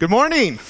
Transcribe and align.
Good 0.00 0.10
morning. 0.10 0.60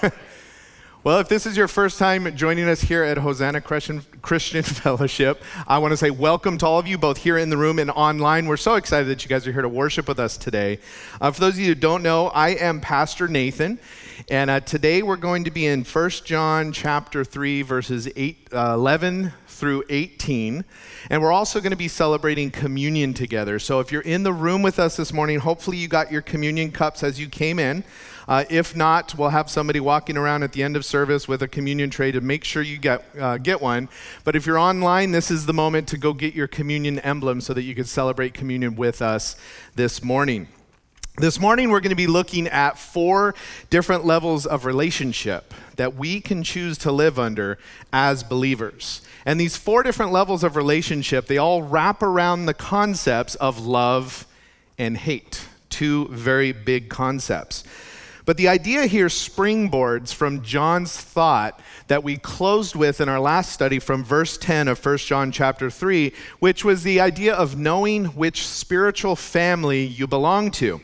well, 1.04 1.18
if 1.18 1.28
this 1.28 1.44
is 1.44 1.54
your 1.54 1.68
first 1.68 1.98
time 1.98 2.34
joining 2.34 2.66
us 2.66 2.80
here 2.80 3.04
at 3.04 3.18
Hosanna 3.18 3.60
Christian, 3.60 4.00
Fellowship, 4.62 5.42
I 5.68 5.76
want 5.76 5.92
to 5.92 5.98
say 5.98 6.08
welcome 6.08 6.56
to 6.56 6.66
all 6.66 6.78
of 6.78 6.86
you, 6.86 6.96
both 6.96 7.18
here 7.18 7.36
in 7.36 7.50
the 7.50 7.58
room 7.58 7.78
and 7.78 7.90
online. 7.90 8.46
We're 8.46 8.56
so 8.56 8.76
excited 8.76 9.06
that 9.08 9.22
you 9.22 9.28
guys 9.28 9.46
are 9.46 9.52
here 9.52 9.60
to 9.60 9.68
worship 9.68 10.08
with 10.08 10.18
us 10.18 10.38
today. 10.38 10.78
Uh, 11.20 11.30
for 11.30 11.42
those 11.42 11.54
of 11.56 11.60
you 11.60 11.66
who 11.66 11.74
don't 11.74 12.02
know, 12.02 12.28
I 12.28 12.52
am 12.52 12.80
Pastor 12.80 13.28
Nathan, 13.28 13.78
and 14.30 14.48
uh, 14.48 14.60
today 14.60 15.02
we're 15.02 15.16
going 15.16 15.44
to 15.44 15.50
be 15.50 15.66
in 15.66 15.84
1 15.84 16.10
John 16.24 16.72
chapter 16.72 17.22
3, 17.22 17.60
verses 17.60 18.08
8, 18.16 18.48
uh, 18.50 18.72
11 18.72 19.34
through 19.46 19.84
18. 19.90 20.64
And 21.10 21.20
we're 21.20 21.32
also 21.32 21.60
going 21.60 21.72
to 21.72 21.76
be 21.76 21.88
celebrating 21.88 22.50
communion 22.50 23.12
together. 23.12 23.58
So 23.58 23.80
if 23.80 23.92
you're 23.92 24.00
in 24.00 24.22
the 24.22 24.32
room 24.32 24.62
with 24.62 24.78
us 24.78 24.96
this 24.96 25.12
morning, 25.12 25.38
hopefully 25.38 25.76
you 25.76 25.86
got 25.86 26.10
your 26.10 26.22
communion 26.22 26.72
cups 26.72 27.02
as 27.02 27.20
you 27.20 27.28
came 27.28 27.58
in. 27.58 27.84
Uh, 28.30 28.44
if 28.48 28.76
not, 28.76 29.12
we'll 29.16 29.30
have 29.30 29.50
somebody 29.50 29.80
walking 29.80 30.16
around 30.16 30.44
at 30.44 30.52
the 30.52 30.62
end 30.62 30.76
of 30.76 30.84
service 30.84 31.26
with 31.26 31.42
a 31.42 31.48
communion 31.48 31.90
tray 31.90 32.12
to 32.12 32.20
make 32.20 32.44
sure 32.44 32.62
you 32.62 32.78
get, 32.78 33.04
uh, 33.18 33.36
get 33.38 33.60
one. 33.60 33.88
But 34.22 34.36
if 34.36 34.46
you're 34.46 34.56
online, 34.56 35.10
this 35.10 35.32
is 35.32 35.46
the 35.46 35.52
moment 35.52 35.88
to 35.88 35.98
go 35.98 36.12
get 36.12 36.32
your 36.32 36.46
communion 36.46 37.00
emblem 37.00 37.40
so 37.40 37.52
that 37.54 37.62
you 37.62 37.74
can 37.74 37.86
celebrate 37.86 38.32
communion 38.32 38.76
with 38.76 39.02
us 39.02 39.34
this 39.74 40.04
morning. 40.04 40.46
This 41.16 41.40
morning, 41.40 41.70
we're 41.70 41.80
going 41.80 41.90
to 41.90 41.96
be 41.96 42.06
looking 42.06 42.46
at 42.46 42.78
four 42.78 43.34
different 43.68 44.04
levels 44.04 44.46
of 44.46 44.64
relationship 44.64 45.52
that 45.74 45.96
we 45.96 46.20
can 46.20 46.44
choose 46.44 46.78
to 46.78 46.92
live 46.92 47.18
under 47.18 47.58
as 47.92 48.22
believers. 48.22 49.02
And 49.26 49.40
these 49.40 49.56
four 49.56 49.82
different 49.82 50.12
levels 50.12 50.44
of 50.44 50.54
relationship, 50.54 51.26
they 51.26 51.38
all 51.38 51.64
wrap 51.64 52.00
around 52.00 52.46
the 52.46 52.54
concepts 52.54 53.34
of 53.34 53.66
love 53.66 54.24
and 54.78 54.96
hate, 54.96 55.48
two 55.68 56.06
very 56.10 56.52
big 56.52 56.88
concepts. 56.88 57.64
But 58.30 58.36
the 58.36 58.46
idea 58.46 58.86
here 58.86 59.08
springboards 59.08 60.14
from 60.14 60.44
John's 60.44 60.96
thought 60.96 61.60
that 61.88 62.04
we 62.04 62.16
closed 62.16 62.76
with 62.76 63.00
in 63.00 63.08
our 63.08 63.18
last 63.18 63.50
study 63.50 63.80
from 63.80 64.04
verse 64.04 64.38
10 64.38 64.68
of 64.68 64.86
1 64.86 64.98
John 64.98 65.32
chapter 65.32 65.68
3, 65.68 66.12
which 66.38 66.64
was 66.64 66.84
the 66.84 67.00
idea 67.00 67.34
of 67.34 67.58
knowing 67.58 68.04
which 68.04 68.46
spiritual 68.46 69.16
family 69.16 69.84
you 69.84 70.06
belong 70.06 70.52
to. 70.52 70.80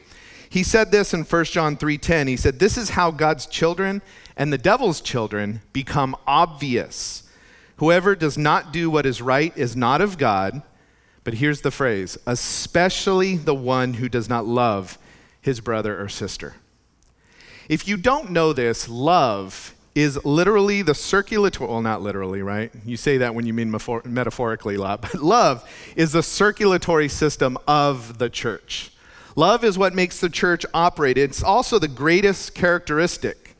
He 0.48 0.64
said 0.64 0.91
this 0.91 1.14
in 1.14 1.22
1 1.22 1.44
John 1.44 1.77
3:10. 1.77 2.27
He 2.27 2.36
said, 2.36 2.58
"This 2.58 2.77
is 2.77 2.91
how 2.91 3.12
God's 3.12 3.47
children 3.47 4.02
and 4.36 4.52
the 4.52 4.58
devil's 4.58 5.00
children 5.00 5.61
become 5.72 6.17
obvious. 6.27 7.22
Whoever 7.77 8.17
does 8.17 8.36
not 8.36 8.72
do 8.72 8.91
what 8.91 9.06
is 9.06 9.22
right 9.22 9.52
is 9.55 9.77
not 9.77 10.00
of 10.00 10.19
God." 10.19 10.62
But 11.22 11.34
here's 11.34 11.61
the 11.61 11.70
phrase, 11.70 12.19
especially 12.27 13.36
the 13.36 13.55
one 13.55 13.94
who 13.94 14.08
does 14.08 14.28
not 14.28 14.48
love 14.48 14.98
his 15.41 15.61
brother 15.61 16.02
or 16.02 16.08
sister. 16.08 16.56
If 17.69 17.89
you 17.89 17.97
don't 17.97 18.31
know 18.31 18.53
this, 18.53 18.89
love 18.89 19.75
is 19.95 20.22
literally 20.25 20.83
the 20.83 20.95
circulatory, 20.95 21.70
well, 21.70 21.81
not 21.81 22.03
literally, 22.03 22.42
right? 22.42 22.70
You 22.84 22.97
say 22.97 23.19
that 23.19 23.34
when 23.34 23.47
you 23.47 23.55
mean 23.55 23.70
metaphorically 24.05 24.75
a 24.75 24.81
lot, 24.81 25.00
but 25.03 25.14
love 25.14 25.69
is 25.97 26.12
the 26.12 26.23
circulatory 26.23 27.08
system 27.08 27.56
of 27.67 28.19
the 28.19 28.28
church. 28.28 28.92
Love 29.34 29.64
is 29.64 29.77
what 29.77 29.95
makes 29.95 30.20
the 30.20 30.28
church 30.28 30.64
operate. 30.73 31.19
It's 31.19 31.42
also 31.42 31.78
the 31.78 31.89
greatest 31.89 32.55
characteristic 32.55 33.56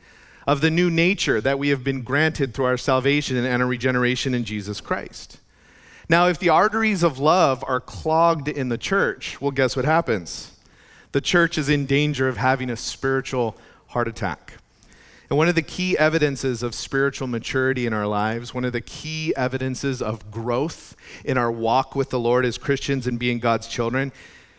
of 0.47 0.61
the 0.61 0.71
new 0.71 0.91
nature 0.91 1.41
that 1.41 1.59
we 1.59 1.71
have 1.71 1.83
been 1.83 2.03
granted 2.03 2.55
through 2.55 2.67
our 2.67 2.77
salvation 2.77 3.37
and 3.37 3.63
our 3.63 3.69
regeneration 3.69 4.35
in 4.35 4.45
Jesus 4.45 4.81
Christ. 4.81 5.39
Now, 6.09 6.29
if 6.29 6.39
the 6.39 6.51
arteries 6.51 7.03
of 7.03 7.19
love 7.19 7.65
are 7.67 7.81
clogged 7.81 8.47
in 8.47 8.69
the 8.69 8.79
church, 8.79 9.41
well, 9.41 9.51
guess 9.51 9.75
what 9.75 9.85
happens? 9.85 10.53
The 11.13 11.21
church 11.21 11.59
is 11.59 11.69
in 11.69 11.87
danger 11.87 12.29
of 12.29 12.37
having 12.37 12.71
a 12.71 12.77
spiritual 12.77 13.57
heart 13.97 14.09
attack. 14.09 14.53
And 15.31 15.39
one 15.39 15.49
of 15.49 15.55
the 15.55 15.63
key 15.63 15.97
evidences 15.97 16.63
of 16.63 16.75
spiritual 16.75 17.29
maturity 17.29 17.87
in 17.87 17.95
our 17.95 18.07
lives, 18.07 18.53
one 18.53 18.67
of 18.67 18.75
the 18.75 18.83
key 18.83 19.33
evidences 19.35 20.03
of 20.03 20.31
growth 20.31 20.95
in 21.25 21.39
our 21.39 21.51
walk 21.51 21.97
with 21.97 22.11
the 22.11 22.19
Lord 22.19 22.45
as 22.45 22.59
Christians 22.59 23.07
and 23.07 23.19
being 23.19 23.39
God's 23.39 23.67
children, 23.67 24.13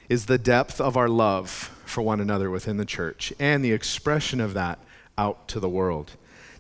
is 0.10 0.26
the 0.26 0.40
depth 0.40 0.82
of 0.82 0.98
our 0.98 1.08
love 1.08 1.52
for 1.86 2.02
one 2.02 2.20
another 2.20 2.50
within 2.50 2.78
the 2.78 2.86
church 2.86 3.32
and 3.40 3.64
the 3.64 3.74
expression 3.74 4.42
of 4.42 4.56
that 4.56 4.80
out 5.20 5.48
to 5.50 5.60
the 5.60 5.70
world. 5.70 6.14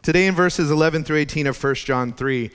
Today, 0.03 0.27
in 0.27 0.35
verses 0.35 0.69
11 0.69 1.03
through 1.03 1.17
18 1.17 1.47
of 1.47 1.63
1 1.63 1.73
John 1.73 2.13
3, 2.13 2.51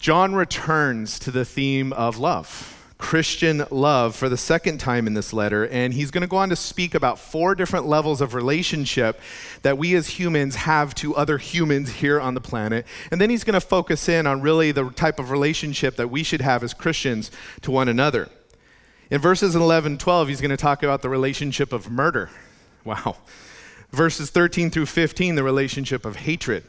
John 0.00 0.34
returns 0.34 1.20
to 1.20 1.30
the 1.30 1.44
theme 1.44 1.92
of 1.92 2.18
love 2.18 2.73
Christian 3.04 3.66
love 3.70 4.16
for 4.16 4.30
the 4.30 4.36
second 4.38 4.78
time 4.78 5.06
in 5.06 5.12
this 5.12 5.34
letter, 5.34 5.68
and 5.68 5.92
he's 5.92 6.10
going 6.10 6.22
to 6.22 6.26
go 6.26 6.38
on 6.38 6.48
to 6.48 6.56
speak 6.56 6.94
about 6.94 7.18
four 7.18 7.54
different 7.54 7.86
levels 7.86 8.22
of 8.22 8.32
relationship 8.32 9.20
that 9.60 9.76
we 9.76 9.94
as 9.94 10.08
humans 10.08 10.54
have 10.54 10.94
to 10.94 11.14
other 11.14 11.36
humans 11.36 11.90
here 11.90 12.18
on 12.18 12.32
the 12.32 12.40
planet. 12.40 12.86
And 13.10 13.20
then 13.20 13.28
he's 13.28 13.44
going 13.44 13.60
to 13.60 13.60
focus 13.60 14.08
in 14.08 14.26
on 14.26 14.40
really 14.40 14.72
the 14.72 14.88
type 14.88 15.18
of 15.18 15.30
relationship 15.30 15.96
that 15.96 16.08
we 16.08 16.22
should 16.22 16.40
have 16.40 16.64
as 16.64 16.72
Christians 16.72 17.30
to 17.60 17.70
one 17.70 17.90
another. 17.90 18.30
In 19.10 19.20
verses 19.20 19.54
11 19.54 19.92
and 19.92 20.00
12, 20.00 20.28
he's 20.28 20.40
going 20.40 20.50
to 20.50 20.56
talk 20.56 20.82
about 20.82 21.02
the 21.02 21.10
relationship 21.10 21.74
of 21.74 21.90
murder. 21.90 22.30
Wow. 22.84 23.18
Verses 23.90 24.30
13 24.30 24.70
through 24.70 24.86
15, 24.86 25.34
the 25.34 25.44
relationship 25.44 26.06
of 26.06 26.16
hatred. 26.16 26.64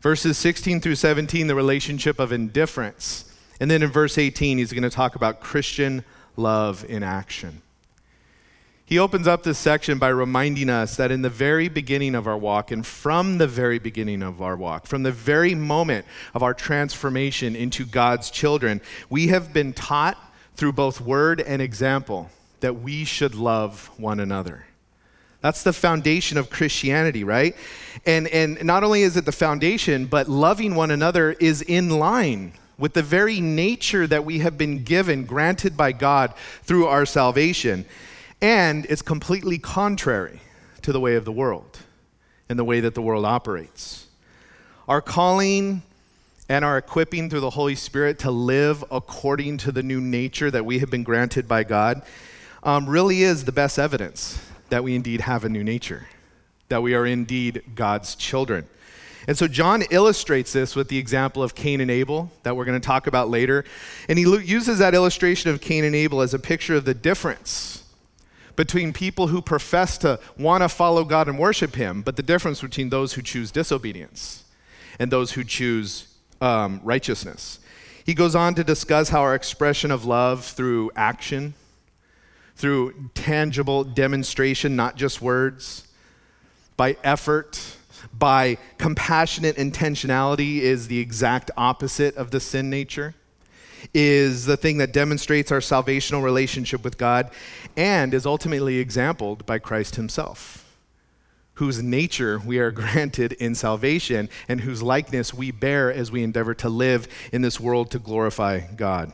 Verses 0.00 0.38
16 0.38 0.80
through 0.80 0.94
17, 0.94 1.46
the 1.46 1.54
relationship 1.54 2.18
of 2.18 2.32
indifference. 2.32 3.31
And 3.62 3.70
then 3.70 3.84
in 3.84 3.90
verse 3.90 4.18
18, 4.18 4.58
he's 4.58 4.72
going 4.72 4.82
to 4.82 4.90
talk 4.90 5.14
about 5.14 5.38
Christian 5.38 6.04
love 6.36 6.84
in 6.88 7.04
action. 7.04 7.62
He 8.84 8.98
opens 8.98 9.28
up 9.28 9.44
this 9.44 9.56
section 9.56 10.00
by 10.00 10.08
reminding 10.08 10.68
us 10.68 10.96
that 10.96 11.12
in 11.12 11.22
the 11.22 11.30
very 11.30 11.68
beginning 11.68 12.16
of 12.16 12.26
our 12.26 12.36
walk, 12.36 12.72
and 12.72 12.84
from 12.84 13.38
the 13.38 13.46
very 13.46 13.78
beginning 13.78 14.20
of 14.20 14.42
our 14.42 14.56
walk, 14.56 14.88
from 14.88 15.04
the 15.04 15.12
very 15.12 15.54
moment 15.54 16.06
of 16.34 16.42
our 16.42 16.54
transformation 16.54 17.54
into 17.54 17.84
God's 17.84 18.32
children, 18.32 18.80
we 19.08 19.28
have 19.28 19.52
been 19.52 19.72
taught 19.72 20.18
through 20.56 20.72
both 20.72 21.00
word 21.00 21.40
and 21.40 21.62
example 21.62 22.30
that 22.58 22.80
we 22.80 23.04
should 23.04 23.36
love 23.36 23.92
one 23.96 24.18
another. 24.18 24.66
That's 25.40 25.62
the 25.62 25.72
foundation 25.72 26.36
of 26.36 26.50
Christianity, 26.50 27.22
right? 27.22 27.54
And, 28.06 28.26
and 28.26 28.64
not 28.64 28.82
only 28.82 29.02
is 29.02 29.16
it 29.16 29.24
the 29.24 29.30
foundation, 29.30 30.06
but 30.06 30.28
loving 30.28 30.74
one 30.74 30.90
another 30.90 31.30
is 31.30 31.62
in 31.62 31.90
line 31.90 32.54
with 32.82 32.94
the 32.94 33.02
very 33.02 33.40
nature 33.40 34.08
that 34.08 34.24
we 34.24 34.40
have 34.40 34.58
been 34.58 34.82
given, 34.82 35.24
granted 35.24 35.76
by 35.76 35.92
God 35.92 36.34
through 36.64 36.88
our 36.88 37.06
salvation. 37.06 37.84
And 38.40 38.86
it's 38.86 39.02
completely 39.02 39.56
contrary 39.56 40.40
to 40.82 40.90
the 40.90 40.98
way 40.98 41.14
of 41.14 41.24
the 41.24 41.30
world 41.30 41.78
and 42.48 42.58
the 42.58 42.64
way 42.64 42.80
that 42.80 42.96
the 42.96 43.00
world 43.00 43.24
operates. 43.24 44.08
Our 44.88 45.00
calling 45.00 45.82
and 46.48 46.64
our 46.64 46.76
equipping 46.76 47.30
through 47.30 47.38
the 47.38 47.50
Holy 47.50 47.76
Spirit 47.76 48.18
to 48.18 48.32
live 48.32 48.84
according 48.90 49.58
to 49.58 49.70
the 49.70 49.84
new 49.84 50.00
nature 50.00 50.50
that 50.50 50.66
we 50.66 50.80
have 50.80 50.90
been 50.90 51.04
granted 51.04 51.46
by 51.46 51.62
God 51.62 52.02
um, 52.64 52.88
really 52.88 53.22
is 53.22 53.44
the 53.44 53.52
best 53.52 53.78
evidence 53.78 54.44
that 54.70 54.82
we 54.82 54.96
indeed 54.96 55.20
have 55.20 55.44
a 55.44 55.48
new 55.48 55.62
nature, 55.62 56.08
that 56.68 56.82
we 56.82 56.96
are 56.96 57.06
indeed 57.06 57.62
God's 57.76 58.16
children. 58.16 58.66
And 59.26 59.38
so 59.38 59.46
John 59.46 59.82
illustrates 59.90 60.52
this 60.52 60.74
with 60.74 60.88
the 60.88 60.98
example 60.98 61.42
of 61.42 61.54
Cain 61.54 61.80
and 61.80 61.90
Abel 61.90 62.30
that 62.42 62.56
we're 62.56 62.64
going 62.64 62.80
to 62.80 62.86
talk 62.86 63.06
about 63.06 63.30
later. 63.30 63.64
And 64.08 64.18
he 64.18 64.24
uses 64.24 64.78
that 64.78 64.94
illustration 64.94 65.50
of 65.50 65.60
Cain 65.60 65.84
and 65.84 65.94
Abel 65.94 66.22
as 66.22 66.34
a 66.34 66.38
picture 66.38 66.74
of 66.74 66.84
the 66.84 66.94
difference 66.94 67.82
between 68.56 68.92
people 68.92 69.28
who 69.28 69.40
profess 69.40 69.98
to 69.98 70.20
want 70.38 70.62
to 70.62 70.68
follow 70.68 71.04
God 71.04 71.28
and 71.28 71.38
worship 71.38 71.74
Him, 71.74 72.02
but 72.02 72.16
the 72.16 72.22
difference 72.22 72.60
between 72.60 72.90
those 72.90 73.14
who 73.14 73.22
choose 73.22 73.50
disobedience 73.50 74.44
and 74.98 75.10
those 75.10 75.32
who 75.32 75.44
choose 75.44 76.08
um, 76.40 76.80
righteousness. 76.82 77.60
He 78.04 78.14
goes 78.14 78.34
on 78.34 78.54
to 78.56 78.64
discuss 78.64 79.08
how 79.08 79.20
our 79.20 79.34
expression 79.34 79.90
of 79.90 80.04
love 80.04 80.44
through 80.44 80.90
action, 80.96 81.54
through 82.56 83.10
tangible 83.14 83.84
demonstration, 83.84 84.76
not 84.76 84.96
just 84.96 85.22
words, 85.22 85.86
by 86.76 86.96
effort, 87.04 87.76
by 88.12 88.58
compassionate 88.78 89.56
intentionality 89.56 90.58
is 90.58 90.88
the 90.88 90.98
exact 90.98 91.50
opposite 91.56 92.16
of 92.16 92.30
the 92.30 92.40
sin 92.40 92.70
nature, 92.70 93.14
is 93.94 94.46
the 94.46 94.56
thing 94.56 94.78
that 94.78 94.92
demonstrates 94.92 95.50
our 95.50 95.60
salvational 95.60 96.22
relationship 96.22 96.84
with 96.84 96.98
God, 96.98 97.30
and 97.76 98.14
is 98.14 98.26
ultimately 98.26 98.78
exampled 98.78 99.44
by 99.46 99.58
Christ 99.58 99.96
Himself, 99.96 100.64
whose 101.54 101.82
nature 101.82 102.40
we 102.44 102.58
are 102.58 102.70
granted 102.82 103.32
in 103.32 103.54
salvation 103.54 104.28
and 104.48 104.60
whose 104.60 104.82
likeness 104.82 105.34
we 105.34 105.50
bear 105.50 105.92
as 105.92 106.10
we 106.10 106.22
endeavor 106.22 106.54
to 106.54 106.68
live 106.68 107.08
in 107.32 107.42
this 107.42 107.60
world 107.60 107.90
to 107.90 107.98
glorify 107.98 108.60
God. 108.60 109.12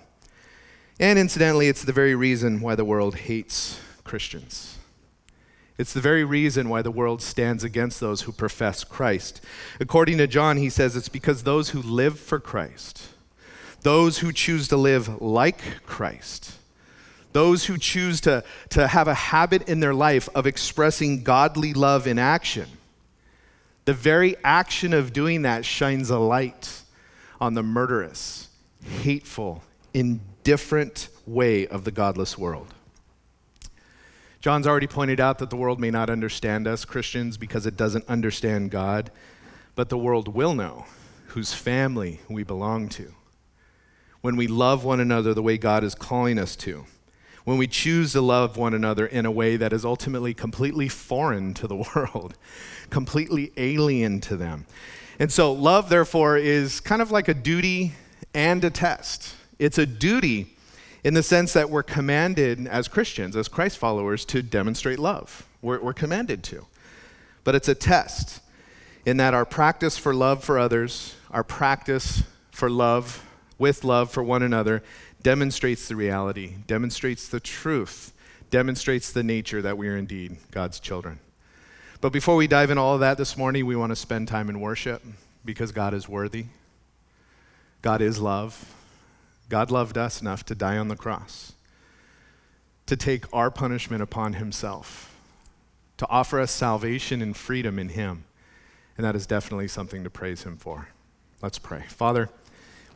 And 1.00 1.18
incidentally, 1.18 1.68
it's 1.68 1.84
the 1.84 1.92
very 1.92 2.14
reason 2.14 2.60
why 2.60 2.74
the 2.74 2.84
world 2.84 3.14
hates 3.14 3.78
Christians. 4.02 4.77
It's 5.78 5.92
the 5.92 6.00
very 6.00 6.24
reason 6.24 6.68
why 6.68 6.82
the 6.82 6.90
world 6.90 7.22
stands 7.22 7.62
against 7.62 8.00
those 8.00 8.22
who 8.22 8.32
profess 8.32 8.82
Christ. 8.82 9.40
According 9.78 10.18
to 10.18 10.26
John, 10.26 10.56
he 10.56 10.68
says 10.68 10.96
it's 10.96 11.08
because 11.08 11.44
those 11.44 11.70
who 11.70 11.80
live 11.80 12.18
for 12.18 12.40
Christ, 12.40 13.08
those 13.82 14.18
who 14.18 14.32
choose 14.32 14.66
to 14.68 14.76
live 14.76 15.22
like 15.22 15.84
Christ, 15.86 16.56
those 17.32 17.66
who 17.66 17.78
choose 17.78 18.20
to, 18.22 18.42
to 18.70 18.88
have 18.88 19.06
a 19.06 19.14
habit 19.14 19.68
in 19.68 19.78
their 19.78 19.94
life 19.94 20.28
of 20.34 20.48
expressing 20.48 21.22
godly 21.22 21.72
love 21.72 22.08
in 22.08 22.18
action, 22.18 22.66
the 23.84 23.94
very 23.94 24.36
action 24.42 24.92
of 24.92 25.12
doing 25.12 25.42
that 25.42 25.64
shines 25.64 26.10
a 26.10 26.18
light 26.18 26.82
on 27.40 27.54
the 27.54 27.62
murderous, 27.62 28.48
hateful, 29.02 29.62
indifferent 29.94 31.08
way 31.24 31.68
of 31.68 31.84
the 31.84 31.92
godless 31.92 32.36
world. 32.36 32.74
John's 34.40 34.66
already 34.66 34.86
pointed 34.86 35.18
out 35.18 35.38
that 35.38 35.50
the 35.50 35.56
world 35.56 35.80
may 35.80 35.90
not 35.90 36.10
understand 36.10 36.68
us, 36.68 36.84
Christians, 36.84 37.36
because 37.36 37.66
it 37.66 37.76
doesn't 37.76 38.08
understand 38.08 38.70
God, 38.70 39.10
but 39.74 39.88
the 39.88 39.98
world 39.98 40.28
will 40.28 40.54
know 40.54 40.86
whose 41.28 41.52
family 41.52 42.20
we 42.28 42.44
belong 42.44 42.88
to. 42.90 43.12
When 44.20 44.36
we 44.36 44.46
love 44.46 44.84
one 44.84 45.00
another 45.00 45.34
the 45.34 45.42
way 45.42 45.58
God 45.58 45.82
is 45.82 45.94
calling 45.94 46.38
us 46.38 46.54
to, 46.56 46.84
when 47.44 47.58
we 47.58 47.66
choose 47.66 48.12
to 48.12 48.20
love 48.20 48.56
one 48.56 48.74
another 48.74 49.06
in 49.06 49.26
a 49.26 49.30
way 49.30 49.56
that 49.56 49.72
is 49.72 49.84
ultimately 49.84 50.34
completely 50.34 50.88
foreign 50.88 51.54
to 51.54 51.66
the 51.66 51.76
world, 51.94 52.34
completely 52.90 53.52
alien 53.56 54.20
to 54.20 54.36
them. 54.36 54.66
And 55.18 55.32
so, 55.32 55.52
love, 55.52 55.88
therefore, 55.88 56.36
is 56.36 56.78
kind 56.78 57.02
of 57.02 57.10
like 57.10 57.26
a 57.26 57.34
duty 57.34 57.94
and 58.34 58.62
a 58.62 58.70
test. 58.70 59.34
It's 59.58 59.78
a 59.78 59.86
duty 59.86 60.54
in 61.04 61.14
the 61.14 61.22
sense 61.22 61.52
that 61.52 61.70
we're 61.70 61.82
commanded 61.82 62.66
as 62.66 62.88
Christians, 62.88 63.36
as 63.36 63.48
Christ 63.48 63.78
followers, 63.78 64.24
to 64.26 64.42
demonstrate 64.42 64.98
love. 64.98 65.46
We're, 65.62 65.80
we're 65.80 65.92
commanded 65.92 66.42
to. 66.44 66.66
But 67.44 67.54
it's 67.54 67.68
a 67.68 67.74
test 67.74 68.40
in 69.06 69.16
that 69.18 69.34
our 69.34 69.44
practice 69.44 69.96
for 69.96 70.14
love 70.14 70.44
for 70.44 70.58
others, 70.58 71.14
our 71.30 71.44
practice 71.44 72.22
for 72.50 72.68
love 72.68 73.24
with 73.58 73.84
love 73.84 74.10
for 74.10 74.22
one 74.22 74.42
another, 74.42 74.82
demonstrates 75.22 75.88
the 75.88 75.96
reality, 75.96 76.54
demonstrates 76.66 77.28
the 77.28 77.40
truth, 77.40 78.12
demonstrates 78.50 79.12
the 79.12 79.22
nature 79.22 79.62
that 79.62 79.78
we 79.78 79.88
are 79.88 79.96
indeed 79.96 80.36
God's 80.50 80.80
children. 80.80 81.18
But 82.00 82.12
before 82.12 82.36
we 82.36 82.46
dive 82.46 82.70
into 82.70 82.82
all 82.82 82.94
of 82.94 83.00
that 83.00 83.18
this 83.18 83.36
morning, 83.36 83.66
we 83.66 83.74
want 83.74 83.90
to 83.90 83.96
spend 83.96 84.28
time 84.28 84.48
in 84.48 84.60
worship 84.60 85.02
because 85.44 85.72
God 85.72 85.94
is 85.94 86.08
worthy. 86.08 86.46
God 87.82 88.00
is 88.00 88.20
love. 88.20 88.74
God 89.48 89.70
loved 89.70 89.96
us 89.96 90.20
enough 90.20 90.44
to 90.46 90.54
die 90.54 90.76
on 90.76 90.88
the 90.88 90.96
cross, 90.96 91.52
to 92.86 92.96
take 92.96 93.24
our 93.32 93.50
punishment 93.50 94.02
upon 94.02 94.34
himself, 94.34 95.14
to 95.96 96.08
offer 96.08 96.38
us 96.40 96.50
salvation 96.50 97.22
and 97.22 97.36
freedom 97.36 97.78
in 97.78 97.90
him. 97.90 98.24
And 98.96 99.04
that 99.04 99.16
is 99.16 99.26
definitely 99.26 99.68
something 99.68 100.04
to 100.04 100.10
praise 100.10 100.42
him 100.42 100.56
for. 100.56 100.88
Let's 101.40 101.58
pray. 101.58 101.84
Father, 101.88 102.28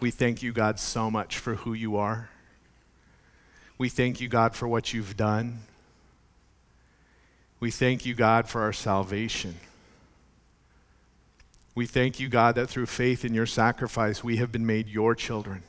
we 0.01 0.11
thank 0.11 0.43
you, 0.43 0.53
God, 0.53 0.81
so 0.81 1.11
much 1.11 1.39
for 1.39 1.55
who 1.57 1.75
you 1.75 1.97
are. 1.97 2.29
We 3.79 3.89
thank 3.89 4.21
you, 4.21 4.29
God, 4.29 4.55
for 4.55 4.67
what 4.67 4.93
you've 4.93 5.17
done. 5.17 5.61
We 7.61 7.71
thank 7.71 8.05
you, 8.05 8.15
God, 8.15 8.49
for 8.49 8.63
our 8.63 8.73
salvation. 8.73 9.57
We 11.75 11.87
thank 11.87 12.21
you, 12.21 12.29
God, 12.29 12.57
that 12.57 12.69
through 12.69 12.87
faith 12.87 13.25
in 13.25 13.33
your 13.33 13.47
sacrifice, 13.47 14.23
we 14.23 14.37
have 14.37 14.53
been 14.53 14.67
made 14.67 14.89
your 14.89 15.15
children. 15.15 15.63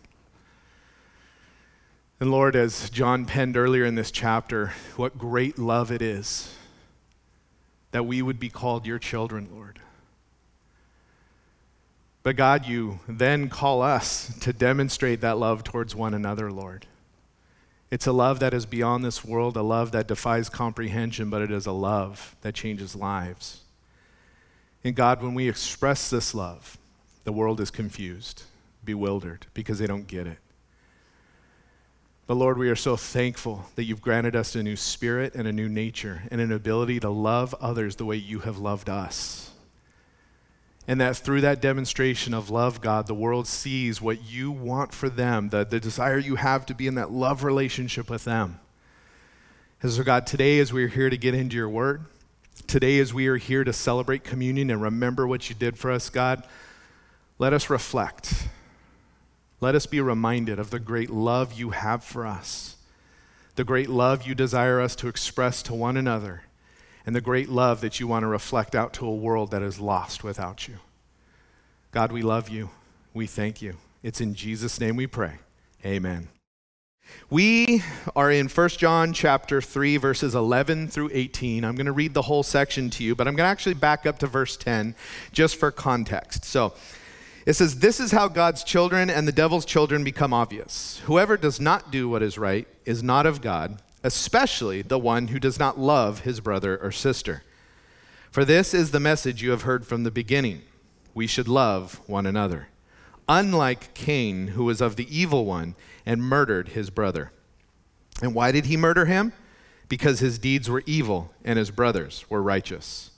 And 2.23 2.31
Lord, 2.31 2.55
as 2.55 2.89
John 2.89 3.25
penned 3.25 3.57
earlier 3.57 3.83
in 3.83 3.95
this 3.95 4.09
chapter, 4.09 4.71
what 4.95 5.17
great 5.17 5.59
love 5.59 5.91
it 5.91 6.01
is 6.01 6.55
that 7.91 8.05
we 8.05 8.21
would 8.21 8.39
be 8.39 8.47
called 8.47 8.85
your 8.85 8.97
children, 8.97 9.49
Lord. 9.53 9.81
But 12.23 12.37
God, 12.37 12.65
you 12.65 13.01
then 13.09 13.49
call 13.49 13.81
us 13.81 14.39
to 14.39 14.53
demonstrate 14.53 15.19
that 15.19 15.37
love 15.37 15.65
towards 15.65 15.97
one 15.97 16.13
another, 16.13 16.49
Lord. 16.49 16.85
It's 17.91 18.07
a 18.07 18.13
love 18.13 18.39
that 18.39 18.53
is 18.53 18.65
beyond 18.65 19.03
this 19.03 19.25
world, 19.25 19.57
a 19.57 19.61
love 19.61 19.91
that 19.91 20.07
defies 20.07 20.47
comprehension, 20.47 21.29
but 21.29 21.41
it 21.41 21.51
is 21.51 21.65
a 21.65 21.73
love 21.73 22.37
that 22.41 22.55
changes 22.55 22.95
lives. 22.95 23.63
And 24.81 24.95
God, 24.95 25.21
when 25.21 25.33
we 25.33 25.49
express 25.49 26.09
this 26.09 26.33
love, 26.33 26.77
the 27.25 27.33
world 27.33 27.59
is 27.59 27.69
confused, 27.69 28.43
bewildered, 28.85 29.47
because 29.53 29.79
they 29.79 29.87
don't 29.87 30.07
get 30.07 30.25
it. 30.25 30.37
But 32.25 32.35
Lord, 32.35 32.57
we 32.57 32.69
are 32.69 32.75
so 32.75 32.95
thankful 32.95 33.65
that 33.75 33.83
you've 33.83 34.01
granted 34.01 34.35
us 34.35 34.55
a 34.55 34.63
new 34.63 34.77
spirit 34.77 35.35
and 35.35 35.45
a 35.47 35.51
new 35.51 35.67
nature 35.67 36.23
and 36.31 36.39
an 36.39 36.53
ability 36.53 37.01
to 37.01 37.09
love 37.09 37.53
others 37.59 37.97
the 37.97 38.05
way 38.05 38.15
you 38.15 38.39
have 38.39 38.57
loved 38.57 38.89
us. 38.89 39.51
And 40.87 41.01
that 41.01 41.17
through 41.17 41.41
that 41.41 41.61
demonstration 41.61 42.33
of 42.33 42.49
love, 42.49 42.81
God, 42.81 43.07
the 43.07 43.13
world 43.13 43.47
sees 43.47 44.01
what 44.01 44.23
you 44.23 44.51
want 44.51 44.93
for 44.93 45.09
them, 45.09 45.49
the, 45.49 45.65
the 45.65 45.79
desire 45.79 46.17
you 46.17 46.35
have 46.35 46.65
to 46.67 46.73
be 46.73 46.87
in 46.87 46.95
that 46.95 47.11
love 47.11 47.43
relationship 47.43 48.09
with 48.09 48.23
them. 48.23 48.59
And 49.81 49.91
so, 49.91 50.03
God, 50.03 50.25
today 50.25 50.59
as 50.59 50.71
we 50.71 50.83
are 50.85 50.89
here 50.89 51.09
to 51.09 51.17
get 51.17 51.33
into 51.33 51.57
your 51.57 51.69
word, 51.69 52.05
today 52.67 52.99
as 52.99 53.13
we 53.13 53.27
are 53.27 53.37
here 53.37 53.65
to 53.65 53.73
celebrate 53.73 54.23
communion 54.23 54.69
and 54.71 54.81
remember 54.81 55.27
what 55.27 55.49
you 55.49 55.55
did 55.55 55.77
for 55.77 55.91
us, 55.91 56.09
God, 56.09 56.43
let 57.37 57.51
us 57.51 57.69
reflect 57.69 58.47
let 59.63 59.75
us 59.75 59.85
be 59.85 60.01
reminded 60.01 60.59
of 60.59 60.71
the 60.71 60.79
great 60.79 61.09
love 61.09 61.53
you 61.53 61.69
have 61.69 62.03
for 62.03 62.27
us, 62.27 62.75
the 63.55 63.63
great 63.63 63.87
love 63.87 64.27
you 64.27 64.35
desire 64.35 64.81
us 64.81 64.93
to 64.93 65.07
express 65.07 65.63
to 65.63 65.73
one 65.73 65.95
another, 65.95 66.43
and 67.05 67.15
the 67.15 67.21
great 67.21 67.47
love 67.47 67.79
that 67.79 67.97
you 67.97 68.05
want 68.05 68.23
to 68.23 68.27
reflect 68.27 68.75
out 68.75 68.91
to 68.91 69.07
a 69.07 69.15
world 69.15 69.51
that 69.51 69.61
is 69.61 69.79
lost 69.79 70.21
without 70.21 70.67
you. 70.67 70.75
God, 71.91 72.11
we 72.11 72.21
love 72.21 72.49
you. 72.49 72.71
We 73.13 73.25
thank 73.25 73.61
you. 73.61 73.77
It's 74.03 74.19
in 74.19 74.35
Jesus' 74.35 74.81
name 74.81 74.97
we 74.97 75.07
pray. 75.07 75.35
Amen. 75.85 76.27
We 77.29 77.83
are 78.17 78.31
in 78.31 78.49
1 78.49 78.69
John 78.69 79.13
chapter 79.13 79.61
3 79.61 79.95
verses 79.95 80.35
11 80.35 80.89
through 80.89 81.11
18. 81.13 81.63
I'm 81.63 81.75
going 81.75 81.85
to 81.85 81.93
read 81.93 82.13
the 82.13 82.21
whole 82.23 82.43
section 82.43 82.89
to 82.91 83.03
you, 83.03 83.15
but 83.15 83.29
I'm 83.29 83.35
going 83.35 83.47
to 83.47 83.51
actually 83.51 83.75
back 83.75 84.05
up 84.05 84.19
to 84.19 84.27
verse 84.27 84.57
10 84.57 84.93
just 85.31 85.55
for 85.55 85.71
context. 85.71 86.43
So, 86.43 86.73
it 87.45 87.53
says, 87.53 87.79
This 87.79 87.99
is 87.99 88.11
how 88.11 88.27
God's 88.27 88.63
children 88.63 89.09
and 89.09 89.27
the 89.27 89.31
devil's 89.31 89.65
children 89.65 90.03
become 90.03 90.33
obvious. 90.33 91.01
Whoever 91.05 91.37
does 91.37 91.59
not 91.59 91.91
do 91.91 92.07
what 92.07 92.23
is 92.23 92.37
right 92.37 92.67
is 92.85 93.03
not 93.03 93.25
of 93.25 93.41
God, 93.41 93.81
especially 94.03 94.81
the 94.81 94.99
one 94.99 95.27
who 95.27 95.39
does 95.39 95.59
not 95.59 95.79
love 95.79 96.21
his 96.21 96.39
brother 96.39 96.77
or 96.77 96.91
sister. 96.91 97.43
For 98.31 98.45
this 98.45 98.73
is 98.73 98.91
the 98.91 98.99
message 98.99 99.41
you 99.41 99.51
have 99.51 99.63
heard 99.63 99.85
from 99.85 100.03
the 100.03 100.11
beginning 100.11 100.63
we 101.13 101.27
should 101.27 101.47
love 101.47 102.01
one 102.07 102.25
another. 102.25 102.69
Unlike 103.29 103.93
Cain, 103.93 104.49
who 104.49 104.65
was 104.65 104.81
of 104.81 104.95
the 104.95 105.07
evil 105.15 105.45
one 105.45 105.75
and 106.05 106.21
murdered 106.21 106.69
his 106.69 106.89
brother. 106.89 107.31
And 108.21 108.33
why 108.33 108.51
did 108.51 108.65
he 108.65 108.75
murder 108.77 109.05
him? 109.05 109.33
Because 109.87 110.19
his 110.19 110.39
deeds 110.39 110.69
were 110.69 110.83
evil 110.85 111.31
and 111.43 111.57
his 111.59 111.71
brothers 111.71 112.25
were 112.29 112.41
righteous. 112.41 113.11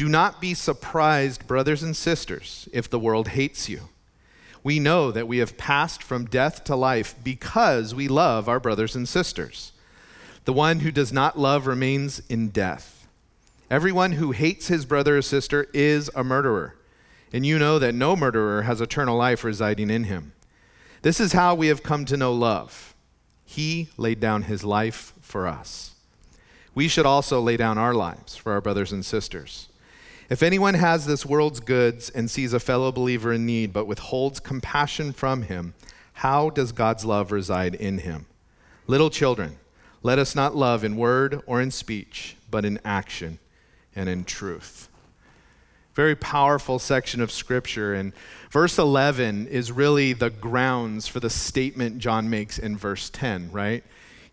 Do 0.00 0.08
not 0.08 0.40
be 0.40 0.54
surprised, 0.54 1.46
brothers 1.46 1.82
and 1.82 1.94
sisters, 1.94 2.70
if 2.72 2.88
the 2.88 2.98
world 2.98 3.28
hates 3.28 3.68
you. 3.68 3.90
We 4.62 4.78
know 4.80 5.10
that 5.10 5.28
we 5.28 5.36
have 5.40 5.58
passed 5.58 6.02
from 6.02 6.24
death 6.24 6.64
to 6.64 6.74
life 6.74 7.14
because 7.22 7.94
we 7.94 8.08
love 8.08 8.48
our 8.48 8.58
brothers 8.58 8.96
and 8.96 9.06
sisters. 9.06 9.72
The 10.46 10.54
one 10.54 10.80
who 10.80 10.90
does 10.90 11.12
not 11.12 11.38
love 11.38 11.66
remains 11.66 12.22
in 12.30 12.48
death. 12.48 13.06
Everyone 13.70 14.12
who 14.12 14.30
hates 14.30 14.68
his 14.68 14.86
brother 14.86 15.18
or 15.18 15.20
sister 15.20 15.68
is 15.74 16.10
a 16.14 16.24
murderer, 16.24 16.76
and 17.30 17.44
you 17.44 17.58
know 17.58 17.78
that 17.78 17.94
no 17.94 18.16
murderer 18.16 18.62
has 18.62 18.80
eternal 18.80 19.18
life 19.18 19.44
residing 19.44 19.90
in 19.90 20.04
him. 20.04 20.32
This 21.02 21.20
is 21.20 21.34
how 21.34 21.54
we 21.54 21.66
have 21.66 21.82
come 21.82 22.06
to 22.06 22.16
know 22.16 22.32
love. 22.32 22.94
He 23.44 23.90
laid 23.98 24.18
down 24.18 24.44
his 24.44 24.64
life 24.64 25.12
for 25.20 25.46
us. 25.46 25.92
We 26.74 26.88
should 26.88 27.04
also 27.04 27.38
lay 27.38 27.58
down 27.58 27.76
our 27.76 27.92
lives 27.92 28.34
for 28.34 28.52
our 28.52 28.62
brothers 28.62 28.92
and 28.92 29.04
sisters. 29.04 29.66
If 30.30 30.44
anyone 30.44 30.74
has 30.74 31.06
this 31.06 31.26
world's 31.26 31.58
goods 31.58 32.08
and 32.08 32.30
sees 32.30 32.52
a 32.52 32.60
fellow 32.60 32.92
believer 32.92 33.32
in 33.32 33.44
need 33.44 33.72
but 33.72 33.86
withholds 33.86 34.38
compassion 34.38 35.12
from 35.12 35.42
him, 35.42 35.74
how 36.12 36.50
does 36.50 36.70
God's 36.70 37.04
love 37.04 37.32
reside 37.32 37.74
in 37.74 37.98
him? 37.98 38.26
Little 38.86 39.10
children, 39.10 39.58
let 40.04 40.20
us 40.20 40.36
not 40.36 40.54
love 40.54 40.84
in 40.84 40.96
word 40.96 41.42
or 41.46 41.60
in 41.60 41.72
speech, 41.72 42.36
but 42.48 42.64
in 42.64 42.78
action 42.84 43.40
and 43.96 44.08
in 44.08 44.22
truth. 44.22 44.88
Very 45.94 46.14
powerful 46.14 46.78
section 46.78 47.20
of 47.20 47.32
scripture. 47.32 47.92
And 47.92 48.12
verse 48.50 48.78
11 48.78 49.48
is 49.48 49.72
really 49.72 50.12
the 50.12 50.30
grounds 50.30 51.08
for 51.08 51.18
the 51.18 51.28
statement 51.28 51.98
John 51.98 52.30
makes 52.30 52.56
in 52.56 52.76
verse 52.76 53.10
10, 53.10 53.50
right? 53.50 53.82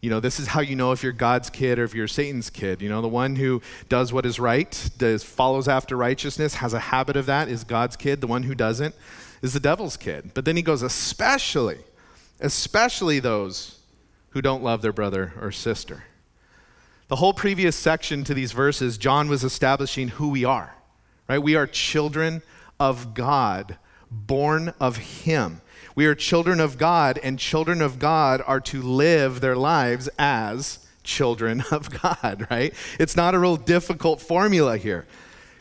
You 0.01 0.10
know, 0.10 0.20
this 0.20 0.39
is 0.39 0.48
how 0.48 0.62
you 0.62 0.75
know 0.75 0.92
if 0.92 1.01
you're 1.01 1.12
God's 1.12 1.50
kid 1.50 1.80
or 1.80 1.84
if 1.84 1.96
you're 1.96 2.08
Satan's 2.08 2.50
kid. 2.50 2.82
You 2.82 2.89
know, 2.89 3.01
the 3.01 3.08
one 3.08 3.36
who 3.36 3.62
does 3.89 4.13
what 4.13 4.25
is 4.25 4.39
right, 4.39 4.89
does, 4.98 5.24
follows 5.24 5.68
after 5.68 5.98
righteousness, 5.98 6.56
has 6.56 6.74
a 6.74 6.80
habit 6.80 7.18
of 7.18 7.25
that 7.25 7.50
is 7.50 7.63
God's 7.63 7.96
kid. 7.96 8.22
The 8.22 8.27
one 8.27 8.44
who 8.44 8.54
doesn't 8.54 8.94
is 9.42 9.54
the 9.54 9.60
devil's 9.60 9.98
kid. 9.98 10.32
But 10.34 10.46
then 10.46 10.56
he 10.56 10.62
goes, 10.62 10.84
especially, 10.84 11.80
especially 12.39 13.20
those 13.20 13.80
who 14.30 14.42
don't 14.42 14.63
love 14.63 14.82
their 14.82 14.94
brother 14.94 15.34
or 15.42 15.51
sister. 15.51 16.04
The 17.08 17.16
whole 17.16 17.34
previous 17.34 17.75
section 17.75 18.24
to 18.25 18.34
these 18.34 18.51
verses, 18.51 18.98
John 18.98 19.30
was 19.30 19.44
establishing 19.44 20.10
who 20.10 20.30
we 20.30 20.46
are, 20.46 20.75
right? 21.27 21.39
We 21.39 21.56
are 21.56 21.66
children 21.66 22.44
of 22.80 23.13
God, 23.13 23.77
born 24.12 24.74
of 24.80 24.98
Him. 24.98 25.62
We 25.98 26.06
are 26.06 26.13
children 26.13 26.60
of 26.60 26.77
God, 26.77 27.20
and 27.24 27.39
children 27.39 27.82
of 27.82 27.98
God 27.98 28.44
are 28.46 28.60
to 28.60 28.84
live 28.84 29.42
their 29.42 29.56
lives 29.56 30.08
as 30.20 30.86
children 31.01 31.63
of 31.72 31.89
God, 31.89 32.46
right? 32.51 32.72
It's 33.00 33.16
not 33.16 33.34
a 33.34 33.39
real 33.39 33.58
difficult 33.58 34.22
formula 34.22 34.77
here. 34.77 35.08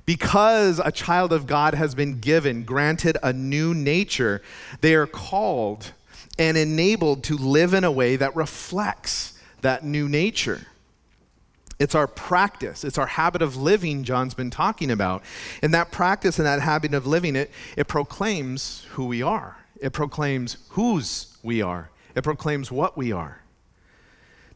Because 0.04 0.78
a 0.78 0.92
child 0.92 1.32
of 1.32 1.46
God 1.46 1.72
has 1.72 1.94
been 1.94 2.20
given, 2.20 2.64
granted 2.64 3.16
a 3.22 3.32
new 3.32 3.72
nature, 3.72 4.42
they 4.82 4.94
are 4.94 5.06
called 5.06 5.92
and 6.38 6.58
enabled 6.58 7.24
to 7.24 7.38
live 7.38 7.72
in 7.72 7.82
a 7.82 7.90
way 7.90 8.16
that 8.16 8.36
reflects 8.36 9.40
that 9.62 9.84
new 9.84 10.06
nature. 10.06 10.66
It's 11.78 11.94
our 11.94 12.06
practice. 12.06 12.84
It's 12.84 12.98
our 12.98 13.06
habit 13.06 13.40
of 13.40 13.56
living, 13.56 14.04
John's 14.04 14.34
been 14.34 14.50
talking 14.50 14.90
about. 14.90 15.22
And 15.62 15.72
that 15.72 15.92
practice 15.92 16.38
and 16.38 16.44
that 16.44 16.60
habit 16.60 16.92
of 16.92 17.06
living, 17.06 17.36
it, 17.36 17.50
it 17.74 17.88
proclaims 17.88 18.86
who 18.90 19.06
we 19.06 19.22
are. 19.22 19.56
It 19.80 19.92
proclaims 19.92 20.56
whose 20.70 21.36
we 21.42 21.62
are. 21.62 21.90
It 22.14 22.22
proclaims 22.22 22.70
what 22.70 22.96
we 22.96 23.12
are. 23.12 23.42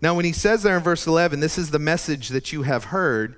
Now, 0.03 0.15
when 0.15 0.25
he 0.25 0.33
says 0.33 0.63
there 0.63 0.77
in 0.77 0.83
verse 0.83 1.07
11, 1.07 1.41
this 1.41 1.59
is 1.59 1.71
the 1.71 1.79
message 1.79 2.29
that 2.31 2.53
you 2.53 2.63
have 2.63 2.85
heard, 2.85 3.37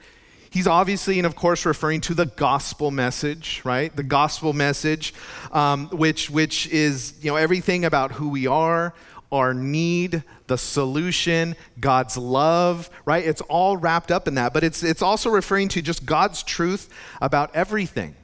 he's 0.50 0.66
obviously 0.66 1.18
and 1.18 1.26
of 1.26 1.34
course 1.34 1.64
referring 1.64 2.00
to 2.02 2.12
the 2.12 2.26
gospel 2.26 2.90
message 2.90 3.62
right 3.64 3.96
the 3.96 4.02
gospel 4.02 4.52
message 4.52 5.14
um, 5.50 5.88
which 5.88 6.28
which 6.28 6.68
is 6.68 7.14
you 7.22 7.30
know 7.30 7.36
everything 7.36 7.86
about 7.86 8.12
who 8.12 8.28
we 8.28 8.46
are 8.46 8.92
our 9.32 9.54
need, 9.54 10.22
the 10.46 10.58
solution, 10.58 11.56
God's 11.80 12.16
love, 12.16 12.90
right? 13.06 13.24
It's 13.24 13.40
all 13.42 13.76
wrapped 13.76 14.12
up 14.12 14.28
in 14.28 14.34
that, 14.34 14.52
but 14.52 14.62
it's, 14.62 14.82
it's 14.82 15.00
also 15.02 15.30
referring 15.30 15.68
to 15.68 15.82
just 15.82 16.04
God's 16.04 16.42
truth 16.42 16.92
about 17.20 17.54
everything. 17.56 18.14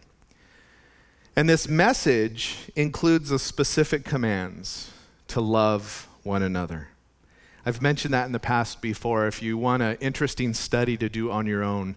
And 1.38 1.49
this 1.49 1.68
message 1.68 2.68
includes 2.75 3.28
the 3.28 3.38
specific 3.38 4.04
commands 4.04 4.90
to 5.28 5.40
love 5.40 6.09
one 6.25 6.42
another. 6.42 6.88
I've 7.64 7.80
mentioned 7.80 8.12
that 8.12 8.26
in 8.26 8.33
the 8.33 8.40
past 8.40 8.83
before. 8.83 9.28
If 9.28 9.40
you 9.40 9.57
want 9.57 9.85
an 9.85 9.99
interesting 10.00 10.52
study 10.52 10.97
to 10.97 11.09
do 11.09 11.30
on 11.30 11.47
your 11.47 11.62
own, 11.62 11.95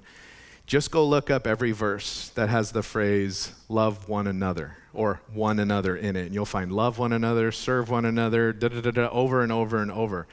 just 0.67 0.91
go 0.91 1.03
look 1.03 1.31
up 1.31 1.47
every 1.47 1.71
verse 1.71 2.29
that 2.35 2.49
has 2.49 2.71
the 2.71 2.83
phrase, 2.83 3.53
love 3.67 4.07
one 4.07 4.27
another 4.27 4.77
or 4.93 5.21
one 5.33 5.57
another 5.57 5.95
in 5.95 6.15
it. 6.15 6.27
And 6.27 6.35
you'll 6.35 6.45
find 6.45 6.71
love 6.71 6.99
one 6.99 7.11
another, 7.11 7.51
serve 7.51 7.89
one 7.89 8.05
another, 8.05 8.53
da 8.53 8.67
da 8.67 8.81
da 8.81 8.91
da, 8.91 9.09
over 9.09 9.41
and 9.41 9.51
over 9.51 9.81
and 9.81 9.91
over. 9.91 10.27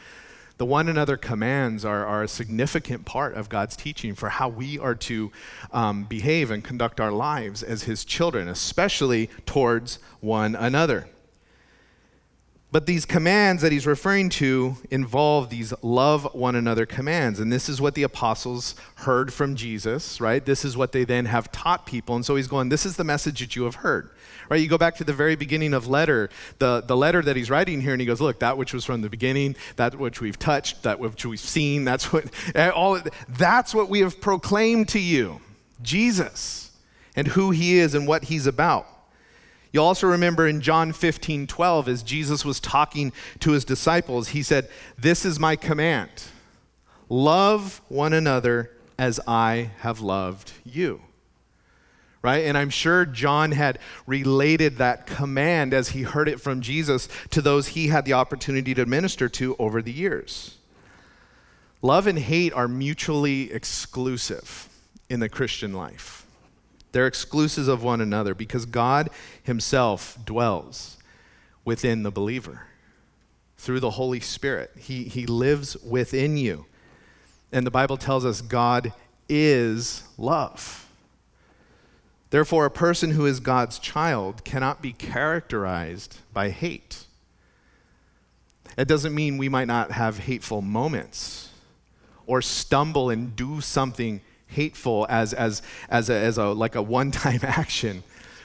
The 0.59 0.67
one 0.67 0.89
another 0.89 1.17
commands 1.17 1.85
are, 1.85 2.05
are 2.05 2.25
a 2.25 2.29
significant 2.29 3.05
part 3.05 3.35
of 3.35 3.49
God's 3.49 3.77
teaching 3.77 4.15
for 4.15 4.29
how 4.29 4.49
we 4.49 4.79
are 4.79 4.97
to 4.97 5.33
um, 5.73 6.05
behave 6.05 6.51
and 6.51 6.63
conduct 6.63 7.01
our 7.01 7.13
lives 7.13 7.63
as 7.63 7.85
His 7.85 8.05
children, 8.05 8.49
especially 8.49 9.29
towards 9.47 10.01
one 10.21 10.57
another. 10.57 11.07
But 12.71 12.85
these 12.85 13.07
commands 13.07 13.63
that 13.63 13.73
he's 13.73 13.87
referring 13.87 14.29
to 14.31 14.77
involve 14.91 15.49
these 15.49 15.73
love 15.81 16.29
one 16.35 16.55
another 16.55 16.85
commands. 16.85 17.41
And 17.41 17.51
this 17.51 17.67
is 17.67 17.81
what 17.81 17.95
the 17.95 18.03
apostles 18.03 18.75
heard 18.97 19.33
from 19.33 19.57
Jesus, 19.57 20.21
right? 20.21 20.45
This 20.45 20.67
is 20.67 20.77
what 20.77 20.93
they 20.93 21.05
then 21.05 21.25
have 21.25 21.51
taught 21.51 21.87
people. 21.87 22.15
And 22.15 22.27
so 22.27 22.37
he's 22.37 22.47
going, 22.47 22.69
This 22.69 22.85
is 22.85 22.97
the 22.97 23.05
message 23.05 23.41
that 23.41 23.57
you 23.57 23.65
have 23.65 23.77
heard. 23.77 24.11
Right? 24.49 24.61
You 24.61 24.69
go 24.69 24.79
back 24.79 24.97
to 24.97 25.05
the 25.05 25.13
very 25.13 25.37
beginning 25.37 25.75
of 25.75 25.87
letter, 25.89 26.31
the, 26.59 26.81
the 26.81 26.97
letter 26.97 27.23
that 27.23 27.37
he's 27.37 27.51
writing 27.51 27.81
here, 27.81 27.93
and 27.93 28.01
he 28.01 28.07
goes, 28.07 28.21
Look, 28.21 28.41
that 28.41 28.57
which 28.57 28.73
was 28.73 28.85
from 28.85 29.03
the 29.03 29.11
beginning, 29.11 29.57
that 29.77 29.95
which 29.97 30.21
we've 30.21 30.39
touched, 30.39 30.83
that 30.83 30.99
which 30.99 31.25
we've 31.25 31.39
seen, 31.39 31.85
that's 31.85 32.13
what 32.13 32.27
eh, 32.55 32.71
all 32.71 32.99
that's 33.29 33.75
what 33.75 33.89
we 33.89 34.01
have 34.01 34.21
proclaimed 34.21 34.89
to 34.91 34.99
you. 34.99 35.41
Jesus 35.83 36.73
and 37.15 37.29
who 37.29 37.51
he 37.51 37.79
is 37.79 37.95
and 37.95 38.07
what 38.07 38.25
he's 38.25 38.47
about. 38.47 38.87
You 39.73 39.83
also 39.83 40.07
remember 40.07 40.47
in 40.47 40.61
John 40.61 40.93
15, 40.93 41.47
12, 41.47 41.89
as 41.89 42.03
Jesus 42.03 42.45
was 42.45 42.59
talking 42.59 43.13
to 43.41 43.53
his 43.53 43.65
disciples, 43.65 44.29
he 44.29 44.43
said, 44.43 44.69
This 44.97 45.25
is 45.25 45.39
my 45.39 45.57
command 45.57 46.11
love 47.11 47.81
one 47.89 48.13
another 48.13 48.71
as 48.99 49.19
I 49.27 49.71
have 49.79 50.01
loved 50.01 50.53
you. 50.65 51.01
Right? 52.29 52.45
And 52.45 52.59
I'm 52.59 52.69
sure 52.69 53.07
John 53.07 53.53
had 53.53 53.79
related 54.07 54.77
that 54.77 55.07
command 55.07 55.73
as 55.73 55.89
he 55.89 56.03
heard 56.03 56.29
it 56.29 56.43
from 56.43 56.61
Jesus 56.61 57.09
to 57.31 57.41
those 57.41 57.69
he 57.69 57.89
had 57.89 58.05
the 58.05 58.13
opportunity 58.13 58.75
to 58.75 58.85
minister 58.85 59.31
to 59.31 59.57
over 59.59 59.81
the 59.81 59.91
years. 59.91 60.59
Love 61.81 62.07
and 62.07 62.19
hate 62.19 62.53
are 62.53 62.69
mutually 62.69 63.51
exclusive 63.51 64.69
in 65.09 65.21
the 65.21 65.31
Christian 65.31 65.73
life. 65.73 66.27
They're 66.93 67.07
exclusives 67.07 67.67
of 67.67 67.83
one 67.83 68.03
another 68.03 68.35
because 68.35 68.67
God 68.67 69.09
Himself 69.43 70.19
dwells 70.23 70.99
within 71.65 72.03
the 72.03 72.11
believer 72.11 72.67
through 73.57 73.81
the 73.81 73.93
Holy 73.93 74.21
Spirit. 74.21 74.73
He, 74.77 75.05
he 75.05 75.25
lives 75.25 75.79
within 75.79 76.37
you. 76.37 76.67
And 77.53 77.67
the 77.67 77.71
Bible 77.71 77.97
tells 77.97 78.27
us 78.27 78.43
God 78.43 78.93
is 79.31 80.03
love. 80.19 80.88
Therefore, 82.31 82.67
a 82.67 82.71
person 82.71 83.13
who 83.13 83.25
is 83.25 83.41
God's 83.41 83.79
child 83.79 84.45
cannot 84.45 84.83
be 84.83 84.93
characterized 84.93 86.19
by 86.33 86.51
hate. 86.51 87.05
It 88.77 88.87
doesn't 88.87 89.15
mean 89.15 89.39
we 89.39 89.49
might 89.49 89.67
not 89.67 89.93
have 89.93 90.19
hateful 90.19 90.61
moments 90.61 91.51
or 92.27 92.43
stumble 92.43 93.09
and 93.09 93.35
do 93.35 93.61
something 93.61 94.21
hateful 94.47 95.07
as, 95.09 95.33
as, 95.33 95.63
as, 95.89 96.11
a, 96.11 96.15
as 96.15 96.39
a, 96.39 96.47
like 96.49 96.75
a 96.75 96.83
one 96.83 97.11
time 97.11 97.41
action, 97.43 98.03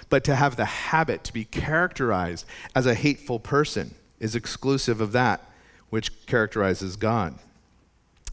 but 0.09 0.23
to 0.23 0.35
have 0.35 0.55
the 0.55 0.65
habit 0.65 1.23
to 1.25 1.33
be 1.33 1.45
characterized 1.45 2.45
as 2.73 2.85
a 2.85 2.93
hateful 2.93 3.39
person 3.39 3.93
is 4.19 4.35
exclusive 4.35 5.01
of 5.01 5.11
that 5.11 5.41
which 5.89 6.25
characterizes 6.25 6.95
God. 6.95 7.37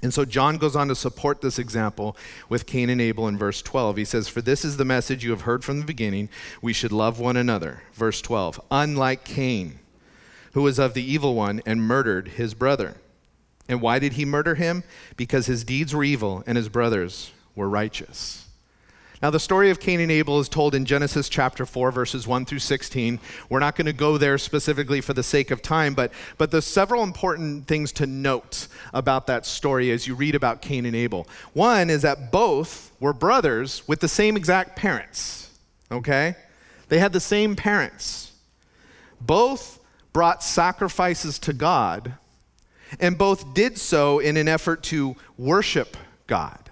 And 0.02 0.14
so 0.14 0.25
John 0.25 0.57
goes 0.57 0.76
on 0.76 0.88
to 0.88 0.95
support 0.95 1.40
this 1.40 1.59
example 1.59 2.16
with 2.49 2.66
Cain 2.66 2.88
and 2.88 3.00
Abel 3.00 3.28
in 3.28 3.37
verse 3.37 3.61
12. 3.61 3.99
He 3.99 4.04
says, 4.04 4.28
For 4.28 4.40
this 4.40 4.64
is 4.64 4.76
the 4.76 4.85
message 4.85 5.25
you 5.25 5.30
have 5.30 5.42
heard 5.42 5.62
from 5.62 5.78
the 5.78 5.87
beginning 5.87 6.30
we 6.62 6.73
should 6.73 6.92
love 6.92 7.21
one 7.21 7.37
another. 7.37 7.83
Verse 7.92 8.23
12, 8.23 8.61
unlike 8.71 9.25
Cain, 9.25 9.78
who 10.52 10.62
was 10.62 10.78
of 10.78 10.95
the 10.95 11.04
evil 11.04 11.35
one 11.35 11.61
and 11.66 11.83
murdered 11.83 12.28
his 12.28 12.54
brother. 12.54 12.97
And 13.69 13.80
why 13.80 13.99
did 13.99 14.14
he 14.14 14.25
murder 14.25 14.54
him? 14.57 14.83
Because 15.16 15.47
his 15.47 15.64
deeds 15.64 15.95
were 15.95 16.02
evil 16.02 16.42
and 16.47 16.57
his 16.57 16.69
brothers 16.69 17.33
were 17.54 17.69
righteous. 17.69 18.47
Now, 19.23 19.29
the 19.29 19.39
story 19.39 19.69
of 19.69 19.81
Cain 19.81 20.00
and 20.00 20.11
Abel 20.11 20.41
is 20.41 20.49
told 20.49 20.75
in 20.75 20.87
Genesis 20.87 21.29
chapter 21.29 21.67
4, 21.67 21.93
verses 21.93 22.27
1 22.27 22.47
through 22.47 22.61
16. 22.61 23.21
We're 23.50 23.59
not 23.59 23.77
going 23.77 23.85
to 23.85 23.93
go 23.93 24.17
there 24.17 24.39
specifically 24.39 25.03
for 25.03 25.12
the 25.12 25.23
sake 25.23 25.50
of 25.50 25.61
time, 25.61 25.93
but, 25.93 26.11
but 26.39 26.50
there's 26.50 26.65
several 26.65 27.03
important 27.03 27.67
things 27.67 27.93
to 27.93 28.07
note 28.07 28.67
about 28.95 29.27
that 29.27 29.45
story 29.45 29.91
as 29.91 30.07
you 30.07 30.15
read 30.15 30.35
about 30.35 30.62
Cain 30.62 30.87
and 30.87 30.97
Abel. 30.97 31.29
One 31.53 31.91
is 31.91 32.00
that 32.00 32.33
both 32.33 32.93
were 32.99 33.12
brothers 33.12 33.87
with 33.87 34.00
the 34.00 34.09
same 34.09 34.39
exact 34.39 34.75
parents, 34.75 35.50
okay? 35.93 36.35
They 36.89 36.99
had 36.99 37.12
the 37.12 37.21
same 37.21 37.57
parents. 37.57 38.33
Both 39.21 39.81
brought 40.15 40.43
sacrifices 40.43 41.39
to 41.41 41.53
God, 41.53 42.15
and 42.99 43.19
both 43.19 43.53
did 43.53 43.77
so 43.77 44.19
in 44.19 44.39
an 44.39 44.49
effort 44.49 44.83
to 44.85 45.15
worship 45.37 45.99
God. 46.27 46.70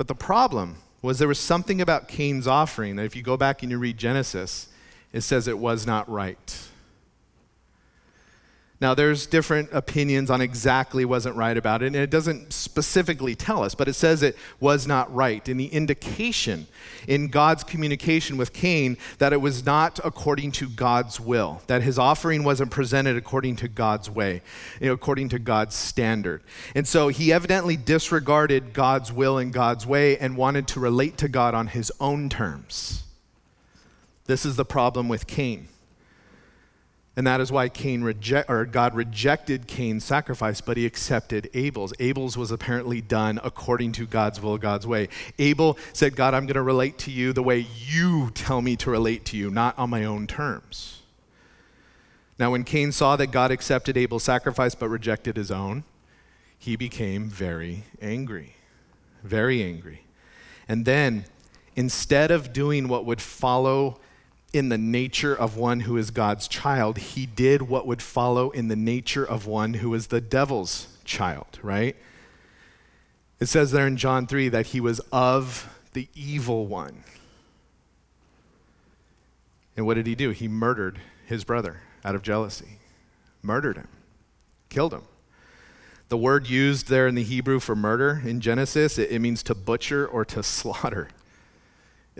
But 0.00 0.08
the 0.08 0.14
problem 0.14 0.76
was 1.02 1.18
there 1.18 1.28
was 1.28 1.38
something 1.38 1.82
about 1.82 2.08
Cain's 2.08 2.46
offering 2.46 2.96
that 2.96 3.04
if 3.04 3.14
you 3.14 3.20
go 3.20 3.36
back 3.36 3.62
and 3.62 3.70
you 3.70 3.76
read 3.76 3.98
Genesis, 3.98 4.68
it 5.12 5.20
says 5.20 5.46
it 5.46 5.58
was 5.58 5.86
not 5.86 6.08
right. 6.08 6.69
Now, 8.80 8.94
there's 8.94 9.26
different 9.26 9.68
opinions 9.72 10.30
on 10.30 10.40
exactly 10.40 11.04
wasn't 11.04 11.36
right 11.36 11.56
about 11.56 11.82
it, 11.82 11.88
and 11.88 11.96
it 11.96 12.08
doesn't 12.08 12.54
specifically 12.54 13.34
tell 13.34 13.62
us, 13.62 13.74
but 13.74 13.88
it 13.88 13.92
says 13.92 14.22
it 14.22 14.38
was 14.58 14.86
not 14.86 15.14
right. 15.14 15.46
And 15.50 15.60
the 15.60 15.66
indication 15.66 16.66
in 17.06 17.28
God's 17.28 17.62
communication 17.62 18.38
with 18.38 18.54
Cain 18.54 18.96
that 19.18 19.34
it 19.34 19.40
was 19.42 19.66
not 19.66 20.00
according 20.02 20.52
to 20.52 20.68
God's 20.68 21.20
will, 21.20 21.60
that 21.66 21.82
his 21.82 21.98
offering 21.98 22.42
wasn't 22.42 22.70
presented 22.70 23.18
according 23.18 23.56
to 23.56 23.68
God's 23.68 24.08
way, 24.08 24.40
you 24.80 24.86
know, 24.86 24.94
according 24.94 25.28
to 25.30 25.38
God's 25.38 25.74
standard. 25.74 26.42
And 26.74 26.88
so 26.88 27.08
he 27.08 27.34
evidently 27.34 27.76
disregarded 27.76 28.72
God's 28.72 29.12
will 29.12 29.36
and 29.36 29.52
God's 29.52 29.86
way 29.86 30.16
and 30.16 30.38
wanted 30.38 30.66
to 30.68 30.80
relate 30.80 31.18
to 31.18 31.28
God 31.28 31.54
on 31.54 31.66
his 31.66 31.92
own 32.00 32.30
terms. 32.30 33.02
This 34.24 34.46
is 34.46 34.56
the 34.56 34.64
problem 34.64 35.08
with 35.08 35.26
Cain. 35.26 35.68
And 37.20 37.26
that 37.26 37.42
is 37.42 37.52
why 37.52 37.68
Cain 37.68 38.02
reject, 38.02 38.48
or 38.48 38.64
God 38.64 38.94
rejected 38.94 39.66
Cain's 39.66 40.06
sacrifice, 40.06 40.62
but 40.62 40.78
he 40.78 40.86
accepted 40.86 41.50
Abel's. 41.52 41.92
Abel's 41.98 42.38
was 42.38 42.50
apparently 42.50 43.02
done 43.02 43.38
according 43.44 43.92
to 43.92 44.06
God's 44.06 44.40
will, 44.40 44.56
God's 44.56 44.86
way. 44.86 45.10
Abel 45.38 45.76
said, 45.92 46.16
God, 46.16 46.32
I'm 46.32 46.46
going 46.46 46.54
to 46.54 46.62
relate 46.62 46.96
to 47.00 47.10
you 47.10 47.34
the 47.34 47.42
way 47.42 47.66
you 47.76 48.30
tell 48.30 48.62
me 48.62 48.74
to 48.76 48.90
relate 48.90 49.26
to 49.26 49.36
you, 49.36 49.50
not 49.50 49.78
on 49.78 49.90
my 49.90 50.06
own 50.06 50.26
terms. 50.26 51.02
Now, 52.38 52.52
when 52.52 52.64
Cain 52.64 52.90
saw 52.90 53.16
that 53.16 53.26
God 53.26 53.50
accepted 53.50 53.98
Abel's 53.98 54.24
sacrifice 54.24 54.74
but 54.74 54.88
rejected 54.88 55.36
his 55.36 55.50
own, 55.50 55.84
he 56.58 56.74
became 56.74 57.28
very 57.28 57.84
angry. 58.00 58.54
Very 59.22 59.62
angry. 59.62 60.04
And 60.66 60.86
then, 60.86 61.26
instead 61.76 62.30
of 62.30 62.54
doing 62.54 62.88
what 62.88 63.04
would 63.04 63.20
follow 63.20 64.00
in 64.52 64.68
the 64.68 64.78
nature 64.78 65.34
of 65.34 65.56
one 65.56 65.80
who 65.80 65.96
is 65.96 66.10
God's 66.10 66.48
child, 66.48 66.98
he 66.98 67.26
did 67.26 67.62
what 67.62 67.86
would 67.86 68.02
follow 68.02 68.50
in 68.50 68.68
the 68.68 68.76
nature 68.76 69.24
of 69.24 69.46
one 69.46 69.74
who 69.74 69.94
is 69.94 70.08
the 70.08 70.20
devil's 70.20 70.88
child, 71.04 71.58
right? 71.62 71.96
It 73.38 73.46
says 73.46 73.70
there 73.70 73.86
in 73.86 73.96
John 73.96 74.26
3 74.26 74.48
that 74.50 74.66
he 74.66 74.80
was 74.80 75.00
of 75.12 75.68
the 75.92 76.08
evil 76.14 76.66
one. 76.66 77.04
And 79.76 79.86
what 79.86 79.94
did 79.94 80.06
he 80.06 80.14
do? 80.14 80.30
He 80.30 80.48
murdered 80.48 81.00
his 81.26 81.44
brother 81.44 81.80
out 82.04 82.14
of 82.14 82.22
jealousy, 82.22 82.78
murdered 83.42 83.76
him, 83.76 83.88
killed 84.68 84.92
him. 84.92 85.02
The 86.08 86.16
word 86.16 86.48
used 86.48 86.88
there 86.88 87.06
in 87.06 87.14
the 87.14 87.22
Hebrew 87.22 87.60
for 87.60 87.76
murder 87.76 88.20
in 88.24 88.40
Genesis, 88.40 88.98
it, 88.98 89.10
it 89.10 89.20
means 89.20 89.42
to 89.44 89.54
butcher 89.54 90.06
or 90.06 90.24
to 90.26 90.42
slaughter. 90.42 91.08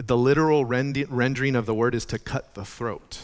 The 0.07 0.16
literal 0.16 0.64
rendering 0.64 1.57
of 1.57 1.66
the 1.66 1.75
word 1.75 1.95
is 1.95 2.07
to 2.07 2.19
cut 2.19 2.54
the 2.54 2.64
throat. 2.64 3.21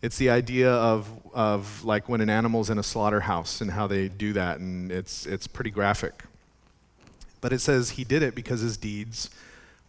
It's 0.00 0.16
the 0.18 0.30
idea 0.30 0.70
of, 0.72 1.08
of 1.34 1.84
like 1.84 2.08
when 2.08 2.20
an 2.20 2.30
animal's 2.30 2.70
in 2.70 2.78
a 2.78 2.84
slaughterhouse 2.84 3.60
and 3.60 3.72
how 3.72 3.88
they 3.88 4.08
do 4.08 4.32
that, 4.34 4.60
and 4.60 4.92
it's, 4.92 5.26
it's 5.26 5.48
pretty 5.48 5.70
graphic. 5.70 6.22
But 7.40 7.52
it 7.52 7.58
says 7.58 7.90
he 7.90 8.04
did 8.04 8.22
it 8.22 8.36
because 8.36 8.60
his 8.60 8.76
deeds 8.76 9.30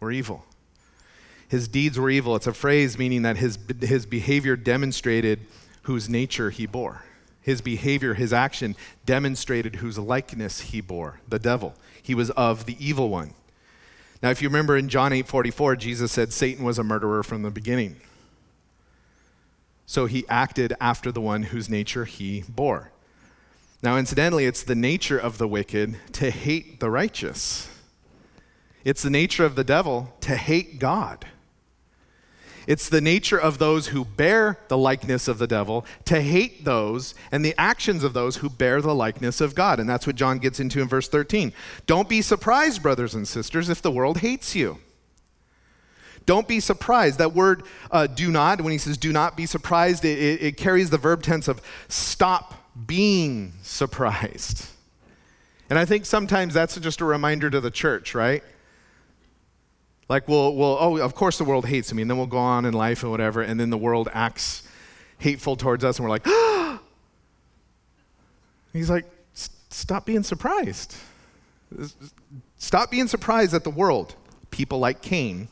were 0.00 0.10
evil. 0.10 0.44
His 1.48 1.68
deeds 1.68 1.96
were 1.96 2.10
evil. 2.10 2.34
It's 2.34 2.48
a 2.48 2.52
phrase 2.52 2.98
meaning 2.98 3.22
that 3.22 3.36
his, 3.36 3.58
his 3.80 4.06
behavior 4.06 4.56
demonstrated 4.56 5.40
whose 5.82 6.08
nature 6.08 6.50
he 6.50 6.66
bore. 6.66 7.04
His 7.42 7.60
behavior, 7.60 8.14
his 8.14 8.32
action 8.32 8.74
demonstrated 9.06 9.76
whose 9.76 9.98
likeness 9.98 10.60
he 10.60 10.80
bore, 10.80 11.20
the 11.28 11.38
devil. 11.38 11.74
He 12.02 12.14
was 12.14 12.30
of 12.30 12.66
the 12.66 12.76
evil 12.84 13.08
one. 13.08 13.34
Now, 14.22 14.30
if 14.30 14.42
you 14.42 14.48
remember 14.48 14.76
in 14.76 14.88
John 14.88 15.12
8 15.12 15.26
44, 15.26 15.76
Jesus 15.76 16.12
said 16.12 16.32
Satan 16.32 16.64
was 16.64 16.78
a 16.78 16.84
murderer 16.84 17.22
from 17.22 17.42
the 17.42 17.50
beginning. 17.50 17.96
So 19.86 20.06
he 20.06 20.24
acted 20.28 20.74
after 20.80 21.10
the 21.10 21.20
one 21.20 21.44
whose 21.44 21.68
nature 21.68 22.04
he 22.04 22.44
bore. 22.48 22.92
Now, 23.82 23.96
incidentally, 23.96 24.44
it's 24.44 24.62
the 24.62 24.74
nature 24.74 25.18
of 25.18 25.38
the 25.38 25.48
wicked 25.48 25.96
to 26.12 26.30
hate 26.30 26.80
the 26.80 26.90
righteous. 26.90 27.68
It's 28.84 29.02
the 29.02 29.10
nature 29.10 29.44
of 29.44 29.56
the 29.56 29.64
devil 29.64 30.14
to 30.20 30.36
hate 30.36 30.78
God. 30.78 31.26
It's 32.66 32.88
the 32.88 33.00
nature 33.00 33.38
of 33.38 33.58
those 33.58 33.88
who 33.88 34.04
bear 34.04 34.58
the 34.68 34.78
likeness 34.78 35.28
of 35.28 35.38
the 35.38 35.46
devil 35.46 35.84
to 36.04 36.20
hate 36.20 36.64
those 36.64 37.14
and 37.32 37.44
the 37.44 37.54
actions 37.58 38.04
of 38.04 38.12
those 38.12 38.36
who 38.36 38.50
bear 38.50 38.80
the 38.80 38.94
likeness 38.94 39.40
of 39.40 39.54
God. 39.54 39.80
And 39.80 39.88
that's 39.88 40.06
what 40.06 40.16
John 40.16 40.38
gets 40.38 40.60
into 40.60 40.80
in 40.80 40.88
verse 40.88 41.08
13. 41.08 41.52
Don't 41.86 42.08
be 42.08 42.22
surprised, 42.22 42.82
brothers 42.82 43.14
and 43.14 43.26
sisters, 43.26 43.68
if 43.68 43.82
the 43.82 43.90
world 43.90 44.18
hates 44.18 44.54
you. 44.54 44.78
Don't 46.26 46.46
be 46.46 46.60
surprised. 46.60 47.18
That 47.18 47.34
word 47.34 47.64
uh, 47.90 48.06
do 48.06 48.30
not, 48.30 48.60
when 48.60 48.72
he 48.72 48.78
says 48.78 48.96
do 48.96 49.12
not 49.12 49.36
be 49.36 49.46
surprised, 49.46 50.04
it, 50.04 50.18
it, 50.18 50.42
it 50.42 50.56
carries 50.56 50.90
the 50.90 50.98
verb 50.98 51.22
tense 51.22 51.48
of 51.48 51.60
stop 51.88 52.54
being 52.86 53.54
surprised. 53.62 54.66
And 55.68 55.78
I 55.78 55.84
think 55.84 56.04
sometimes 56.04 56.54
that's 56.54 56.78
just 56.78 57.00
a 57.00 57.04
reminder 57.04 57.48
to 57.50 57.60
the 57.60 57.70
church, 57.70 58.14
right? 58.14 58.42
Like, 60.10 60.26
we'll, 60.26 60.56
we'll, 60.56 60.76
oh, 60.80 60.96
of 60.98 61.14
course 61.14 61.38
the 61.38 61.44
world 61.44 61.66
hates 61.66 61.94
me, 61.94 62.02
and 62.02 62.10
then 62.10 62.18
we'll 62.18 62.26
go 62.26 62.36
on 62.36 62.64
in 62.64 62.74
life 62.74 63.04
and 63.04 63.12
whatever, 63.12 63.42
and 63.42 63.60
then 63.60 63.70
the 63.70 63.78
world 63.78 64.08
acts 64.12 64.64
hateful 65.18 65.54
towards 65.54 65.84
us, 65.84 65.98
and 65.98 66.04
we're 66.04 66.10
like, 66.10 66.26
ah! 66.26 66.80
He's 68.72 68.90
like, 68.90 69.04
stop 69.32 70.06
being 70.06 70.24
surprised. 70.24 70.96
Stop 72.56 72.90
being 72.90 73.06
surprised 73.06 73.54
at 73.54 73.62
the 73.62 73.70
world, 73.70 74.16
people 74.50 74.80
like 74.80 75.00
Cain, 75.00 75.46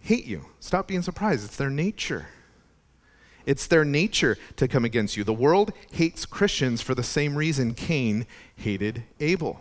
hate 0.00 0.24
you. 0.24 0.46
Stop 0.58 0.88
being 0.88 1.02
surprised. 1.02 1.44
It's 1.44 1.56
their 1.56 1.68
nature. 1.68 2.28
It's 3.44 3.66
their 3.66 3.84
nature 3.84 4.38
to 4.56 4.66
come 4.66 4.86
against 4.86 5.18
you. 5.18 5.24
The 5.24 5.34
world 5.34 5.74
hates 5.90 6.24
Christians 6.24 6.80
for 6.80 6.94
the 6.94 7.02
same 7.02 7.36
reason 7.36 7.74
Cain 7.74 8.26
hated 8.56 9.02
Abel. 9.20 9.60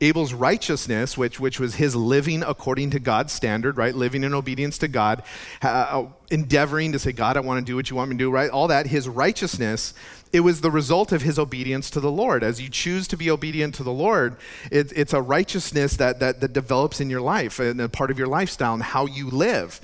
Abel's 0.00 0.32
righteousness, 0.32 1.18
which, 1.18 1.40
which 1.40 1.58
was 1.58 1.74
his 1.74 1.96
living 1.96 2.42
according 2.42 2.90
to 2.90 3.00
God's 3.00 3.32
standard, 3.32 3.76
right? 3.76 3.94
Living 3.94 4.22
in 4.22 4.32
obedience 4.32 4.78
to 4.78 4.88
God, 4.88 5.22
uh, 5.60 6.06
endeavoring 6.30 6.92
to 6.92 6.98
say, 6.98 7.12
God, 7.12 7.36
I 7.36 7.40
want 7.40 7.64
to 7.64 7.70
do 7.70 7.74
what 7.74 7.90
you 7.90 7.96
want 7.96 8.10
me 8.10 8.14
to 8.16 8.18
do, 8.18 8.30
right? 8.30 8.50
All 8.50 8.68
that, 8.68 8.86
his 8.86 9.08
righteousness, 9.08 9.94
it 10.32 10.40
was 10.40 10.60
the 10.60 10.70
result 10.70 11.10
of 11.10 11.22
his 11.22 11.38
obedience 11.38 11.90
to 11.90 12.00
the 12.00 12.12
Lord. 12.12 12.44
As 12.44 12.60
you 12.60 12.68
choose 12.68 13.08
to 13.08 13.16
be 13.16 13.30
obedient 13.30 13.74
to 13.76 13.82
the 13.82 13.92
Lord, 13.92 14.36
it, 14.70 14.92
it's 14.94 15.12
a 15.12 15.22
righteousness 15.22 15.96
that, 15.96 16.20
that, 16.20 16.40
that 16.40 16.52
develops 16.52 17.00
in 17.00 17.10
your 17.10 17.20
life 17.20 17.58
and 17.58 17.80
a 17.80 17.88
part 17.88 18.10
of 18.10 18.18
your 18.18 18.28
lifestyle 18.28 18.74
and 18.74 18.82
how 18.82 19.06
you 19.06 19.28
live. 19.30 19.80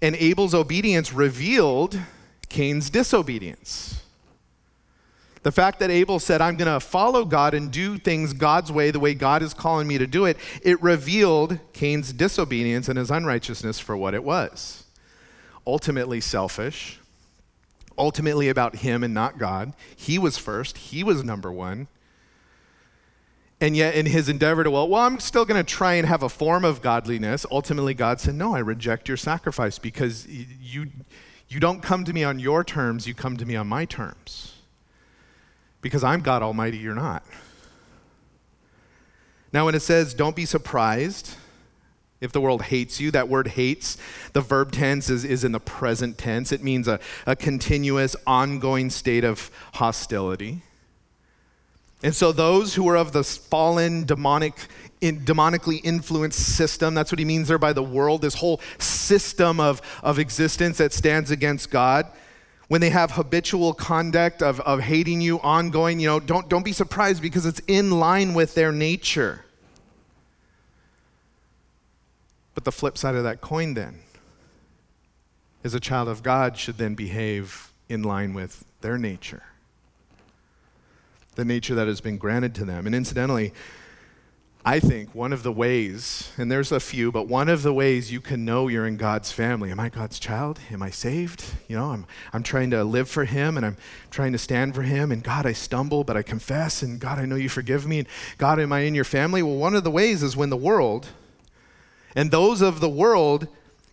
And 0.00 0.14
Abel's 0.16 0.54
obedience 0.54 1.12
revealed 1.12 1.98
Cain's 2.48 2.90
disobedience. 2.90 4.02
The 5.46 5.52
fact 5.52 5.78
that 5.78 5.92
Abel 5.92 6.18
said, 6.18 6.40
I'm 6.40 6.56
going 6.56 6.72
to 6.72 6.80
follow 6.80 7.24
God 7.24 7.54
and 7.54 7.70
do 7.70 7.98
things 7.98 8.32
God's 8.32 8.72
way, 8.72 8.90
the 8.90 8.98
way 8.98 9.14
God 9.14 9.44
is 9.44 9.54
calling 9.54 9.86
me 9.86 9.96
to 9.96 10.04
do 10.04 10.24
it, 10.24 10.38
it 10.60 10.82
revealed 10.82 11.60
Cain's 11.72 12.12
disobedience 12.12 12.88
and 12.88 12.98
his 12.98 13.12
unrighteousness 13.12 13.78
for 13.78 13.96
what 13.96 14.12
it 14.12 14.24
was. 14.24 14.82
Ultimately 15.64 16.20
selfish, 16.20 16.98
ultimately 17.96 18.48
about 18.48 18.74
him 18.78 19.04
and 19.04 19.14
not 19.14 19.38
God. 19.38 19.72
He 19.94 20.18
was 20.18 20.36
first, 20.36 20.78
he 20.78 21.04
was 21.04 21.22
number 21.22 21.52
one. 21.52 21.86
And 23.60 23.76
yet, 23.76 23.94
in 23.94 24.06
his 24.06 24.28
endeavor 24.28 24.64
to, 24.64 24.70
well, 24.72 24.88
well, 24.88 25.02
I'm 25.02 25.20
still 25.20 25.44
going 25.44 25.64
to 25.64 25.72
try 25.72 25.94
and 25.94 26.08
have 26.08 26.24
a 26.24 26.28
form 26.28 26.64
of 26.64 26.82
godliness, 26.82 27.46
ultimately, 27.52 27.94
God 27.94 28.18
said, 28.18 28.34
No, 28.34 28.56
I 28.56 28.58
reject 28.58 29.06
your 29.06 29.16
sacrifice 29.16 29.78
because 29.78 30.26
you, 30.26 30.88
you 31.48 31.60
don't 31.60 31.84
come 31.84 32.04
to 32.04 32.12
me 32.12 32.24
on 32.24 32.40
your 32.40 32.64
terms, 32.64 33.06
you 33.06 33.14
come 33.14 33.36
to 33.36 33.46
me 33.46 33.54
on 33.54 33.68
my 33.68 33.84
terms 33.84 34.54
because 35.86 36.02
I'm 36.02 36.20
God 36.20 36.42
Almighty, 36.42 36.78
you're 36.78 36.96
not. 36.96 37.22
Now, 39.52 39.66
when 39.66 39.76
it 39.76 39.82
says, 39.82 40.14
don't 40.14 40.34
be 40.34 40.44
surprised 40.44 41.36
if 42.20 42.32
the 42.32 42.40
world 42.40 42.62
hates 42.62 42.98
you, 42.98 43.12
that 43.12 43.28
word 43.28 43.46
hates, 43.46 43.96
the 44.32 44.40
verb 44.40 44.72
tense 44.72 45.08
is, 45.08 45.24
is 45.24 45.44
in 45.44 45.52
the 45.52 45.60
present 45.60 46.18
tense. 46.18 46.50
It 46.50 46.60
means 46.60 46.88
a, 46.88 46.98
a 47.24 47.36
continuous, 47.36 48.16
ongoing 48.26 48.90
state 48.90 49.22
of 49.22 49.48
hostility. 49.74 50.62
And 52.02 52.16
so, 52.16 52.32
those 52.32 52.74
who 52.74 52.88
are 52.88 52.96
of 52.96 53.12
the 53.12 53.22
fallen, 53.22 54.06
demonic, 54.06 54.54
in, 55.00 55.20
demonically 55.20 55.80
influenced 55.84 56.56
system, 56.56 56.94
that's 56.94 57.12
what 57.12 57.20
he 57.20 57.24
means 57.24 57.46
there 57.46 57.58
by 57.58 57.72
the 57.72 57.82
world, 57.82 58.22
this 58.22 58.34
whole 58.34 58.60
system 58.78 59.60
of, 59.60 59.80
of 60.02 60.18
existence 60.18 60.78
that 60.78 60.92
stands 60.92 61.30
against 61.30 61.70
God 61.70 62.10
when 62.68 62.80
they 62.80 62.90
have 62.90 63.12
habitual 63.12 63.72
conduct 63.74 64.42
of, 64.42 64.60
of 64.60 64.80
hating 64.80 65.20
you 65.20 65.40
ongoing, 65.40 66.00
you 66.00 66.08
know, 66.08 66.18
don't, 66.18 66.48
don't 66.48 66.64
be 66.64 66.72
surprised 66.72 67.22
because 67.22 67.46
it's 67.46 67.60
in 67.68 67.90
line 67.90 68.34
with 68.34 68.54
their 68.54 68.72
nature. 68.72 69.44
But 72.54 72.64
the 72.64 72.72
flip 72.72 72.98
side 72.98 73.14
of 73.14 73.22
that 73.24 73.40
coin, 73.40 73.74
then, 73.74 74.00
is 75.62 75.74
a 75.74 75.80
child 75.80 76.08
of 76.08 76.22
God 76.22 76.56
should 76.56 76.78
then 76.78 76.94
behave 76.94 77.72
in 77.88 78.02
line 78.02 78.34
with 78.34 78.64
their 78.80 78.98
nature, 78.98 79.42
the 81.36 81.44
nature 81.44 81.74
that 81.74 81.86
has 81.86 82.00
been 82.00 82.18
granted 82.18 82.54
to 82.56 82.64
them. 82.64 82.86
And 82.86 82.94
incidentally, 82.94 83.52
I 84.68 84.80
think 84.80 85.14
one 85.14 85.32
of 85.32 85.44
the 85.44 85.52
ways, 85.52 86.32
and 86.36 86.50
there's 86.50 86.72
a 86.72 86.80
few, 86.80 87.12
but 87.12 87.28
one 87.28 87.48
of 87.48 87.62
the 87.62 87.72
ways 87.72 88.10
you 88.10 88.20
can 88.20 88.44
know 88.44 88.66
you're 88.66 88.88
in 88.88 88.96
God's 88.96 89.30
family. 89.30 89.70
Am 89.70 89.78
I 89.78 89.90
God's 89.90 90.18
child? 90.18 90.58
Am 90.72 90.82
I 90.82 90.90
saved? 90.90 91.44
You 91.68 91.76
know, 91.76 91.92
I'm, 91.92 92.04
I'm 92.32 92.42
trying 92.42 92.72
to 92.72 92.82
live 92.82 93.08
for 93.08 93.24
Him 93.24 93.56
and 93.56 93.64
I'm 93.64 93.76
trying 94.10 94.32
to 94.32 94.38
stand 94.38 94.74
for 94.74 94.82
Him. 94.82 95.12
And 95.12 95.22
God, 95.22 95.46
I 95.46 95.52
stumble, 95.52 96.02
but 96.02 96.16
I 96.16 96.22
confess. 96.22 96.82
And 96.82 96.98
God, 96.98 97.20
I 97.20 97.26
know 97.26 97.36
you 97.36 97.48
forgive 97.48 97.86
me. 97.86 98.00
And 98.00 98.08
God, 98.38 98.58
am 98.58 98.72
I 98.72 98.80
in 98.80 98.96
your 98.96 99.04
family? 99.04 99.40
Well, 99.40 99.54
one 99.54 99.76
of 99.76 99.84
the 99.84 99.90
ways 99.92 100.24
is 100.24 100.36
when 100.36 100.50
the 100.50 100.56
world 100.56 101.10
and 102.16 102.32
those 102.32 102.60
of 102.60 102.80
the 102.80 102.88
world 102.88 103.46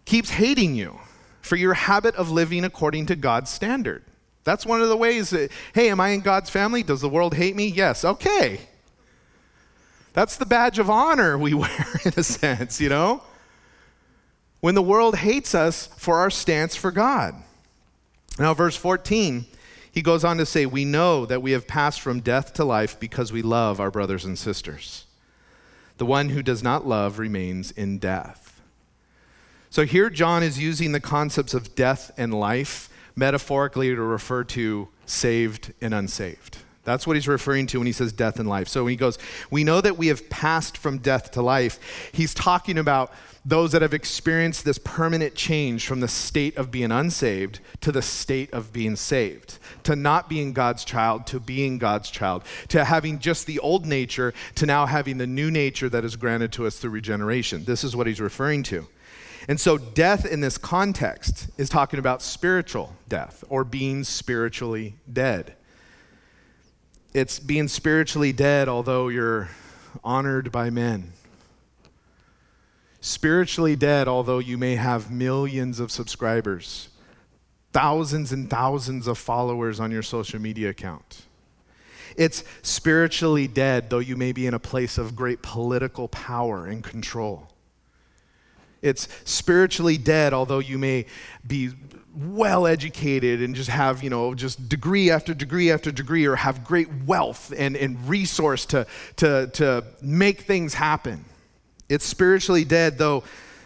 keeps 0.06 0.32
hating 0.32 0.74
you 0.74 1.00
for 1.44 1.56
your 1.56 1.76
habit 1.76 2.16
of 2.16 2.32
living 2.32 2.66
according 2.66 3.06
to 3.06 3.16
God's 3.16 3.52
standard. 3.52 4.04
That's 4.44 4.66
one 4.66 4.82
of 4.82 4.90
the 4.90 4.98
ways 4.98 5.30
that, 5.30 5.52
hey, 5.76 5.92
am 5.92 6.00
I 6.00 6.10
in 6.10 6.22
God's 6.22 6.50
family? 6.50 6.82
Does 6.82 7.02
the 7.02 7.10
world 7.10 7.36
hate 7.36 7.56
me? 7.56 7.68
Yes. 7.68 8.04
Okay. 8.04 8.60
That's 10.14 10.38
the 10.38 10.46
badge 10.46 10.80
of 10.80 10.90
honor 10.90 11.38
we 11.38 11.54
wear, 11.54 12.00
in 12.06 12.14
a 12.16 12.24
sense, 12.24 12.80
you 12.80 12.90
know? 12.90 13.24
When 14.62 14.76
the 14.76 14.82
world 14.82 15.18
hates 15.18 15.54
us 15.54 15.88
for 15.98 16.18
our 16.18 16.30
stance 16.30 16.76
for 16.76 16.92
God. 16.92 17.36
Now, 18.40 18.54
verse 18.54 18.78
14, 18.78 19.46
he 19.92 20.02
goes 20.02 20.24
on 20.24 20.38
to 20.38 20.46
say, 20.46 20.66
We 20.66 20.86
know 20.86 21.26
that 21.26 21.42
we 21.42 21.52
have 21.52 21.68
passed 21.68 22.00
from 22.00 22.22
death 22.22 22.54
to 22.54 22.64
life 22.64 23.00
because 23.00 23.34
we 23.34 23.42
love 23.42 23.80
our 23.80 23.92
brothers 23.92 24.24
and 24.24 24.40
sisters. 24.40 25.06
The 25.98 26.06
one 26.06 26.30
who 26.30 26.42
does 26.42 26.64
not 26.64 26.88
love 26.88 27.20
remains 27.20 27.72
in 27.72 28.00
death. 28.00 28.62
So 29.70 29.86
here, 29.86 30.10
John 30.10 30.44
is 30.44 30.60
using 30.60 30.92
the 30.92 31.00
concepts 31.00 31.54
of 31.54 31.76
death 31.76 32.12
and 32.18 32.34
life 32.34 32.90
metaphorically 33.16 33.90
to 33.94 34.02
refer 34.02 34.44
to 34.44 34.88
saved 35.06 35.74
and 35.82 35.94
unsaved 35.94 36.60
That's 36.84 37.08
what 37.08 37.16
he's 37.16 37.28
referring 37.28 37.68
to 37.68 37.78
when 37.78 37.88
he 37.88 37.94
says 37.94 38.12
death 38.12 38.40
and 38.40 38.50
life. 38.50 38.68
So 38.68 38.84
when 38.84 38.92
he 38.92 38.98
goes, 38.98 39.18
we 39.50 39.64
know 39.64 39.80
that 39.80 39.98
we 39.98 40.08
have 40.08 40.30
passed 40.30 40.78
from 40.78 40.98
death 40.98 41.32
to 41.32 41.42
life, 41.42 41.80
he's 42.12 42.34
talking 42.34 42.78
about 42.78 43.14
those 43.46 43.74
that 43.74 43.82
have 43.82 43.94
experienced 43.94 44.64
this 44.64 44.78
permanent 44.78 45.36
change 45.36 45.86
from 45.86 46.00
the 46.00 46.08
state 46.08 46.56
of 46.58 46.72
being 46.72 46.92
unsaved 46.92 47.60
to 47.82 47.92
the 47.92 48.02
state 48.02 48.52
of 48.54 48.72
being 48.72 48.96
saved, 48.96 49.60
to 49.84 49.96
not 49.96 50.30
being 50.30 50.54
God's 50.54 50.86
child 50.86 51.28
to 51.28 51.40
being 51.40 51.78
God's 51.78 52.10
child, 52.10 52.44
to 52.70 52.86
having 52.86 53.20
just 53.20 53.46
the 53.46 53.60
old 53.60 53.86
nature 53.86 54.34
to 54.56 54.66
now 54.66 54.86
having 54.86 55.18
the 55.18 55.28
new 55.28 55.52
nature 55.52 55.90
that 55.90 56.06
is 56.06 56.16
granted 56.16 56.54
to 56.54 56.66
us 56.66 56.80
through 56.80 56.92
regeneration. 56.92 57.66
This 57.66 57.84
is 57.84 57.96
what 57.96 58.08
he's 58.08 58.22
referring 58.22 58.64
to. 58.64 58.88
And 59.50 59.60
so, 59.60 59.78
death 59.78 60.26
in 60.26 60.40
this 60.40 60.58
context 60.58 61.50
is 61.58 61.68
talking 61.68 62.00
about 62.00 62.22
spiritual 62.22 62.96
death 63.10 63.44
or 63.50 63.66
being 63.66 64.06
spiritually 64.06 64.96
dead. 65.12 65.56
It's 67.14 67.40
being 67.40 67.68
spiritually 67.68 68.34
dead, 68.34 68.68
although 68.68 69.08
you're 69.08 69.50
honored 70.04 70.52
by 70.52 70.70
men 70.70 71.14
spiritually 73.04 73.76
dead, 73.76 74.08
although 74.08 74.40
you 74.40 74.58
may 74.58 74.78
have 74.78 75.12
millions 75.12 75.82
of 75.82 75.92
subscribers, 75.92 76.88
thousands 77.74 78.32
and 78.32 78.50
thousands 78.50 79.08
of 79.08 79.18
followers 79.18 79.80
on 79.80 79.92
your 79.92 80.02
social 80.02 80.40
media 80.40 80.70
account. 80.70 81.24
It's 82.16 82.46
spiritually 82.62 83.46
dead, 83.46 83.90
though 83.90 84.00
you 84.00 84.16
may 84.16 84.32
be 84.32 84.48
in 84.48 84.54
a 84.54 84.60
place 84.60 84.98
of 84.98 85.18
great 85.18 85.42
political 85.42 86.08
power 86.08 86.66
and 86.66 86.82
control. 86.82 87.50
It's 88.82 89.10
spiritually 89.26 89.98
dead, 89.98 90.32
although 90.32 90.60
you 90.60 90.78
may 90.78 91.06
be 91.46 91.72
well 92.16 92.68
educated 92.68 93.42
and 93.42 93.56
just 93.56 93.70
have, 93.70 94.04
you 94.04 94.10
know, 94.10 94.36
just 94.36 94.70
degree 94.70 95.10
after 95.10 95.34
degree 95.34 95.72
after 95.72 95.92
degree, 95.92 96.26
or 96.26 96.36
have 96.36 96.64
great 96.64 96.90
wealth 97.06 97.54
and, 97.58 97.76
and 97.76 98.08
resource 98.08 98.66
to, 98.68 98.86
to, 99.18 99.48
to 99.54 99.84
make 100.02 100.42
things 100.42 100.76
happen. 100.76 101.26
It's 101.90 102.06
spiritually 102.06 102.64
dead, 102.64 102.98
though 102.98 103.24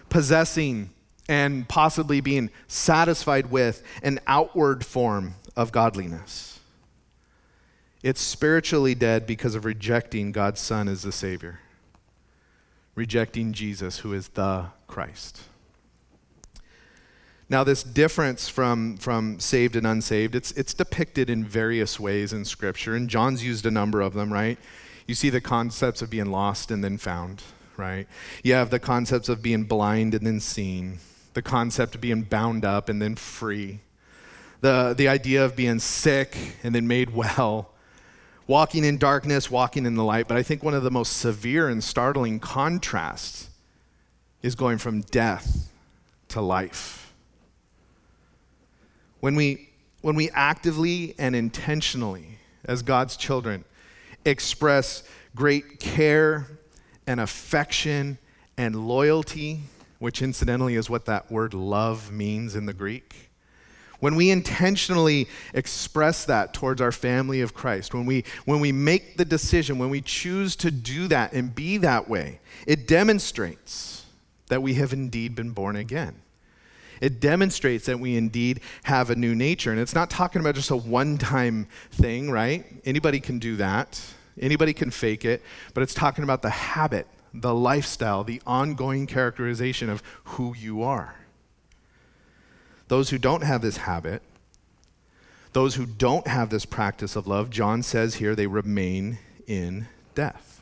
possessing 0.10 0.90
and 1.30 1.68
possibly 1.68 2.22
being 2.22 2.50
satisfied 2.68 3.52
with 3.52 3.84
an 4.02 4.20
outward 4.28 4.86
form 4.86 5.36
of 5.56 5.72
godliness. 5.72 6.60
It's 8.04 8.22
spiritually 8.22 8.96
dead 8.96 9.28
because 9.28 9.56
of 9.56 9.66
rejecting 9.66 10.32
God's 10.32 10.62
Son 10.62 10.88
as 10.88 11.02
the 11.02 11.12
Savior, 11.12 11.60
rejecting 12.96 13.52
Jesus, 13.52 14.00
who 14.00 14.14
is 14.14 14.30
the 14.30 14.68
Christ. 14.88 15.42
Now, 17.50 17.64
this 17.64 17.82
difference 17.82 18.50
from, 18.50 18.98
from 18.98 19.40
saved 19.40 19.76
and 19.76 19.88
unsaved, 19.88 20.36
it's, 20.36 20.52
it's 20.52 20.74
depicted 20.74 21.30
in 21.30 21.46
various 21.46 22.00
ways 22.00 22.34
in 22.34 22.44
Scripture, 22.44 22.96
and 22.96 23.10
John's 23.10 23.44
used 23.44 23.66
a 23.66 23.72
number 23.72 24.02
of 24.02 24.14
them, 24.14 24.34
right? 24.34 24.58
You 25.08 25.16
see 25.16 25.30
the 25.30 25.40
concepts 25.40 26.02
of 26.02 26.10
being 26.10 26.30
lost 26.32 26.72
and 26.72 26.84
then 26.84 26.98
found 26.98 27.42
right? 27.78 28.08
You 28.44 28.54
have 28.56 28.70
the 28.70 28.80
concepts 28.80 29.30
of 29.30 29.42
being 29.42 29.64
blind 29.64 30.14
and 30.14 30.26
then 30.26 30.40
seen, 30.40 31.00
the 31.34 31.42
concept 31.42 31.96
of 31.96 32.02
being 32.02 32.24
bound 32.24 32.66
up 32.66 32.90
and 32.90 33.02
then 33.02 33.16
free, 33.16 33.80
the, 34.62 34.94
the 34.98 35.08
idea 35.08 35.46
of 35.46 35.56
being 35.56 35.80
sick 35.80 36.36
and 36.64 36.74
then 36.74 36.88
made 36.88 37.14
well, 37.14 37.70
walking 38.48 38.84
in 38.84 38.98
darkness, 38.98 39.52
walking 39.52 39.86
in 39.86 39.96
the 39.96 40.04
light. 40.04 40.28
But 40.28 40.38
I 40.38 40.44
think 40.44 40.64
one 40.64 40.74
of 40.74 40.84
the 40.84 40.92
most 40.92 41.18
severe 41.18 41.70
and 41.70 41.84
startling 41.84 42.40
contrasts 42.40 43.50
is 44.42 44.56
going 44.56 44.80
from 44.80 45.02
death 45.02 45.70
to 46.30 46.42
life. 46.42 47.07
When 49.28 49.36
we, 49.36 49.68
when 50.04 50.16
we 50.16 50.30
actively 50.30 51.13
and 51.20 51.36
intentionally, 51.36 52.38
as 52.63 52.82
God's 52.82 53.18
children, 53.18 53.66
express 54.24 55.04
great 55.36 55.82
care 55.82 56.48
and 57.06 57.20
affection 57.20 58.20
and 58.56 58.88
loyalty, 58.88 59.63
which 60.00 60.22
incidentally 60.22 60.76
is 60.76 60.90
what 60.90 61.04
that 61.08 61.30
word 61.30 61.54
love 61.54 62.10
means 62.10 62.56
in 62.56 62.68
the 62.68 62.74
Greek. 62.74 63.30
When 64.00 64.16
we 64.16 64.32
intentionally 64.32 65.28
express 65.54 66.24
that 66.24 66.54
towards 66.54 66.80
our 66.80 66.94
family 66.94 67.42
of 67.42 67.54
Christ, 67.54 67.94
when 67.94 68.06
we, 68.06 68.24
when 68.46 68.62
we 68.62 68.72
make 68.72 69.18
the 69.18 69.26
decision, 69.26 69.78
when 69.78 69.90
we 69.90 70.00
choose 70.00 70.56
to 70.56 70.72
do 70.72 71.10
that 71.10 71.34
and 71.34 71.54
be 71.54 71.76
that 71.80 72.08
way, 72.08 72.40
it 72.66 72.88
demonstrates 72.88 74.06
that 74.48 74.62
we 74.62 74.76
have 74.76 74.94
indeed 74.94 75.36
been 75.36 75.50
born 75.50 75.76
again. 75.76 76.22
It 77.02 77.20
demonstrates 77.20 77.86
that 77.86 78.00
we 78.00 78.16
indeed 78.16 78.62
have 78.84 79.10
a 79.10 79.16
new 79.16 79.36
nature. 79.36 79.72
And 79.72 79.80
it's 79.80 79.96
not 79.96 80.10
talking 80.10 80.40
about 80.42 80.56
just 80.56 80.72
a 80.72 80.76
one 80.76 81.18
time 81.18 81.68
thing, 81.92 82.32
right? 82.32 82.66
Anybody 82.86 83.20
can 83.20 83.40
do 83.40 83.56
that. 83.58 84.02
Anybody 84.40 84.74
can 84.74 84.92
fake 84.92 85.26
it, 85.26 85.42
but 85.74 85.82
it's 85.82 85.94
talking 85.94 86.24
about 86.24 86.42
the 86.42 86.50
habit, 86.50 87.08
the 87.34 87.56
lifestyle, 87.56 88.24
the 88.24 88.42
ongoing 88.46 89.08
characterization 89.08 89.90
of 89.90 90.04
who 90.24 90.56
you 90.56 90.84
are. 90.84 91.16
Those 92.88 93.10
who 93.10 93.18
don't 93.18 93.44
have 93.44 93.62
this 93.62 93.78
habit, 93.78 94.22
those 95.54 95.76
who 95.76 95.86
don't 95.86 96.28
have 96.28 96.50
this 96.50 96.66
practice 96.66 97.16
of 97.16 97.26
love, 97.26 97.50
John 97.50 97.82
says 97.82 98.16
here, 98.16 98.36
they 98.36 98.48
remain 98.48 99.18
in 99.48 99.88
death. 100.14 100.62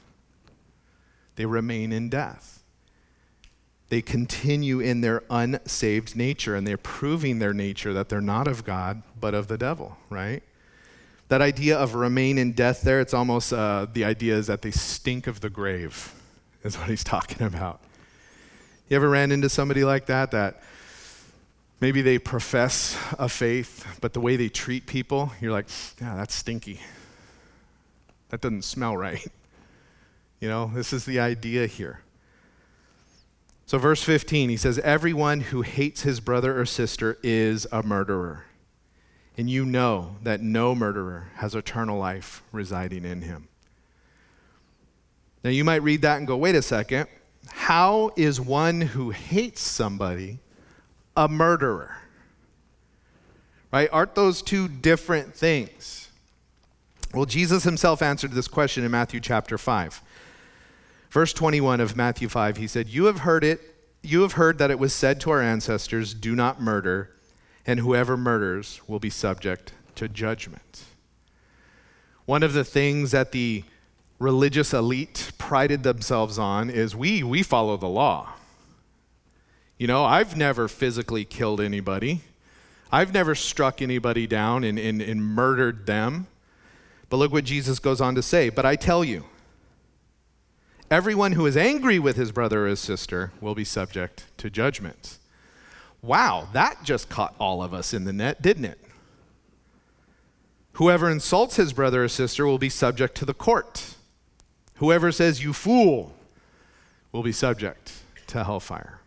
They 1.36 1.46
remain 1.46 1.92
in 1.92 2.10
death. 2.10 2.55
They 3.90 4.02
continue 4.02 4.80
in 4.80 5.02
their 5.02 5.24
unsaved 5.30 6.16
nature, 6.16 6.56
and 6.56 6.66
they're 6.66 6.78
proving 6.78 7.40
their 7.40 7.54
nature 7.54 7.94
that 7.94 8.10
they're 8.10 8.22
not 8.22 8.48
of 8.48 8.66
God, 8.66 9.04
but 9.20 9.34
of 9.34 9.48
the 9.48 9.58
devil, 9.58 9.98
right? 10.10 10.42
That 11.28 11.42
idea 11.42 11.78
of 11.78 11.96
remain 11.96 12.38
in 12.38 12.54
death 12.54 12.82
there, 12.82 13.00
it's 13.00 13.14
almost 13.14 13.54
uh, 13.54 13.88
the 13.92 14.06
idea 14.06 14.36
is 14.36 14.48
that 14.48 14.62
they 14.62 14.72
stink 14.72 15.28
of 15.28 15.42
the 15.42 15.50
grave, 15.50 16.14
is 16.64 16.78
what 16.78 16.90
he's 16.90 17.04
talking 17.16 17.46
about. 17.46 17.82
You 18.90 18.96
ever 18.96 19.10
ran 19.10 19.32
into 19.32 19.50
somebody 19.50 19.84
like 19.84 20.08
that, 20.08 20.32
that 20.32 20.62
maybe 21.80 22.02
they 22.02 22.20
profess 22.20 22.98
a 23.18 23.30
faith, 23.30 23.86
but 24.02 24.14
the 24.14 24.22
way 24.22 24.36
they 24.36 24.50
treat 24.50 24.86
people, 24.86 25.32
you're 25.42 25.52
like, 25.52 25.68
yeah, 26.00 26.16
that's 26.16 26.34
stinky. 26.34 26.80
That 28.30 28.42
doesn't 28.42 28.64
smell 28.64 28.98
right. 29.08 29.26
You 30.40 30.50
know, 30.50 30.72
this 30.74 30.94
is 30.94 31.06
the 31.06 31.20
idea 31.20 31.66
here. 31.68 32.02
So, 33.66 33.78
verse 33.78 34.04
15, 34.04 34.50
he 34.50 34.58
says, 34.58 34.78
Everyone 34.80 35.42
who 35.42 35.62
hates 35.62 36.02
his 36.02 36.20
brother 36.20 36.60
or 36.60 36.66
sister 36.66 37.18
is 37.24 37.66
a 37.72 37.82
murderer 37.82 38.46
and 39.38 39.50
you 39.50 39.66
know 39.66 40.16
that 40.24 40.42
no 40.42 40.74
murderer 40.74 41.28
has 41.36 41.56
eternal 41.56 41.98
life 41.98 42.42
residing 42.52 43.04
in 43.04 43.22
him. 43.22 43.48
Now, 45.44 45.50
you 45.50 45.64
might 45.64 45.84
read 45.84 46.02
that 46.04 46.18
and 46.18 46.26
go, 46.26 46.38
wait 46.38 46.56
a 46.56 46.62
second. 46.62 47.08
How 47.50 48.12
is 48.16 48.42
one 48.42 48.82
who 48.82 49.12
hates 49.12 49.62
somebody 49.62 50.40
a 51.16 51.28
murderer? 51.28 51.98
Right? 53.72 53.90
Aren't 53.92 54.16
those 54.16 54.42
two 54.42 54.68
different 54.68 55.36
things? 55.36 56.10
Well, 57.14 57.26
Jesus 57.26 57.64
himself 57.64 58.02
answered 58.02 58.32
this 58.32 58.48
question 58.48 58.84
in 58.84 58.92
Matthew 58.92 59.20
chapter 59.20 59.58
5. 59.58 60.02
Verse 61.16 61.32
21 61.32 61.80
of 61.80 61.96
Matthew 61.96 62.28
5, 62.28 62.58
he 62.58 62.68
said, 62.68 62.90
You 62.90 63.06
have 63.06 63.20
heard 63.20 63.46
it, 63.46 63.62
you 64.04 64.24
have 64.24 64.34
heard 64.34 64.58
that 64.58 64.70
it 64.70 64.78
was 64.78 64.94
said 64.94 65.22
to 65.22 65.32
our 65.32 65.42
ancestors, 65.42 66.14
Do 66.14 66.36
not 66.36 66.60
murder 66.62 67.16
and 67.66 67.80
whoever 67.80 68.18
murders 68.18 68.82
will 68.86 69.00
be 69.00 69.10
subject 69.10 69.72
to 69.96 70.10
judgment. 70.10 70.84
One 72.26 72.44
of 72.44 72.52
the 72.52 72.66
things 72.66 73.12
that 73.12 73.32
the 73.32 73.64
religious 74.20 74.74
elite 74.74 75.32
prided 75.38 75.84
themselves 75.84 76.38
on 76.38 76.70
is 76.70 76.98
we, 76.98 77.24
we 77.24 77.44
follow 77.44 77.78
the 77.78 77.88
law. 77.88 78.34
You 79.78 79.88
know, 79.88 80.04
I've 80.04 80.36
never 80.36 80.68
physically 80.68 81.24
killed 81.24 81.62
anybody. 81.62 82.24
I've 82.92 83.14
never 83.14 83.36
struck 83.36 83.82
anybody 83.82 84.28
down 84.28 84.66
and, 84.66 84.78
and, 84.78 85.02
and 85.02 85.24
murdered 85.24 85.86
them. 85.86 86.28
But 87.10 87.16
look 87.16 87.32
what 87.32 87.46
Jesus 87.46 87.80
goes 87.80 88.02
on 88.02 88.16
to 88.16 88.22
say. 88.22 88.50
But 88.50 88.66
I 88.66 88.76
tell 88.76 89.06
you, 89.06 89.24
everyone 90.96 91.34
who 91.34 91.46
is 91.46 91.58
angry 91.58 92.00
with 92.00 92.16
his 92.16 92.32
brother 92.32 92.64
or 92.64 92.70
his 92.70 92.80
sister 92.80 93.34
will 93.42 93.54
be 93.54 93.66
subject 93.66 94.24
to 94.38 94.50
judgment. 94.50 95.18
Wow, 96.02 96.48
that 96.54 96.86
just 96.86 97.10
caught 97.10 97.36
all 97.38 97.62
of 97.62 97.74
us 97.74 97.94
in 97.94 98.06
the 98.06 98.14
net, 98.14 98.42
didn't 98.42 98.64
it? 98.64 98.80
Whoever 100.74 101.10
insults 101.10 101.58
his 101.58 101.74
brother 101.74 102.06
or 102.06 102.08
sister 102.08 102.48
will 102.48 102.58
be 102.58 102.70
subject 102.70 103.16
to 103.16 103.26
the 103.26 103.34
court. 103.34 103.96
Whoever 104.76 105.12
says, 105.12 105.44
you 105.44 105.52
fool, 105.52 106.14
will 107.12 107.24
be 107.24 107.34
subject 107.34 107.92
to 108.28 108.46
hellfire. 108.46 109.02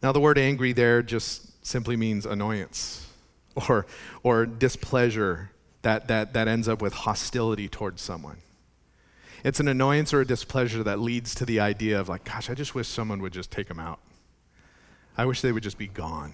Now, 0.00 0.12
the 0.12 0.20
word 0.20 0.38
angry 0.38 0.72
there 0.72 1.02
just 1.02 1.66
simply 1.66 1.96
means 1.96 2.24
annoyance 2.24 3.04
or, 3.68 3.84
or 4.22 4.46
displeasure 4.46 5.50
that, 5.82 6.06
that, 6.06 6.34
that 6.34 6.46
ends 6.46 6.68
up 6.68 6.80
with 6.80 6.92
hostility 6.92 7.68
towards 7.68 8.00
someone. 8.00 8.36
It's 9.44 9.60
an 9.60 9.68
annoyance 9.68 10.12
or 10.12 10.20
a 10.20 10.26
displeasure 10.26 10.82
that 10.82 10.98
leads 10.98 11.34
to 11.36 11.44
the 11.44 11.60
idea 11.60 12.00
of, 12.00 12.08
like, 12.08 12.24
gosh, 12.24 12.50
I 12.50 12.54
just 12.54 12.74
wish 12.74 12.88
someone 12.88 13.22
would 13.22 13.32
just 13.32 13.50
take 13.50 13.68
them 13.68 13.78
out. 13.78 14.00
I 15.16 15.26
wish 15.26 15.40
they 15.40 15.52
would 15.52 15.62
just 15.62 15.78
be 15.78 15.86
gone. 15.86 16.32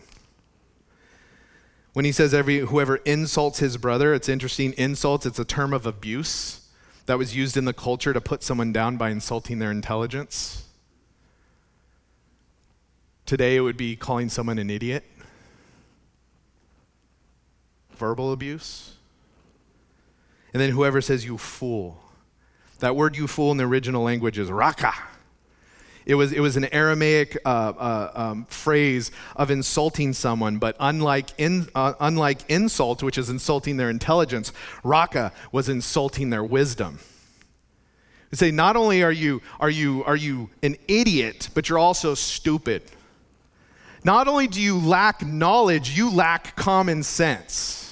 When 1.93 2.05
he 2.05 2.13
says 2.13 2.35
every 2.35 2.59
whoever 2.59 2.97
insults 2.97 3.61
his 3.61 3.77
brother, 3.77 4.13
it's 4.15 4.29
interesting. 4.29 4.75
Insults, 4.77 5.27
it's 5.27 5.39
a 5.39 5.45
term 5.45 5.73
of 5.73 5.87
abuse 5.87 6.69
that 7.07 7.19
was 7.19 7.37
used 7.37 7.57
in 7.57 7.67
the 7.67 7.73
culture 7.73 8.13
to 8.13 8.21
put 8.21 8.43
someone 8.43 8.73
down 8.73 8.97
by 8.97 9.11
insulting 9.11 9.59
their 9.59 9.71
intelligence. 9.71 10.65
Today 13.27 13.57
it 13.57 13.61
would 13.61 13.77
be 13.77 13.97
calling 13.97 14.29
someone 14.29 14.59
an 14.59 14.71
idiot. 14.71 15.05
Verbal 17.93 18.33
abuse. 18.33 18.95
And 20.53 20.61
then 20.61 20.71
whoever 20.71 21.01
says 21.01 21.25
you 21.25 21.39
fool. 21.39 22.04
That 22.85 22.97
word 22.97 23.17
you 23.17 23.27
fool 23.27 23.51
in 23.51 23.57
the 23.57 23.65
original 23.65 24.03
language 24.03 24.39
is 24.39 24.51
raka. 24.51 24.93
It 26.05 26.17
was, 26.17 26.35
it 26.35 26.41
was 26.41 26.59
an 26.59 26.67
Aramaic 26.67 27.39
uh, 27.43 27.49
uh, 27.49 28.11
um, 28.15 28.45
phrase 28.45 29.11
of 29.37 29.51
insulting 29.51 30.13
someone, 30.13 30.59
but 30.59 30.77
unlike, 30.79 31.31
in, 31.39 31.67
uh, 31.75 31.95
unlike 31.99 32.41
insult, 32.51 33.03
which 33.03 33.17
is 33.17 33.31
insulting 33.31 33.79
their 33.79 33.89
intelligence, 33.89 34.53
raka 34.83 35.33
was 35.51 35.71
insulting 35.71 36.29
their 36.29 36.45
wisdom. 36.45 36.99
You 38.31 38.37
say, 38.37 38.51
not 38.51 38.77
only 38.77 39.03
are 39.03 39.11
you, 39.11 39.41
are, 39.61 39.71
you, 39.71 40.05
are 40.05 40.15
you 40.15 40.51
an 40.63 40.77
idiot, 40.87 41.49
but 41.55 41.71
you're 41.71 41.79
also 41.79 42.13
stupid. 42.15 42.83
Not 44.05 44.29
only 44.29 44.47
do 44.47 44.61
you 44.61 44.79
lack 44.79 45.25
knowledge, 45.25 45.97
you 45.97 46.11
lack 46.11 46.55
common 46.55 47.03
sense. 47.03 47.84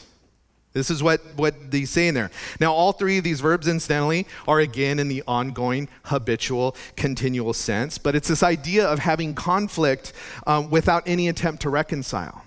This 0.72 0.90
is 0.90 1.02
what, 1.02 1.20
what 1.36 1.54
he's 1.70 1.90
saying 1.90 2.14
there. 2.14 2.30
Now, 2.58 2.72
all 2.72 2.92
three 2.92 3.18
of 3.18 3.24
these 3.24 3.40
verbs, 3.40 3.68
incidentally, 3.68 4.26
are 4.48 4.60
again 4.60 4.98
in 4.98 5.08
the 5.08 5.22
ongoing, 5.28 5.88
habitual, 6.04 6.76
continual 6.96 7.52
sense, 7.52 7.98
but 7.98 8.14
it's 8.14 8.28
this 8.28 8.42
idea 8.42 8.86
of 8.86 8.98
having 8.98 9.34
conflict 9.34 10.14
um, 10.46 10.70
without 10.70 11.02
any 11.06 11.28
attempt 11.28 11.62
to 11.62 11.70
reconcile. 11.70 12.44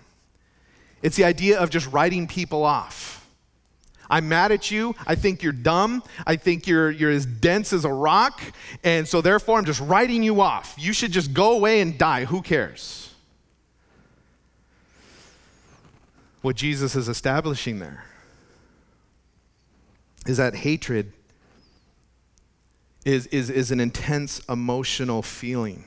It's 1.03 1.15
the 1.15 1.23
idea 1.23 1.59
of 1.59 1.69
just 1.69 1.87
writing 1.91 2.25
people 2.27 2.63
off. 2.63 3.27
I'm 4.09 4.27
mad 4.27 4.51
at 4.51 4.71
you. 4.71 4.95
I 5.05 5.15
think 5.15 5.43
you're 5.43 5.53
dumb. 5.53 6.03
I 6.25 6.35
think 6.35 6.67
you're, 6.67 6.89
you're 6.89 7.11
as 7.11 7.25
dense 7.25 7.73
as 7.73 7.85
a 7.85 7.93
rock. 7.93 8.41
And 8.83 9.07
so, 9.07 9.21
therefore, 9.21 9.59
I'm 9.59 9.65
just 9.65 9.81
writing 9.81 10.23
you 10.23 10.41
off. 10.41 10.75
You 10.77 10.93
should 10.93 11.11
just 11.11 11.33
go 11.33 11.53
away 11.53 11.81
and 11.81 11.97
die. 11.97 12.25
Who 12.25 12.41
cares? 12.41 13.13
What 16.41 16.55
Jesus 16.55 16.95
is 16.95 17.07
establishing 17.07 17.79
there 17.79 18.05
is 20.25 20.37
that 20.37 20.55
hatred 20.55 21.13
is, 23.05 23.27
is, 23.27 23.49
is 23.49 23.71
an 23.71 23.79
intense 23.79 24.39
emotional 24.49 25.21
feeling. 25.21 25.85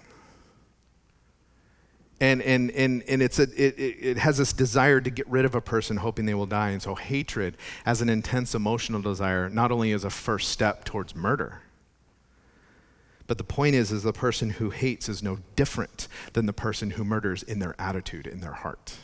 And, 2.20 2.42
and, 2.42 2.70
and, 2.72 3.02
and 3.08 3.22
it's 3.22 3.38
a, 3.38 3.42
it, 3.42 3.78
it 3.78 4.18
has 4.18 4.38
this 4.38 4.52
desire 4.52 5.00
to 5.00 5.10
get 5.10 5.28
rid 5.28 5.44
of 5.44 5.54
a 5.54 5.60
person, 5.60 5.98
hoping 5.98 6.26
they 6.26 6.34
will 6.34 6.46
die. 6.46 6.70
And 6.70 6.82
so, 6.82 6.94
hatred, 6.94 7.56
as 7.86 8.02
an 8.02 8.08
intense 8.08 8.54
emotional 8.54 9.00
desire, 9.00 9.48
not 9.48 9.70
only 9.70 9.92
is 9.92 10.04
a 10.04 10.10
first 10.10 10.48
step 10.48 10.84
towards 10.84 11.14
murder, 11.14 11.60
but 13.28 13.38
the 13.38 13.44
point 13.44 13.76
is, 13.76 13.92
is 13.92 14.02
the 14.02 14.12
person 14.12 14.50
who 14.50 14.70
hates 14.70 15.08
is 15.08 15.22
no 15.22 15.38
different 15.54 16.08
than 16.32 16.46
the 16.46 16.52
person 16.52 16.90
who 16.92 17.04
murders 17.04 17.42
in 17.42 17.60
their 17.60 17.76
attitude, 17.78 18.26
in 18.26 18.40
their 18.40 18.52
heart. 18.52 18.96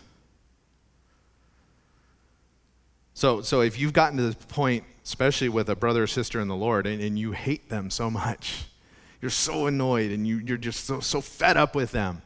So, 3.14 3.40
so 3.40 3.62
if 3.62 3.78
you've 3.78 3.92
gotten 3.92 4.18
to 4.18 4.24
this 4.24 4.34
point 4.34 4.84
especially 5.04 5.50
with 5.50 5.68
a 5.68 5.76
brother 5.76 6.04
or 6.04 6.06
sister 6.06 6.40
in 6.40 6.48
the 6.48 6.56
Lord, 6.56 6.86
and, 6.86 7.00
and 7.00 7.18
you 7.18 7.32
hate 7.32 7.68
them 7.68 7.90
so 7.90 8.10
much. 8.10 8.64
You're 9.20 9.30
so 9.30 9.66
annoyed 9.66 10.10
and 10.10 10.26
you, 10.26 10.36
you're 10.36 10.58
just 10.58 10.84
so, 10.84 11.00
so 11.00 11.22
fed 11.22 11.56
up 11.56 11.74
with 11.74 11.92
them 11.92 12.20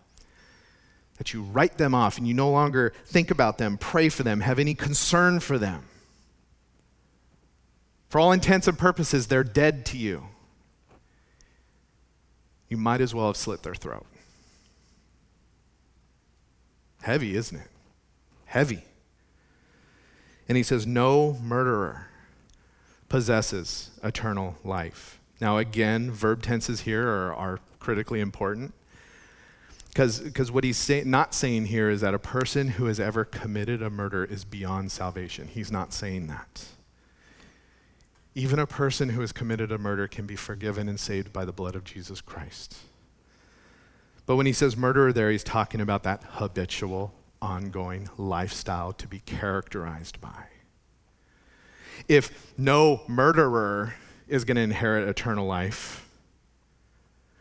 that 1.16 1.33
you 1.33 1.42
write 1.42 1.79
them 1.79 1.94
off 1.94 2.18
and 2.18 2.27
you 2.27 2.35
no 2.35 2.51
longer 2.51 2.92
think 3.07 3.31
about 3.31 3.57
them, 3.57 3.79
pray 3.79 4.09
for 4.09 4.24
them, 4.24 4.40
have 4.40 4.59
any 4.59 4.74
concern 4.74 5.38
for 5.38 5.59
them. 5.59 5.85
For 8.09 8.18
all 8.18 8.33
intents 8.33 8.66
and 8.66 8.77
purposes, 8.77 9.29
they're 9.29 9.44
dead 9.44 9.87
to 9.87 9.96
you. 9.96 10.24
You 12.68 12.79
might 12.79 13.01
as 13.01 13.14
well 13.14 13.29
have 13.29 13.37
slit 13.37 13.62
their 13.62 13.77
throat. 13.77 14.07
Heavy, 17.03 17.37
isn't 17.37 17.61
it? 17.61 17.68
Heavy. 18.46 18.83
And 20.49 20.57
he 20.57 20.63
says, 20.63 20.87
No 20.87 21.35
murderer 21.43 22.09
possesses 23.09 23.91
eternal 24.03 24.57
life. 24.65 25.21
Now, 25.41 25.59
again, 25.59 26.11
verb 26.11 26.43
tenses 26.43 26.83
here 26.83 27.09
are, 27.09 27.35
are 27.35 27.61
critically 27.79 28.21
important 28.21 28.75
because 29.99 30.53
what 30.53 30.63
he's 30.63 30.77
say, 30.77 31.03
not 31.05 31.35
saying 31.35 31.67
here 31.67 31.91
is 31.91 32.03
that 32.03 32.15
a 32.15 32.21
person 32.21 32.69
who 32.69 32.85
has 32.85 33.01
ever 33.01 33.25
committed 33.25 33.83
a 33.83 33.91
murder 33.91 34.25
is 34.25 34.45
beyond 34.45 34.93
salvation. 34.93 35.49
He's 35.49 35.73
not 35.73 35.93
saying 35.93 36.29
that. 36.29 36.67
Even 38.37 38.61
a 38.61 38.67
person 38.67 39.09
who 39.09 39.21
has 39.23 39.33
committed 39.33 39.73
a 39.73 39.79
murder 39.79 40.07
can 40.07 40.25
be 40.25 40.37
forgiven 40.37 40.89
and 40.89 41.01
saved 41.01 41.33
by 41.33 41.45
the 41.45 41.53
blood 41.53 41.75
of 41.75 41.83
Jesus 41.83 42.21
Christ. 42.21 42.77
But 44.25 44.37
when 44.37 44.47
he 44.47 44.53
says 44.53 44.77
murderer 44.77 45.13
there, 45.13 45.33
he's 45.33 45.43
talking 45.43 45.81
about 45.81 46.05
that 46.05 46.23
habitual, 46.23 47.13
ongoing 47.40 48.09
lifestyle 48.16 48.92
to 48.92 49.07
be 49.07 49.20
characterized 49.20 50.20
by 50.20 50.48
if 52.07 52.55
no 52.57 53.03
murderer 53.07 53.94
is 54.29 54.44
going 54.44 54.57
to 54.57 54.62
inherit 54.62 55.09
eternal 55.09 55.46
life, 55.46 56.07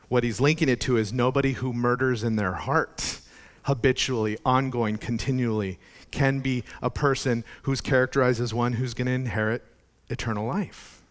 what 0.09 0.23
he's 0.23 0.39
linking 0.39 0.69
it 0.69 0.79
to 0.81 0.97
is 0.97 1.11
nobody 1.11 1.53
who 1.53 1.73
murders 1.73 2.23
in 2.23 2.37
their 2.37 2.53
heart 2.53 3.19
habitually, 3.63 4.37
ongoing, 4.45 4.97
continually, 4.97 5.77
can 6.11 6.39
be 6.39 6.63
a 6.81 6.89
person 6.89 7.43
who's 7.63 7.81
characterized 7.81 8.39
as 8.39 8.53
one 8.53 8.73
who's 8.73 8.93
going 8.93 9.07
to 9.07 9.11
inherit 9.11 9.61
eternal 10.09 10.47
life. 10.47 11.01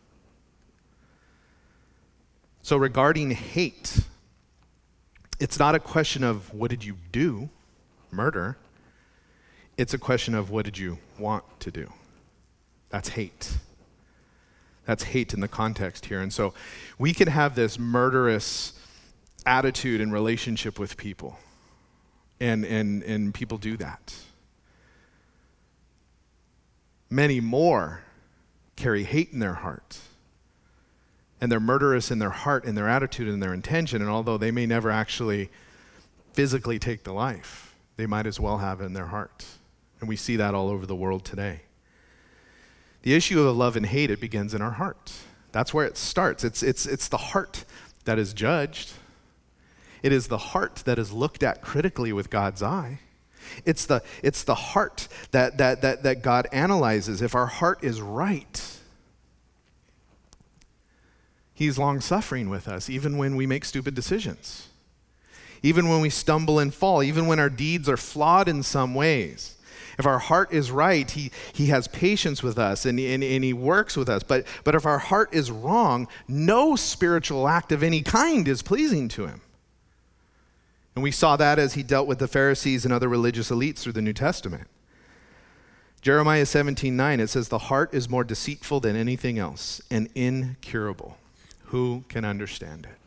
So, 2.63 2.79
regarding 2.79 3.31
hate, 3.31 4.01
it's 5.39 5.59
not 5.59 5.75
a 5.75 5.79
question 5.79 6.25
of 6.25 6.53
what 6.53 6.71
did 6.71 6.83
you 6.83 6.97
do, 7.13 7.51
murder. 8.11 8.57
It's 9.77 9.93
a 9.93 9.99
question 9.99 10.35
of 10.35 10.51
what 10.51 10.65
did 10.65 10.79
you 10.79 10.99
want 11.19 11.45
to 11.61 11.71
do. 11.71 11.93
That's 12.89 13.11
hate. 13.11 13.59
That's 14.87 15.03
hate 15.03 15.35
in 15.35 15.41
the 15.41 15.49
context 15.49 16.07
here. 16.07 16.21
And 16.21 16.33
so 16.33 16.55
we 16.99 17.13
can 17.13 17.29
have 17.29 17.55
this 17.55 17.79
murderous 17.79 18.73
attitude 19.45 20.01
and 20.01 20.13
relationship 20.13 20.79
with 20.79 20.97
people. 20.97 21.39
And, 22.41 22.65
and, 22.65 23.03
and 23.03 23.35
people 23.35 23.59
do 23.59 23.77
that. 23.79 24.15
Many 27.11 27.41
more 27.41 28.03
carry 28.77 29.05
hate 29.05 29.33
in 29.33 29.41
their 29.41 29.55
heart. 29.55 29.99
And 31.41 31.53
they're 31.53 31.61
murderous 31.61 32.11
in 32.11 32.19
their 32.19 32.31
heart, 32.31 32.65
in 32.65 32.75
their 32.75 32.89
attitude, 32.89 33.29
and 33.29 33.43
their 33.43 33.53
intention. 33.53 34.01
And 34.01 34.11
although 34.11 34.39
they 34.39 34.51
may 34.51 34.67
never 34.67 34.91
actually 34.91 35.51
physically 36.33 36.79
take 36.79 37.05
the 37.05 37.13
life, 37.13 37.75
they 37.97 38.07
might 38.07 38.27
as 38.27 38.39
well 38.39 38.59
have 38.59 38.81
it 38.81 38.85
in 38.85 38.93
their 38.93 39.07
heart. 39.07 39.45
And 40.01 40.09
we 40.09 40.17
see 40.17 40.37
that 40.37 40.55
all 40.55 40.69
over 40.69 40.87
the 40.87 40.95
world 40.95 41.25
today. 41.25 41.61
The 43.03 43.15
issue 43.15 43.41
of 43.41 43.57
love 43.57 43.77
and 43.77 43.87
hate, 43.87 44.11
it 44.11 44.21
begins 44.21 44.53
in 44.53 44.61
our 44.61 44.73
heart. 44.73 45.13
That's 45.53 45.73
where 45.73 45.87
it 45.87 45.97
starts. 45.97 46.45
It's, 46.45 46.63
it's, 46.63 46.87
it's 46.87 47.09
the 47.09 47.17
heart 47.17 47.65
that 48.05 48.19
is 48.19 48.33
judged, 48.33 48.93
it 50.03 50.13
is 50.13 50.29
the 50.29 50.39
heart 50.39 50.77
that 50.85 50.99
is 50.99 51.13
looked 51.13 51.43
at 51.43 51.63
critically 51.63 52.13
with 52.13 52.31
God's 52.31 52.63
eye. 52.63 53.01
It's 53.65 53.87
the, 53.87 54.03
it's 54.23 54.45
the 54.45 54.55
heart 54.55 55.09
that, 55.31 55.59
that, 55.59 55.83
that, 55.83 56.03
that 56.03 56.23
God 56.23 56.47
analyzes. 56.53 57.23
If 57.23 57.35
our 57.35 57.47
heart 57.47 57.83
is 57.83 58.01
right, 58.01 58.79
He's 61.55 61.79
long 61.79 62.01
suffering 62.03 62.51
with 62.51 62.69
us, 62.69 62.91
even 62.91 63.17
when 63.17 63.35
we 63.35 63.47
make 63.47 63.65
stupid 63.65 63.95
decisions, 63.95 64.69
even 65.63 65.89
when 65.89 66.03
we 66.03 66.11
stumble 66.11 66.59
and 66.59 66.73
fall, 66.73 67.03
even 67.03 67.27
when 67.27 67.39
our 67.39 67.49
deeds 67.49 67.89
are 67.89 67.97
flawed 67.97 68.47
in 68.47 68.63
some 68.63 68.95
ways. 68.95 69.56
If 69.99 70.07
our 70.07 70.19
heart 70.19 70.53
is 70.53 70.71
right, 70.71 71.11
he, 71.11 71.31
he 71.53 71.67
has 71.67 71.89
patience 71.89 72.43
with 72.43 72.59
us 72.59 72.85
and, 72.85 73.01
and, 73.01 73.25
and 73.25 73.45
he 73.45 73.53
works 73.53 73.97
with 73.97 74.09
us. 74.09 74.23
But, 74.23 74.47
but 74.63 74.75
if 74.75 74.85
our 74.85 74.99
heart 74.99 75.35
is 75.35 75.51
wrong, 75.51 76.09
no 76.29 76.77
spiritual 76.77 77.49
act 77.49 77.73
of 77.73 77.83
any 77.83 78.03
kind 78.03 78.47
is 78.47 78.63
pleasing 78.63 79.09
to 79.09 79.27
him. 79.27 79.41
And 80.95 81.03
we 81.03 81.11
saw 81.11 81.37
that 81.37 81.59
as 81.59 81.75
he 81.75 81.83
dealt 81.83 82.07
with 82.07 82.19
the 82.19 82.29
Pharisees 82.29 82.85
and 82.85 82.93
other 82.93 83.09
religious 83.09 83.51
elites 83.51 83.79
through 83.79 83.93
the 83.93 84.03
New 84.03 84.13
Testament. 84.13 84.67
Jeremiah 86.03 86.47
17 86.47 86.97
9, 86.97 87.21
it 87.21 87.29
says, 87.29 87.49
The 87.49 87.59
heart 87.59 87.93
is 87.93 88.09
more 88.09 88.25
deceitful 88.25 88.81
than 88.81 88.97
anything 88.97 89.39
else 89.39 89.81
and 89.91 90.09
incurable. 90.15 91.19
Who 91.67 92.05
can 92.09 92.25
understand 92.25 92.87
it? 92.87 92.99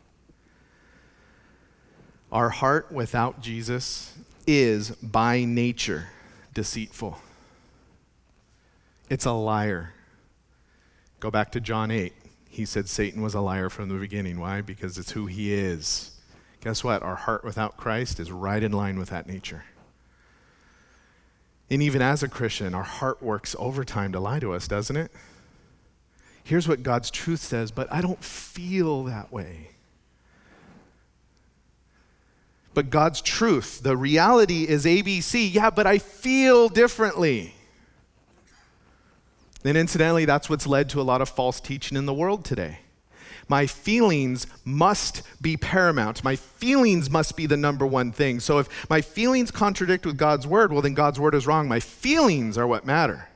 Our 2.30 2.50
heart 2.50 2.92
without 2.92 3.40
Jesus 3.40 4.14
is 4.46 4.90
by 4.90 5.44
nature 5.44 6.08
deceitful. 6.52 7.18
It's 9.08 9.24
a 9.24 9.32
liar. 9.32 9.94
Go 11.18 11.30
back 11.30 11.52
to 11.52 11.60
John 11.60 11.90
8. 11.90 12.12
He 12.48 12.64
said 12.64 12.88
Satan 12.88 13.22
was 13.22 13.34
a 13.34 13.40
liar 13.40 13.68
from 13.68 13.88
the 13.88 13.94
beginning. 13.94 14.40
Why? 14.40 14.60
Because 14.60 14.98
it's 14.98 15.12
who 15.12 15.26
he 15.26 15.52
is. 15.52 16.18
Guess 16.62 16.84
what? 16.84 17.02
Our 17.02 17.16
heart 17.16 17.44
without 17.44 17.76
Christ 17.76 18.20
is 18.20 18.30
right 18.30 18.62
in 18.62 18.72
line 18.72 18.98
with 18.98 19.10
that 19.10 19.26
nature. 19.26 19.64
And 21.70 21.82
even 21.82 22.02
as 22.02 22.22
a 22.22 22.28
Christian, 22.28 22.74
our 22.74 22.82
heart 22.82 23.22
works 23.22 23.54
overtime 23.58 24.12
to 24.12 24.20
lie 24.20 24.40
to 24.40 24.52
us, 24.52 24.66
doesn't 24.66 24.96
it? 24.96 25.12
Here's 26.42 26.66
what 26.66 26.82
God's 26.82 27.10
truth 27.10 27.40
says, 27.40 27.70
but 27.70 27.92
I 27.92 28.00
don't 28.00 28.22
feel 28.22 29.04
that 29.04 29.32
way. 29.32 29.69
But 32.72 32.90
God's 32.90 33.20
truth, 33.20 33.82
the 33.82 33.96
reality 33.96 34.68
is 34.68 34.84
ABC. 34.84 35.52
Yeah, 35.52 35.70
but 35.70 35.86
I 35.86 35.98
feel 35.98 36.68
differently. 36.68 37.54
And 39.64 39.76
incidentally, 39.76 40.24
that's 40.24 40.48
what's 40.48 40.66
led 40.66 40.88
to 40.90 41.00
a 41.00 41.02
lot 41.02 41.20
of 41.20 41.28
false 41.28 41.60
teaching 41.60 41.98
in 41.98 42.06
the 42.06 42.14
world 42.14 42.44
today. 42.44 42.78
My 43.48 43.66
feelings 43.66 44.46
must 44.64 45.22
be 45.42 45.56
paramount. 45.56 46.22
My 46.22 46.36
feelings 46.36 47.10
must 47.10 47.36
be 47.36 47.46
the 47.46 47.56
number 47.56 47.84
one 47.84 48.12
thing. 48.12 48.38
So 48.38 48.60
if 48.60 48.88
my 48.88 49.00
feelings 49.00 49.50
contradict 49.50 50.06
with 50.06 50.16
God's 50.16 50.46
word, 50.46 50.72
well, 50.72 50.82
then 50.82 50.94
God's 50.94 51.18
word 51.18 51.34
is 51.34 51.48
wrong. 51.48 51.66
My 51.66 51.80
feelings 51.80 52.56
are 52.56 52.66
what 52.66 52.86
matter. 52.86 53.28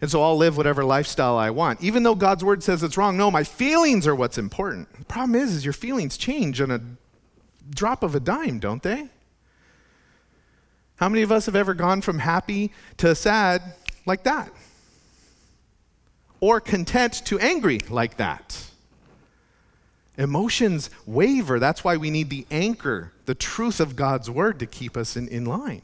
And 0.00 0.10
so 0.10 0.22
I'll 0.22 0.36
live 0.36 0.56
whatever 0.56 0.84
lifestyle 0.84 1.36
I 1.36 1.50
want. 1.50 1.82
Even 1.82 2.02
though 2.02 2.16
God's 2.16 2.44
word 2.44 2.64
says 2.64 2.82
it's 2.82 2.96
wrong, 2.96 3.16
no, 3.16 3.30
my 3.30 3.44
feelings 3.44 4.08
are 4.08 4.14
what's 4.14 4.38
important. 4.38 4.92
The 4.92 5.04
problem 5.04 5.40
is, 5.40 5.54
is 5.54 5.64
your 5.64 5.72
feelings 5.72 6.16
change 6.16 6.60
in 6.60 6.72
a 6.72 6.80
drop 7.70 8.02
of 8.02 8.14
a 8.14 8.20
dime, 8.20 8.58
don't 8.58 8.82
they? 8.82 9.08
How 10.96 11.08
many 11.08 11.22
of 11.22 11.30
us 11.30 11.46
have 11.46 11.54
ever 11.54 11.74
gone 11.74 12.00
from 12.00 12.18
happy 12.18 12.72
to 12.96 13.14
sad 13.14 13.62
like 14.04 14.24
that? 14.24 14.52
Or 16.40 16.60
content 16.60 17.22
to 17.26 17.38
angry 17.38 17.80
like 17.88 18.16
that? 18.16 18.64
Emotions 20.16 20.90
waver. 21.06 21.60
That's 21.60 21.84
why 21.84 21.96
we 21.96 22.10
need 22.10 22.30
the 22.30 22.46
anchor, 22.50 23.12
the 23.26 23.36
truth 23.36 23.78
of 23.78 23.94
God's 23.94 24.28
word 24.28 24.58
to 24.58 24.66
keep 24.66 24.96
us 24.96 25.16
in, 25.16 25.28
in 25.28 25.44
line. 25.44 25.82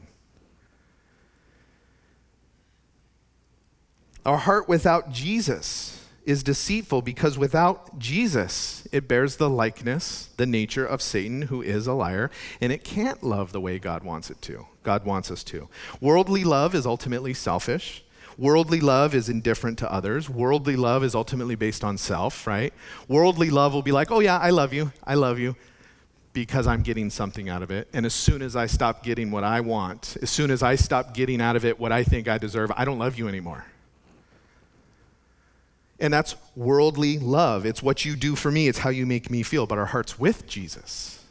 Our 4.25 4.37
heart 4.37 4.67
without 4.67 5.11
Jesus 5.11 6.04
is 6.25 6.43
deceitful 6.43 7.01
because 7.01 7.37
without 7.37 7.97
Jesus, 7.99 8.87
it 8.91 9.07
bears 9.07 9.37
the 9.37 9.49
likeness, 9.49 10.29
the 10.37 10.45
nature 10.45 10.85
of 10.85 11.01
Satan, 11.01 11.43
who 11.43 11.61
is 11.61 11.87
a 11.87 11.93
liar, 11.93 12.31
and 12.59 12.71
it 12.73 12.83
can't 12.83 13.23
love 13.23 13.51
the 13.51 13.61
way 13.61 13.79
God 13.79 14.03
wants 14.03 14.29
it 14.29 14.41
to. 14.43 14.65
God 14.83 15.05
wants 15.05 15.31
us 15.31 15.43
to. 15.45 15.69
Worldly 16.01 16.43
love 16.43 16.75
is 16.75 16.85
ultimately 16.85 17.33
selfish. 17.33 18.03
Worldly 18.37 18.81
love 18.81 19.15
is 19.15 19.29
indifferent 19.29 19.77
to 19.79 19.91
others. 19.91 20.29
Worldly 20.29 20.75
love 20.75 21.03
is 21.03 21.15
ultimately 21.15 21.55
based 21.55 21.83
on 21.83 21.97
self, 21.97 22.45
right? 22.45 22.73
Worldly 23.07 23.49
love 23.49 23.73
will 23.73 23.81
be 23.81 23.93
like, 23.93 24.11
oh, 24.11 24.19
yeah, 24.19 24.37
I 24.37 24.49
love 24.49 24.73
you. 24.73 24.91
I 25.03 25.13
love 25.13 25.39
you 25.39 25.55
because 26.33 26.67
I'm 26.67 26.81
getting 26.81 27.09
something 27.09 27.47
out 27.47 27.63
of 27.63 27.71
it. 27.71 27.87
And 27.93 28.05
as 28.05 28.13
soon 28.13 28.41
as 28.41 28.57
I 28.57 28.65
stop 28.65 29.03
getting 29.03 29.31
what 29.31 29.45
I 29.45 29.61
want, 29.61 30.17
as 30.21 30.29
soon 30.29 30.51
as 30.51 30.61
I 30.61 30.75
stop 30.75 31.13
getting 31.13 31.39
out 31.39 31.55
of 31.55 31.63
it 31.63 31.79
what 31.79 31.93
I 31.93 32.03
think 32.03 32.27
I 32.27 32.37
deserve, 32.37 32.71
I 32.75 32.83
don't 32.83 32.99
love 32.99 33.17
you 33.17 33.29
anymore. 33.29 33.65
And 35.99 36.13
that's 36.13 36.35
worldly 36.55 37.17
love. 37.17 37.65
It's 37.65 37.81
what 37.81 38.03
you 38.03 38.15
do 38.15 38.35
for 38.35 38.51
me, 38.51 38.67
it's 38.67 38.79
how 38.79 38.89
you 38.89 39.05
make 39.05 39.29
me 39.29 39.43
feel. 39.43 39.65
But 39.65 39.77
our 39.77 39.85
heart's 39.85 40.19
with 40.19 40.45
Jesus. 40.47 41.23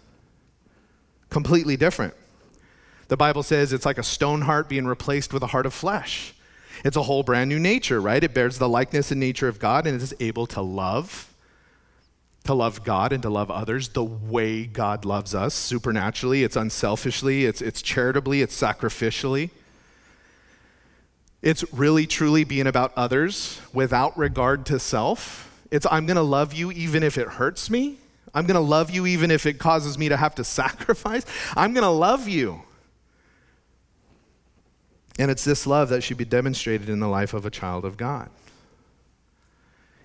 Completely 1.29 1.77
different. 1.77 2.14
The 3.09 3.16
Bible 3.16 3.42
says 3.42 3.72
it's 3.72 3.85
like 3.85 3.98
a 3.98 4.03
stone 4.03 4.42
heart 4.42 4.68
being 4.68 4.87
replaced 4.87 5.33
with 5.33 5.42
a 5.42 5.48
heart 5.48 5.66
of 5.66 5.74
flesh. 5.74 6.35
It's 6.85 6.96
a 6.96 7.03
whole 7.03 7.22
brand 7.22 7.50
new 7.50 7.59
nature, 7.59 8.00
right? 8.00 8.22
It 8.22 8.35
bears 8.35 8.59
the 8.59 8.68
likeness 8.68 9.11
and 9.11 9.20
nature 9.20 9.48
of 9.48 9.59
God 9.59 9.87
and 9.87 10.00
is 10.00 10.14
able 10.20 10.46
to 10.48 10.62
love, 10.62 11.33
to 12.44 12.55
love 12.55 12.85
God 12.85 13.12
and 13.12 13.22
to 13.22 13.31
love 13.31 13.50
others 13.50 13.90
the 13.90 14.05
way 14.05 14.64
God 14.64 15.05
loves 15.05 15.35
us 15.35 15.55
supernaturally. 15.55 16.44
It's 16.44 16.57
unselfishly, 16.57 17.44
it's, 17.44 17.62
it's 17.62 17.83
charitably, 17.83 18.42
it's 18.42 18.61
sacrificially. 18.61 19.50
It's 21.44 21.62
really 21.74 22.07
truly 22.07 22.44
being 22.44 22.66
about 22.66 22.94
others 22.96 23.61
without 23.74 24.16
regard 24.16 24.64
to 24.66 24.78
self. 24.78 25.54
It's 25.70 25.87
I'm 25.90 26.07
going 26.07 26.16
to 26.16 26.22
love 26.22 26.54
you 26.54 26.72
even 26.72 27.02
if 27.02 27.18
it 27.18 27.28
hurts 27.28 27.68
me. 27.68 27.98
I'm 28.33 28.46
going 28.46 28.54
to 28.54 28.61
love 28.61 28.90
you 28.90 29.04
even 29.04 29.30
if 29.30 29.44
it 29.44 29.59
causes 29.59 29.98
me 29.98 30.09
to 30.09 30.16
have 30.16 30.35
to 30.37 30.44
sacrifice. 30.44 31.26
I'm 31.54 31.74
going 31.74 31.85
to 31.85 31.90
love 31.90 32.26
you. 32.26 32.62
And 35.18 35.30
it's 35.30 35.44
this 35.44 35.66
love 35.66 35.90
that 35.90 36.00
should 36.00 36.16
be 36.16 36.24
demonstrated 36.24 36.88
in 36.88 36.98
the 36.98 37.09
life 37.09 37.35
of 37.35 37.44
a 37.44 37.50
child 37.50 37.85
of 37.85 37.98
God. 37.98 38.30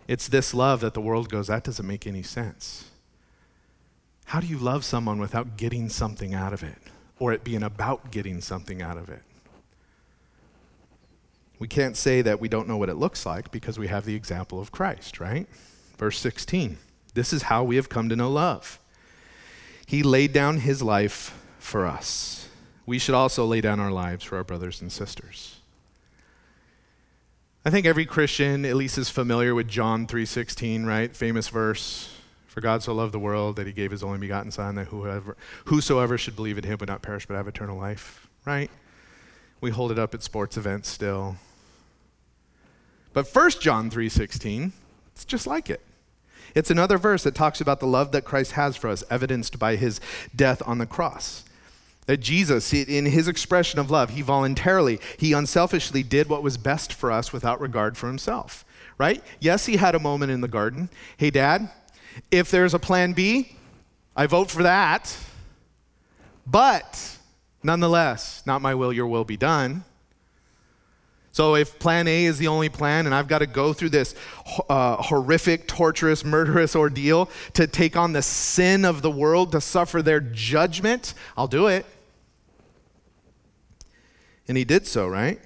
It's 0.09 0.27
this 0.27 0.53
love 0.53 0.81
that 0.81 0.93
the 0.93 1.01
world 1.01 1.29
goes, 1.29 1.47
that 1.47 1.63
doesn't 1.63 1.87
make 1.87 2.05
any 2.05 2.21
sense. 2.21 2.91
How 4.25 4.41
do 4.41 4.47
you 4.47 4.57
love 4.57 4.83
someone 4.83 5.19
without 5.19 5.55
getting 5.55 5.87
something 5.87 6.33
out 6.33 6.51
of 6.51 6.63
it 6.63 6.79
or 7.17 7.31
it 7.31 7.45
being 7.45 7.63
about 7.63 8.11
getting 8.11 8.41
something 8.41 8.81
out 8.81 8.97
of 8.97 9.07
it? 9.07 9.21
We 11.59 11.67
can't 11.67 11.97
say 11.97 12.21
that 12.21 12.39
we 12.39 12.47
don't 12.47 12.67
know 12.67 12.77
what 12.77 12.89
it 12.89 12.95
looks 12.95 13.25
like 13.25 13.51
because 13.51 13.77
we 13.77 13.87
have 13.87 14.05
the 14.05 14.15
example 14.15 14.59
of 14.59 14.71
Christ, 14.71 15.19
right? 15.19 15.47
Verse 15.97 16.17
16. 16.17 16.77
This 17.13 17.33
is 17.33 17.43
how 17.43 17.63
we 17.63 17.75
have 17.75 17.89
come 17.89 18.07
to 18.09 18.15
know 18.15 18.31
love. 18.31 18.79
He 19.85 20.03
laid 20.03 20.31
down 20.31 20.59
his 20.59 20.81
life 20.81 21.37
for 21.59 21.85
us. 21.85 22.47
We 22.85 22.97
should 22.97 23.15
also 23.15 23.45
lay 23.45 23.59
down 23.59 23.79
our 23.79 23.91
lives 23.91 24.23
for 24.23 24.37
our 24.37 24.43
brothers 24.43 24.81
and 24.81 24.91
sisters. 24.91 25.57
I 27.65 27.71
think 27.71 27.85
every 27.85 28.05
Christian 28.05 28.65
at 28.65 28.75
least 28.75 28.97
is 28.97 29.09
familiar 29.09 29.53
with 29.53 29.67
John 29.67 30.07
3:16, 30.07 30.85
right? 30.85 31.13
Famous 31.13 31.49
verse. 31.49 32.15
For 32.47 32.61
God 32.61 32.81
so 32.81 32.93
loved 32.93 33.13
the 33.13 33.19
world 33.19 33.57
that 33.57 33.67
he 33.67 33.73
gave 33.73 33.91
his 33.91 34.01
only 34.01 34.17
begotten 34.17 34.51
son 34.51 34.75
that 34.75 34.87
whoever 34.87 35.37
whosoever 35.65 36.17
should 36.17 36.35
believe 36.35 36.57
in 36.57 36.63
him 36.63 36.77
would 36.79 36.89
not 36.89 37.01
perish 37.01 37.25
but 37.25 37.35
have 37.35 37.47
eternal 37.47 37.77
life, 37.77 38.27
right? 38.45 38.71
We 39.61 39.71
hold 39.71 39.91
it 39.91 39.99
up 39.99 40.13
at 40.13 40.23
sports 40.23 40.55
events 40.57 40.89
still. 40.89 41.35
But 43.19 43.27
1 43.27 43.59
John 43.59 43.89
3:16, 43.89 44.71
it's 45.11 45.25
just 45.25 45.45
like 45.45 45.69
it. 45.69 45.81
It's 46.55 46.71
another 46.71 46.97
verse 46.97 47.23
that 47.23 47.35
talks 47.35 47.59
about 47.59 47.81
the 47.81 47.85
love 47.85 48.13
that 48.13 48.23
Christ 48.23 48.53
has 48.53 48.77
for 48.77 48.89
us, 48.89 49.03
evidenced 49.09 49.59
by 49.59 49.75
his 49.75 49.99
death 50.33 50.61
on 50.65 50.77
the 50.77 50.85
cross. 50.85 51.43
That 52.05 52.21
Jesus, 52.21 52.71
in 52.71 53.07
his 53.07 53.27
expression 53.27 53.77
of 53.77 53.91
love, 53.91 54.11
he 54.11 54.21
voluntarily, 54.21 55.01
he 55.17 55.33
unselfishly 55.33 56.01
did 56.01 56.29
what 56.29 56.43
was 56.43 56.55
best 56.55 56.93
for 56.93 57.11
us 57.11 57.33
without 57.33 57.59
regard 57.59 57.97
for 57.97 58.07
himself, 58.07 58.63
right? 58.97 59.21
Yes, 59.41 59.65
he 59.65 59.75
had 59.75 59.95
a 59.95 59.99
moment 59.99 60.31
in 60.31 60.39
the 60.39 60.47
garden. 60.47 60.87
Hey, 61.17 61.29
Dad, 61.29 61.69
if 62.31 62.49
there's 62.49 62.73
a 62.73 62.79
plan 62.79 63.11
B, 63.11 63.57
I 64.15 64.27
vote 64.27 64.49
for 64.49 64.63
that. 64.63 65.13
But 66.47 67.17
nonetheless, 67.63 68.43
not 68.45 68.61
my 68.61 68.73
will, 68.75 68.93
your 68.93 69.07
will 69.07 69.25
be 69.25 69.35
done. 69.35 69.83
So, 71.31 71.55
if 71.55 71.77
plan 71.77 72.07
A 72.07 72.25
is 72.25 72.39
the 72.39 72.47
only 72.47 72.69
plan 72.69 73.05
and 73.05 73.13
I've 73.13 73.27
got 73.27 73.39
to 73.39 73.47
go 73.47 73.71
through 73.71 73.89
this 73.89 74.15
uh, 74.67 74.95
horrific, 74.97 75.67
torturous, 75.67 76.25
murderous 76.25 76.75
ordeal 76.75 77.29
to 77.53 77.67
take 77.67 77.95
on 77.95 78.13
the 78.13 78.21
sin 78.21 78.83
of 78.83 79.01
the 79.01 79.11
world, 79.11 79.51
to 79.51 79.61
suffer 79.61 80.01
their 80.01 80.19
judgment, 80.19 81.13
I'll 81.37 81.47
do 81.47 81.67
it. 81.67 81.85
And 84.47 84.57
he 84.57 84.63
did 84.63 84.87
so, 84.87 85.07
right? 85.07 85.39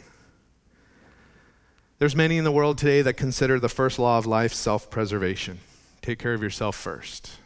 There's 2.00 2.16
many 2.16 2.38
in 2.38 2.44
the 2.44 2.52
world 2.52 2.78
today 2.78 3.02
that 3.02 3.14
consider 3.14 3.60
the 3.60 3.70
first 3.70 4.00
law 4.00 4.18
of 4.18 4.26
life 4.26 4.54
self 4.54 4.90
preservation. 4.90 5.60
Take 6.02 6.20
care 6.20 6.34
of 6.34 6.42
yourself 6.42 6.76
first. 6.76 7.38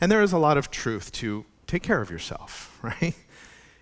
And 0.00 0.10
there 0.10 0.22
is 0.22 0.32
a 0.32 0.38
lot 0.38 0.56
of 0.56 0.70
truth 0.70 1.12
to 1.12 1.44
take 1.66 1.82
care 1.82 2.00
of 2.00 2.10
yourself, 2.10 2.78
right? 2.82 3.14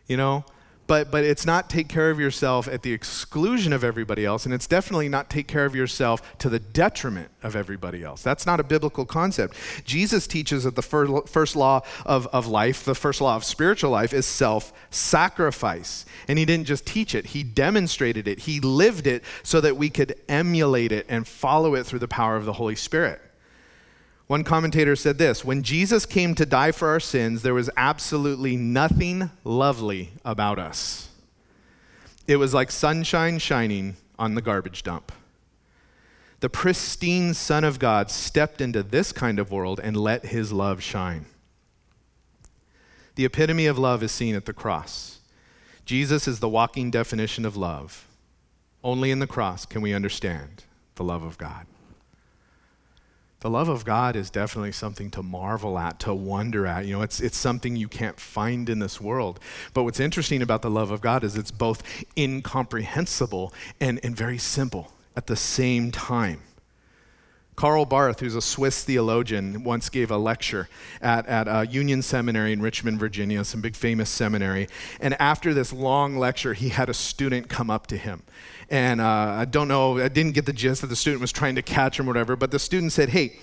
You 0.07 0.17
know, 0.17 0.45
but, 0.89 1.11
but 1.11 1.23
it's 1.23 1.45
not 1.45 1.69
take 1.69 1.89
care 1.89 2.11
of 2.11 2.19
yourself 2.19 2.67
at 2.67 2.83
the 2.83 2.93
exclusion 2.93 3.75
of 3.75 3.85
everybody 3.85 4.25
else, 4.25 4.47
and 4.47 4.55
it's 4.55 4.67
definitely 4.67 5.09
not 5.09 5.29
take 5.29 5.47
care 5.47 5.67
of 5.67 5.77
yourself 5.77 6.37
to 6.39 6.49
the 6.49 6.59
detriment 6.59 7.31
of 7.43 7.55
everybody 7.55 8.03
else. 8.03 8.23
That's 8.23 8.47
not 8.47 8.59
a 8.59 8.65
biblical 8.65 9.05
concept. 9.05 9.55
Jesus 9.85 10.27
teaches 10.27 10.65
that 10.65 10.77
the 10.77 10.83
fir- 10.83 11.21
first 11.27 11.55
law 11.55 11.83
of, 12.07 12.27
of 12.29 12.47
life, 12.47 12.85
the 12.85 12.95
first 12.95 13.21
law 13.21 13.37
of 13.37 13.45
spiritual 13.45 13.91
life, 13.91 14.15
is 14.15 14.25
self 14.25 14.73
sacrifice. 14.91 16.07
And 16.27 16.39
he 16.39 16.47
didn't 16.47 16.67
just 16.67 16.87
teach 16.87 17.15
it, 17.15 17.27
he 17.27 17.43
demonstrated 17.43 18.27
it, 18.27 18.41
he 18.41 18.59
lived 18.59 19.07
it 19.07 19.23
so 19.43 19.61
that 19.61 19.77
we 19.77 19.91
could 19.91 20.17
emulate 20.27 20.91
it 20.91 21.05
and 21.11 21.29
follow 21.29 21.75
it 21.75 21.85
through 21.85 22.01
the 22.01 22.09
power 22.09 22.37
of 22.37 22.47
the 22.47 22.55
Holy 22.55 22.77
Spirit. 22.77 23.21
One 24.29 24.45
commentator 24.45 24.95
said 24.95 25.17
this 25.17 25.45
When 25.45 25.63
Jesus 25.63 26.07
came 26.07 26.35
to 26.37 26.47
die 26.47 26.71
for 26.71 26.89
our 26.89 27.01
sins, 27.01 27.43
there 27.43 27.55
was 27.55 27.71
absolutely 27.77 28.57
nothing 28.57 29.31
lovely 29.43 30.13
about 30.25 30.59
us. 30.59 31.09
It 32.29 32.37
was 32.37 32.53
like 32.53 32.71
sunshine 32.71 33.39
shining 33.39 33.97
on 34.19 34.35
the 34.35 34.43
garbage 34.43 34.83
dump. 34.83 35.11
The 36.41 36.51
pristine 36.51 37.35
Son 37.35 37.65
of 37.65 37.79
God 37.79 38.11
stepped 38.11 38.61
into 38.61 38.83
this 38.83 39.13
kind 39.13 39.39
of 39.39 39.51
world 39.51 39.81
and 39.83 39.97
let 39.97 40.27
his 40.27 40.53
love 40.53 40.83
shine. 40.83 41.25
The 43.15 43.25
epitome 43.25 43.67
of 43.67 43.79
love 43.79 44.03
is 44.03 44.13
seen 44.13 44.37
at 44.37 44.45
the 44.45 44.53
cross. 44.53 45.21
Jesus 45.87 46.29
is 46.29 46.39
the 46.39 46.49
walking 46.49 46.91
definition 46.91 47.47
of 47.47 47.57
love. 47.57 48.07
Only 48.85 49.11
in 49.11 49.21
the 49.21 49.27
cross 49.27 49.65
can 49.65 49.81
we 49.81 49.95
understand 49.95 50.65
the 50.97 51.03
love 51.03 51.23
of 51.23 51.39
God. 51.39 51.67
The 53.41 53.51
love 53.51 53.69
of 53.69 53.85
God 53.85 54.17
is 54.17 54.31
definitely 54.31 54.73
something 54.73 55.11
to 55.13 55.23
marvel 55.23 55.79
at, 55.79 56.01
to 56.01 56.13
wonder 56.13 56.67
at. 56.67 56.87
You 56.87 56.95
know, 56.97 57.03
it's, 57.03 57.21
it's 57.21 57.37
something 57.37 57.77
you 57.77 57.87
can't 57.87 58.19
find 58.19 58.69
in 58.69 58.81
this 58.81 59.01
world. 59.01 59.39
But 59.75 59.85
what's 59.85 60.01
interesting 60.01 60.43
about 60.43 60.63
the 60.63 60.71
love 60.71 60.91
of 60.91 61.01
God 61.01 61.23
is 61.23 61.37
it's 61.37 61.53
both 61.53 61.83
incomprehensible 62.17 63.53
and, 63.81 64.01
and 64.03 64.17
very 64.17 64.39
simple 64.39 64.93
at 65.17 65.29
the 65.29 65.37
same 65.37 65.93
time. 65.93 66.41
Karl 67.59 67.85
Barth, 67.85 68.21
who's 68.21 68.37
a 68.37 68.41
Swiss 68.41 68.85
theologian, 68.85 69.65
once 69.65 69.89
gave 69.89 70.13
a 70.13 70.17
lecture 70.17 70.69
at, 71.03 71.27
at 71.27 71.49
a 71.49 71.67
Union 71.69 72.03
Seminary 72.03 72.53
in 72.53 72.63
Richmond, 72.63 73.01
Virginia, 73.01 73.45
some 73.45 73.61
big 73.61 73.75
famous 73.75 74.09
seminary. 74.09 74.69
And 75.01 75.21
after 75.21 75.53
this 75.53 75.73
long 75.73 76.17
lecture, 76.17 76.55
he 76.55 76.69
had 76.69 76.89
a 76.89 76.95
student 76.95 77.49
come 77.49 77.69
up 77.69 77.89
to 77.89 77.97
him. 77.97 78.23
And 78.71 79.01
uh, 79.01 79.05
I 79.05 79.45
don't 79.47 79.69
know, 79.69 79.99
I 79.99 80.09
didn't 80.09 80.33
get 80.33 80.47
the 80.47 80.53
gist 80.53 80.83
that 80.83 80.89
the 80.89 80.97
student 80.97 81.21
was 81.21 81.33
trying 81.33 81.55
to 81.55 81.63
catch 81.63 81.99
him 81.99 82.07
or 82.07 82.09
whatever, 82.09 82.37
but 82.37 82.51
the 82.51 82.59
student 82.59 82.93
said, 82.93 83.09
Hey, 83.09 83.39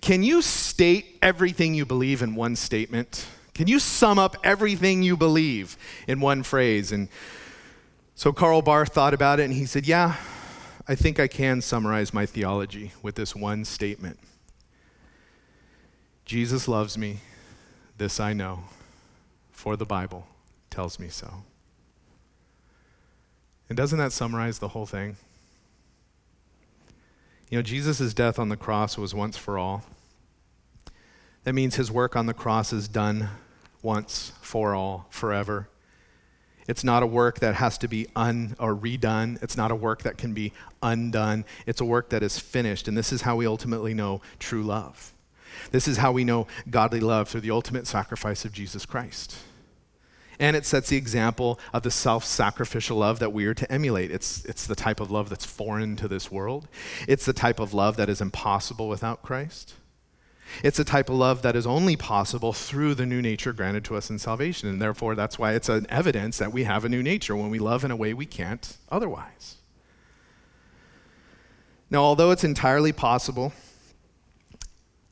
can 0.00 0.22
you 0.22 0.42
state 0.42 1.18
everything 1.22 1.74
you 1.74 1.86
believe 1.86 2.22
in 2.22 2.34
one 2.34 2.56
statement? 2.56 3.26
Can 3.54 3.68
you 3.68 3.78
sum 3.78 4.18
up 4.18 4.36
everything 4.42 5.02
you 5.02 5.16
believe 5.16 5.76
in 6.08 6.20
one 6.20 6.42
phrase? 6.42 6.90
And 6.90 7.08
so 8.16 8.32
Karl 8.32 8.62
Barth 8.62 8.92
thought 8.92 9.14
about 9.14 9.38
it 9.38 9.44
and 9.44 9.52
he 9.52 9.64
said, 9.64 9.86
Yeah, 9.86 10.16
I 10.88 10.94
think 10.94 11.20
I 11.20 11.28
can 11.28 11.60
summarize 11.60 12.12
my 12.12 12.26
theology 12.26 12.92
with 13.02 13.14
this 13.14 13.34
one 13.34 13.64
statement 13.64 14.18
Jesus 16.24 16.66
loves 16.66 16.96
me, 16.96 17.18
this 17.98 18.18
I 18.18 18.32
know, 18.32 18.64
for 19.52 19.76
the 19.76 19.84
Bible 19.84 20.26
tells 20.70 20.98
me 20.98 21.08
so. 21.08 21.44
And 23.74 23.76
doesn't 23.76 23.98
that 23.98 24.12
summarize 24.12 24.60
the 24.60 24.68
whole 24.68 24.86
thing? 24.86 25.16
You 27.50 27.58
know, 27.58 27.62
Jesus' 27.62 28.14
death 28.14 28.38
on 28.38 28.48
the 28.48 28.56
cross 28.56 28.96
was 28.96 29.16
once 29.16 29.36
for 29.36 29.58
all. 29.58 29.82
That 31.42 31.54
means 31.54 31.74
his 31.74 31.90
work 31.90 32.14
on 32.14 32.26
the 32.26 32.34
cross 32.34 32.72
is 32.72 32.86
done 32.86 33.30
once 33.82 34.30
for 34.40 34.76
all, 34.76 35.08
forever. 35.10 35.68
It's 36.68 36.84
not 36.84 37.02
a 37.02 37.06
work 37.08 37.40
that 37.40 37.56
has 37.56 37.76
to 37.78 37.88
be 37.88 38.06
un 38.14 38.54
or 38.60 38.76
redone. 38.76 39.42
It's 39.42 39.56
not 39.56 39.72
a 39.72 39.74
work 39.74 40.02
that 40.02 40.18
can 40.18 40.34
be 40.34 40.52
undone. 40.80 41.44
It's 41.66 41.80
a 41.80 41.84
work 41.84 42.10
that 42.10 42.22
is 42.22 42.38
finished. 42.38 42.86
And 42.86 42.96
this 42.96 43.12
is 43.12 43.22
how 43.22 43.34
we 43.34 43.44
ultimately 43.44 43.92
know 43.92 44.20
true 44.38 44.62
love. 44.62 45.12
This 45.72 45.88
is 45.88 45.96
how 45.96 46.12
we 46.12 46.22
know 46.22 46.46
godly 46.70 47.00
love 47.00 47.28
through 47.28 47.40
the 47.40 47.50
ultimate 47.50 47.88
sacrifice 47.88 48.44
of 48.44 48.52
Jesus 48.52 48.86
Christ. 48.86 49.36
And 50.38 50.56
it 50.56 50.66
sets 50.66 50.88
the 50.88 50.96
example 50.96 51.58
of 51.72 51.82
the 51.82 51.90
self 51.90 52.24
sacrificial 52.24 52.98
love 52.98 53.18
that 53.18 53.32
we 53.32 53.46
are 53.46 53.54
to 53.54 53.70
emulate. 53.70 54.10
It's, 54.10 54.44
it's 54.44 54.66
the 54.66 54.74
type 54.74 55.00
of 55.00 55.10
love 55.10 55.28
that's 55.28 55.44
foreign 55.44 55.96
to 55.96 56.08
this 56.08 56.30
world, 56.30 56.68
it's 57.06 57.26
the 57.26 57.32
type 57.32 57.60
of 57.60 57.74
love 57.74 57.96
that 57.96 58.08
is 58.08 58.20
impossible 58.20 58.88
without 58.88 59.22
Christ. 59.22 59.74
It's 60.62 60.78
a 60.78 60.84
type 60.84 61.08
of 61.08 61.16
love 61.16 61.42
that 61.42 61.56
is 61.56 61.66
only 61.66 61.96
possible 61.96 62.52
through 62.52 62.94
the 62.94 63.06
new 63.06 63.22
nature 63.22 63.52
granted 63.52 63.84
to 63.86 63.96
us 63.96 64.10
in 64.10 64.18
salvation. 64.18 64.68
And 64.68 64.80
therefore, 64.80 65.14
that's 65.14 65.38
why 65.38 65.54
it's 65.54 65.68
an 65.68 65.86
evidence 65.88 66.38
that 66.38 66.52
we 66.52 66.64
have 66.64 66.84
a 66.84 66.88
new 66.88 67.02
nature 67.02 67.34
when 67.34 67.50
we 67.50 67.58
love 67.58 67.84
in 67.84 67.90
a 67.90 67.96
way 67.96 68.14
we 68.14 68.26
can't 68.26 68.76
otherwise. 68.90 69.56
Now, 71.90 72.00
although 72.00 72.30
it's 72.30 72.44
entirely 72.44 72.92
possible 72.92 73.52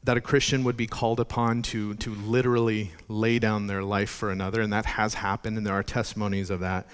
that 0.04 0.16
a 0.16 0.20
Christian 0.20 0.64
would 0.64 0.76
be 0.76 0.86
called 0.86 1.20
upon 1.20 1.62
to, 1.62 1.94
to 1.94 2.14
literally 2.14 2.90
lay 3.08 3.38
down 3.38 3.68
their 3.68 3.82
life 3.82 4.10
for 4.10 4.30
another, 4.30 4.60
and 4.60 4.72
that 4.72 4.84
has 4.84 5.14
happened, 5.14 5.56
and 5.56 5.66
there 5.66 5.74
are 5.74 5.82
testimonies 5.82 6.50
of 6.50 6.60
that, 6.60 6.86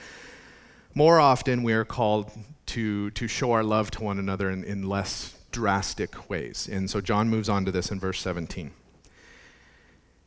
more 0.95 1.19
often 1.19 1.63
we 1.63 1.73
are 1.73 1.85
called 1.85 2.31
to, 2.67 3.11
to 3.13 3.27
show 3.27 3.53
our 3.53 3.65
love 3.65 3.91
to 3.93 4.03
one 4.03 4.19
another 4.19 4.51
in, 4.51 4.65
in 4.65 4.89
less 4.89 5.35
drastic 5.53 6.29
ways. 6.29 6.69
And 6.71 6.91
so 6.91 7.01
John 7.01 7.29
moves 7.29 7.49
on 7.49 7.65
to 7.65 7.73
this 7.73 7.91
in 7.91 7.99
verse 7.99 8.21
17. 8.21 8.73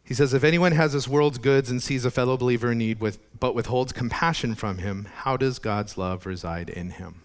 He 0.03 0.13
says, 0.13 0.33
If 0.33 0.43
anyone 0.43 0.71
has 0.71 0.93
this 0.93 1.07
world's 1.07 1.37
goods 1.37 1.69
and 1.69 1.81
sees 1.81 2.03
a 2.03 2.11
fellow 2.11 2.35
believer 2.35 2.71
in 2.71 2.79
need, 2.79 2.99
with, 2.99 3.19
but 3.39 3.53
withholds 3.55 3.93
compassion 3.93 4.55
from 4.55 4.79
him, 4.79 5.07
how 5.13 5.37
does 5.37 5.59
God's 5.59 5.97
love 5.97 6.25
reside 6.25 6.69
in 6.69 6.91
him? 6.91 7.20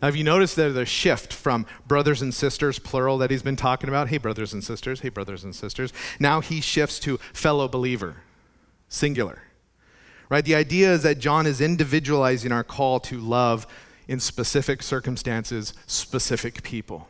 Now, 0.00 0.06
have 0.06 0.16
you 0.16 0.24
noticed 0.24 0.54
there's 0.54 0.76
a 0.76 0.84
shift 0.84 1.32
from 1.32 1.66
brothers 1.86 2.22
and 2.22 2.32
sisters, 2.32 2.78
plural, 2.78 3.18
that 3.18 3.30
he's 3.30 3.42
been 3.42 3.56
talking 3.56 3.88
about? 3.88 4.08
Hey, 4.08 4.18
brothers 4.18 4.52
and 4.52 4.62
sisters. 4.62 5.00
Hey, 5.00 5.08
brothers 5.08 5.42
and 5.42 5.54
sisters. 5.54 5.92
Now 6.20 6.40
he 6.40 6.60
shifts 6.60 7.00
to 7.00 7.16
fellow 7.32 7.66
believer, 7.66 8.16
singular. 8.88 9.42
Right? 10.28 10.44
The 10.44 10.54
idea 10.54 10.92
is 10.92 11.02
that 11.02 11.18
John 11.18 11.46
is 11.46 11.60
individualizing 11.60 12.52
our 12.52 12.62
call 12.62 13.00
to 13.00 13.18
love 13.18 13.66
in 14.06 14.20
specific 14.20 14.82
circumstances, 14.82 15.74
specific 15.86 16.62
people. 16.62 17.08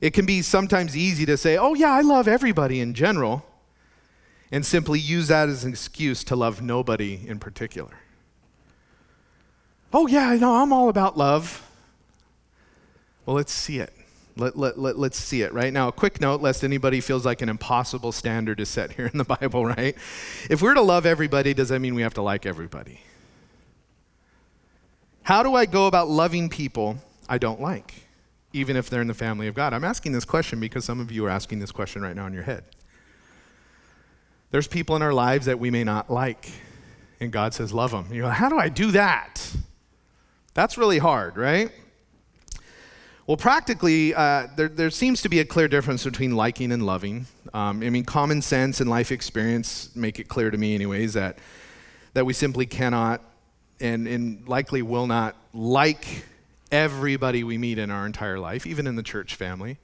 It 0.00 0.12
can 0.12 0.26
be 0.26 0.42
sometimes 0.42 0.96
easy 0.96 1.24
to 1.26 1.36
say, 1.36 1.56
oh, 1.56 1.74
yeah, 1.74 1.92
I 1.92 2.00
love 2.00 2.26
everybody 2.26 2.80
in 2.80 2.94
general, 2.94 3.46
and 4.50 4.64
simply 4.64 4.98
use 4.98 5.28
that 5.28 5.48
as 5.48 5.64
an 5.64 5.70
excuse 5.70 6.24
to 6.24 6.36
love 6.36 6.60
nobody 6.60 7.20
in 7.26 7.38
particular. 7.38 7.94
Oh, 9.92 10.06
yeah, 10.06 10.28
I 10.28 10.36
know, 10.36 10.56
I'm 10.56 10.72
all 10.72 10.88
about 10.88 11.16
love. 11.16 11.65
Well, 13.26 13.36
let's 13.36 13.52
see 13.52 13.80
it. 13.80 13.92
Let, 14.36 14.56
let, 14.56 14.78
let, 14.78 14.98
let's 14.98 15.18
see 15.18 15.42
it, 15.42 15.52
right? 15.52 15.72
Now, 15.72 15.88
a 15.88 15.92
quick 15.92 16.20
note, 16.20 16.42
lest 16.42 16.62
anybody 16.62 17.00
feels 17.00 17.24
like 17.24 17.42
an 17.42 17.48
impossible 17.48 18.12
standard 18.12 18.60
is 18.60 18.68
set 18.68 18.92
here 18.92 19.06
in 19.06 19.18
the 19.18 19.24
Bible, 19.40 19.64
right? 19.66 19.96
If 20.48 20.62
we're 20.62 20.74
to 20.74 20.82
love 20.82 21.06
everybody, 21.06 21.54
does 21.54 21.70
that 21.70 21.80
mean 21.80 21.94
we 21.94 22.02
have 22.02 22.14
to 22.14 22.22
like 22.22 22.46
everybody? 22.46 23.00
How 25.22 25.42
do 25.42 25.54
I 25.54 25.66
go 25.66 25.86
about 25.86 26.08
loving 26.08 26.48
people 26.48 26.98
I 27.28 27.38
don't 27.38 27.60
like, 27.60 27.94
even 28.52 28.76
if 28.76 28.88
they're 28.88 29.00
in 29.00 29.08
the 29.08 29.14
family 29.14 29.48
of 29.48 29.54
God? 29.54 29.72
I'm 29.72 29.84
asking 29.84 30.12
this 30.12 30.24
question 30.24 30.60
because 30.60 30.84
some 30.84 31.00
of 31.00 31.10
you 31.10 31.24
are 31.26 31.30
asking 31.30 31.58
this 31.58 31.72
question 31.72 32.02
right 32.02 32.14
now 32.14 32.26
in 32.26 32.32
your 32.32 32.44
head. 32.44 32.62
There's 34.50 34.68
people 34.68 34.94
in 34.94 35.02
our 35.02 35.14
lives 35.14 35.46
that 35.46 35.58
we 35.58 35.70
may 35.70 35.82
not 35.82 36.10
like, 36.10 36.50
and 37.18 37.32
God 37.32 37.54
says, 37.54 37.72
Love 37.72 37.90
them. 37.90 38.06
You're 38.12 38.26
like, 38.26 38.36
How 38.36 38.48
do 38.48 38.58
I 38.58 38.68
do 38.68 38.92
that? 38.92 39.50
That's 40.54 40.78
really 40.78 40.98
hard, 40.98 41.36
right? 41.36 41.72
Well, 43.26 43.36
practically, 43.36 44.14
uh, 44.14 44.46
there, 44.54 44.68
there, 44.68 44.90
seems 44.90 45.20
to 45.22 45.28
be 45.28 45.40
a 45.40 45.44
clear 45.44 45.66
difference 45.66 46.04
between 46.04 46.36
liking 46.36 46.70
and 46.70 46.86
loving. 46.86 47.26
Um, 47.52 47.82
I 47.82 47.90
mean, 47.90 48.04
common 48.04 48.40
sense 48.40 48.80
and 48.80 48.88
life 48.88 49.10
experience 49.10 49.90
make 49.96 50.20
it 50.20 50.28
clear 50.28 50.48
to 50.48 50.56
me, 50.56 50.76
anyways, 50.76 51.14
that, 51.14 51.38
that 52.14 52.24
we 52.24 52.32
simply 52.32 52.66
cannot 52.66 53.20
and, 53.80 54.06
and 54.06 54.46
likely 54.46 54.80
will 54.80 55.08
not 55.08 55.34
like 55.52 56.24
everybody 56.70 57.42
we 57.42 57.58
meet 57.58 57.78
in 57.78 57.90
our 57.90 58.06
entire 58.06 58.38
life, 58.38 58.64
even 58.64 58.86
in 58.86 58.94
the 58.94 59.02
church 59.02 59.34
family. 59.34 59.78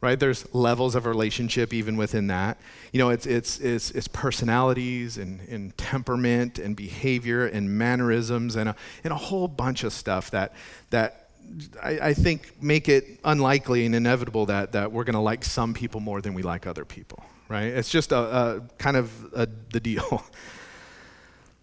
Right? 0.00 0.18
There's 0.18 0.52
levels 0.52 0.96
of 0.96 1.06
relationship 1.06 1.72
even 1.72 1.96
within 1.96 2.26
that. 2.28 2.58
You 2.92 2.98
know, 2.98 3.10
it's, 3.10 3.26
it's, 3.26 3.60
it's, 3.60 3.92
it's 3.92 4.08
personalities 4.08 5.18
and, 5.18 5.40
and 5.48 5.76
temperament 5.78 6.58
and 6.58 6.74
behavior 6.74 7.46
and 7.46 7.78
mannerisms 7.78 8.56
and 8.56 8.70
a, 8.70 8.76
and 9.04 9.12
a 9.12 9.16
whole 9.16 9.46
bunch 9.46 9.84
of 9.84 9.92
stuff 9.92 10.32
that, 10.32 10.54
that 10.88 11.29
I, 11.82 11.98
I 12.00 12.14
think 12.14 12.62
make 12.62 12.88
it 12.88 13.20
unlikely 13.24 13.86
and 13.86 13.94
inevitable 13.94 14.46
that, 14.46 14.72
that 14.72 14.92
we're 14.92 15.04
going 15.04 15.14
to 15.14 15.20
like 15.20 15.44
some 15.44 15.74
people 15.74 16.00
more 16.00 16.20
than 16.20 16.34
we 16.34 16.42
like 16.42 16.66
other 16.66 16.84
people. 16.84 17.24
Right? 17.48 17.64
It's 17.64 17.88
just 17.88 18.12
a, 18.12 18.18
a 18.18 18.60
kind 18.78 18.96
of 18.96 19.10
a, 19.34 19.48
the 19.72 19.80
deal. 19.80 20.24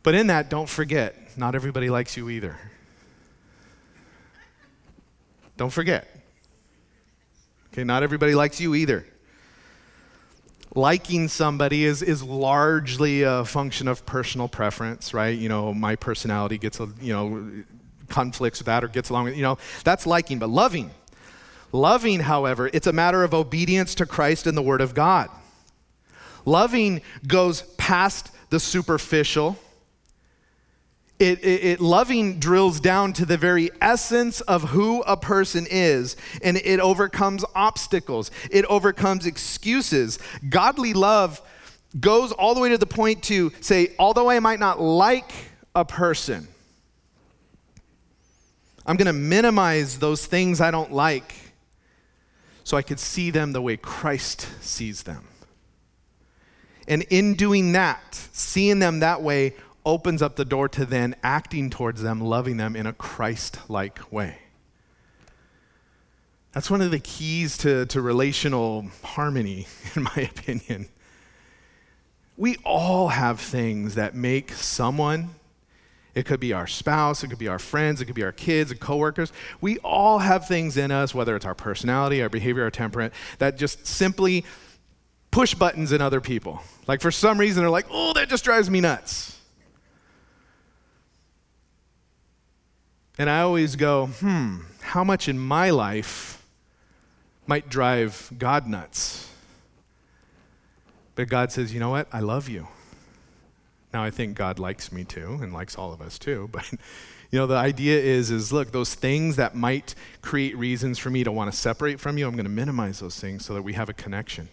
But 0.07 0.15
in 0.15 0.27
that, 0.27 0.49
don't 0.49 0.69
forget, 0.69 1.37
not 1.37 1.53
everybody 1.53 1.89
likes 1.89 2.15
you 2.15 2.29
either. 2.29 2.57
Don't 5.57 5.69
forget. 5.69 6.07
Okay, 7.73 7.83
not 7.83 8.03
everybody 8.03 8.33
likes 8.33 8.61
you 8.61 8.73
either. 8.73 9.05
Liking 10.73 11.27
somebody 11.27 11.83
is, 11.83 12.01
is 12.01 12.23
largely 12.23 13.23
a 13.23 13.43
function 13.43 13.89
of 13.89 14.05
personal 14.05 14.47
preference, 14.47 15.13
right? 15.13 15.37
You 15.37 15.49
know, 15.49 15.73
my 15.73 15.97
personality 15.97 16.57
gets, 16.57 16.79
a, 16.79 16.87
you 17.01 17.11
know, 17.11 17.51
conflicts 18.09 18.59
with 18.59 18.65
that 18.65 18.83
or 18.83 18.87
gets 18.87 19.09
along 19.09 19.25
with, 19.25 19.35
you 19.35 19.43
know, 19.43 19.57
that's 19.83 20.05
liking. 20.05 20.39
But 20.39 20.49
loving, 20.49 20.91
loving, 21.71 22.21
however, 22.21 22.69
it's 22.73 22.87
a 22.87 22.93
matter 22.93 23.23
of 23.23 23.33
obedience 23.33 23.95
to 23.95 24.05
Christ 24.05 24.47
and 24.47 24.57
the 24.57 24.61
Word 24.61 24.81
of 24.81 24.93
God. 24.93 25.29
Loving 26.45 27.01
goes 27.27 27.63
past 27.77 28.31
the 28.49 28.59
superficial 28.59 29.57
it, 31.19 31.43
it, 31.43 31.63
it, 31.63 31.81
loving 31.81 32.39
drills 32.39 32.79
down 32.79 33.11
to 33.13 33.25
the 33.25 33.37
very 33.37 33.71
essence 33.81 34.41
of 34.41 34.69
who 34.69 35.01
a 35.01 35.17
person 35.17 35.65
is, 35.69 36.15
and 36.43 36.57
it 36.57 36.79
overcomes 36.79 37.43
obstacles, 37.55 38.29
it 38.51 38.65
overcomes 38.65 39.25
excuses. 39.25 40.19
Godly 40.47 40.93
love 40.93 41.41
goes 41.99 42.31
all 42.31 42.53
the 42.53 42.61
way 42.61 42.69
to 42.69 42.77
the 42.77 42.85
point 42.85 43.23
to 43.23 43.51
say, 43.61 43.93
although 43.97 44.29
I 44.29 44.39
might 44.39 44.59
not 44.59 44.79
like 44.79 45.31
a 45.73 45.83
person, 45.83 46.47
I'm 48.87 48.95
going 48.95 49.07
to 49.07 49.13
minimize 49.13 49.99
those 49.99 50.25
things 50.25 50.61
I 50.61 50.71
don't 50.71 50.93
like 50.93 51.35
so 52.63 52.77
I 52.77 52.81
could 52.81 52.99
see 52.99 53.29
them 53.31 53.51
the 53.51 53.61
way 53.61 53.77
Christ 53.77 54.47
sees 54.61 55.03
them. 55.03 55.27
And 56.87 57.03
in 57.03 57.35
doing 57.35 57.73
that, 57.73 58.15
seeing 58.31 58.79
them 58.79 58.99
that 58.99 59.21
way, 59.21 59.55
opens 59.85 60.21
up 60.21 60.35
the 60.35 60.45
door 60.45 60.69
to 60.69 60.85
then 60.85 61.15
acting 61.21 61.69
towards 61.69 62.01
them, 62.01 62.21
loving 62.21 62.57
them 62.57 62.75
in 62.75 62.85
a 62.85 62.93
Christ 62.93 63.59
like 63.69 64.11
way. 64.11 64.37
That's 66.53 66.71
one 66.71 66.81
of 66.81 66.91
the 66.91 66.99
keys 66.99 67.57
to, 67.59 67.85
to 67.87 68.01
relational 68.01 68.87
harmony, 69.03 69.67
in 69.95 70.03
my 70.03 70.29
opinion. 70.33 70.89
We 72.35 72.57
all 72.63 73.09
have 73.09 73.39
things 73.39 73.95
that 73.95 74.15
make 74.15 74.51
someone, 74.51 75.29
it 76.17 76.25
could 76.25 76.39
be 76.39 76.51
our 76.51 76.65
spouse, 76.65 77.23
it 77.23 77.27
could 77.27 77.37
be 77.37 77.47
our 77.47 77.59
friends, 77.59 78.01
it 78.01 78.05
could 78.05 78.15
be 78.15 78.23
our 78.23 78.31
kids 78.31 78.71
and 78.71 78.79
coworkers. 78.79 79.31
We 79.61 79.77
all 79.79 80.17
have 80.17 80.47
things 80.47 80.75
in 80.75 80.89
us, 80.89 81.13
whether 81.13 81.35
it's 81.35 81.45
our 81.45 81.53
personality, 81.53 82.23
our 82.23 82.29
behavior, 82.29 82.63
our 82.63 82.71
temperament, 82.71 83.13
that 83.37 83.55
just 83.55 83.85
simply 83.85 84.43
push 85.29 85.53
buttons 85.53 85.91
in 85.91 86.01
other 86.01 86.19
people. 86.19 86.63
Like 86.87 87.01
for 87.01 87.11
some 87.11 87.39
reason, 87.39 87.61
they're 87.61 87.69
like, 87.69 87.85
oh, 87.91 88.13
that 88.13 88.29
just 88.29 88.43
drives 88.43 88.67
me 88.67 88.81
nuts. 88.81 89.39
And 93.19 93.29
I 93.29 93.41
always 93.41 93.75
go, 93.75 94.07
hmm, 94.07 94.61
how 94.81 95.03
much 95.03 95.29
in 95.29 95.37
my 95.37 95.69
life 95.69 96.43
might 97.45 97.69
drive 97.69 98.31
God 98.35 98.65
nuts? 98.65 99.29
But 101.13 101.29
God 101.29 101.51
says, 101.51 101.75
you 101.75 101.79
know 101.79 101.91
what? 101.91 102.07
I 102.11 102.21
love 102.21 102.49
you. 102.49 102.67
Now 103.97 104.03
I 104.03 104.11
think 104.11 104.37
God 104.37 104.59
likes 104.59 104.91
me 104.91 105.05
too 105.05 105.39
and 105.41 105.51
likes 105.51 105.75
all 105.75 105.91
of 105.91 106.03
us 106.03 106.19
too, 106.19 106.49
but 106.51 106.71
you 107.31 107.39
know 107.39 107.47
the 107.47 107.55
idea 107.55 107.99
is 107.99 108.29
is 108.29 108.53
look, 108.53 108.71
those 108.71 108.93
things 108.93 109.37
that 109.37 109.55
might 109.55 109.95
create 110.21 110.55
reasons 110.55 110.99
for 110.99 111.09
me 111.09 111.23
to 111.23 111.31
want 111.31 111.51
to 111.51 111.57
separate 111.57 111.99
from 111.99 112.15
you, 112.15 112.27
I'm 112.27 112.35
going 112.35 112.45
to 112.45 112.51
minimize 112.51 112.99
those 112.99 113.19
things 113.19 113.43
so 113.43 113.55
that 113.55 113.63
we 113.63 113.73
have 113.73 113.89
a 113.89 113.93
connection. 113.93 114.49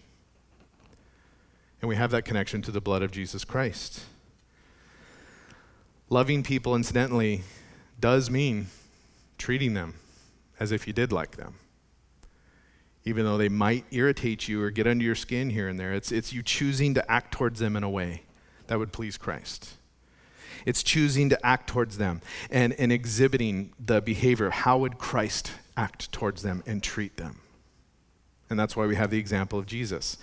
And 1.79 1.89
we 1.89 1.95
have 1.95 2.09
that 2.09 2.25
connection 2.25 2.63
to 2.63 2.71
the 2.71 2.81
blood 2.81 3.03
of 3.03 3.11
Jesus 3.11 3.45
Christ. 3.45 4.01
Loving 6.09 6.41
people 6.41 6.75
incidentally 6.75 7.43
does 7.99 8.31
mean 8.31 8.65
treating 9.37 9.75
them 9.75 9.93
as 10.59 10.71
if 10.71 10.87
you 10.87 10.93
did 10.93 11.11
like 11.11 11.37
them. 11.37 11.53
Even 13.03 13.25
though 13.25 13.37
they 13.37 13.49
might 13.49 13.85
irritate 13.91 14.47
you 14.47 14.59
or 14.63 14.71
get 14.71 14.87
under 14.87 15.03
your 15.03 15.13
skin 15.13 15.51
here 15.51 15.67
and 15.67 15.79
there, 15.79 15.93
it's, 15.93 16.11
it's 16.11 16.33
you 16.33 16.41
choosing 16.41 16.95
to 16.95 17.11
act 17.11 17.31
towards 17.31 17.59
them 17.59 17.75
in 17.75 17.83
a 17.83 17.89
way 17.89 18.23
that 18.67 18.79
would 18.79 18.91
please 18.91 19.17
Christ. 19.17 19.73
It's 20.65 20.81
choosing 20.81 21.29
to 21.29 21.45
act 21.45 21.69
towards 21.69 21.97
them 21.97 22.21
and, 22.49 22.73
and 22.73 22.91
exhibiting 22.91 23.71
the 23.79 24.01
behavior. 24.01 24.49
How 24.49 24.77
would 24.79 24.97
Christ 24.97 25.51
act 25.77 26.11
towards 26.11 26.41
them 26.41 26.63
and 26.65 26.81
treat 26.81 27.17
them? 27.17 27.41
And 28.49 28.59
that's 28.59 28.75
why 28.75 28.85
we 28.85 28.95
have 28.95 29.11
the 29.11 29.19
example 29.19 29.59
of 29.59 29.65
Jesus. 29.65 30.17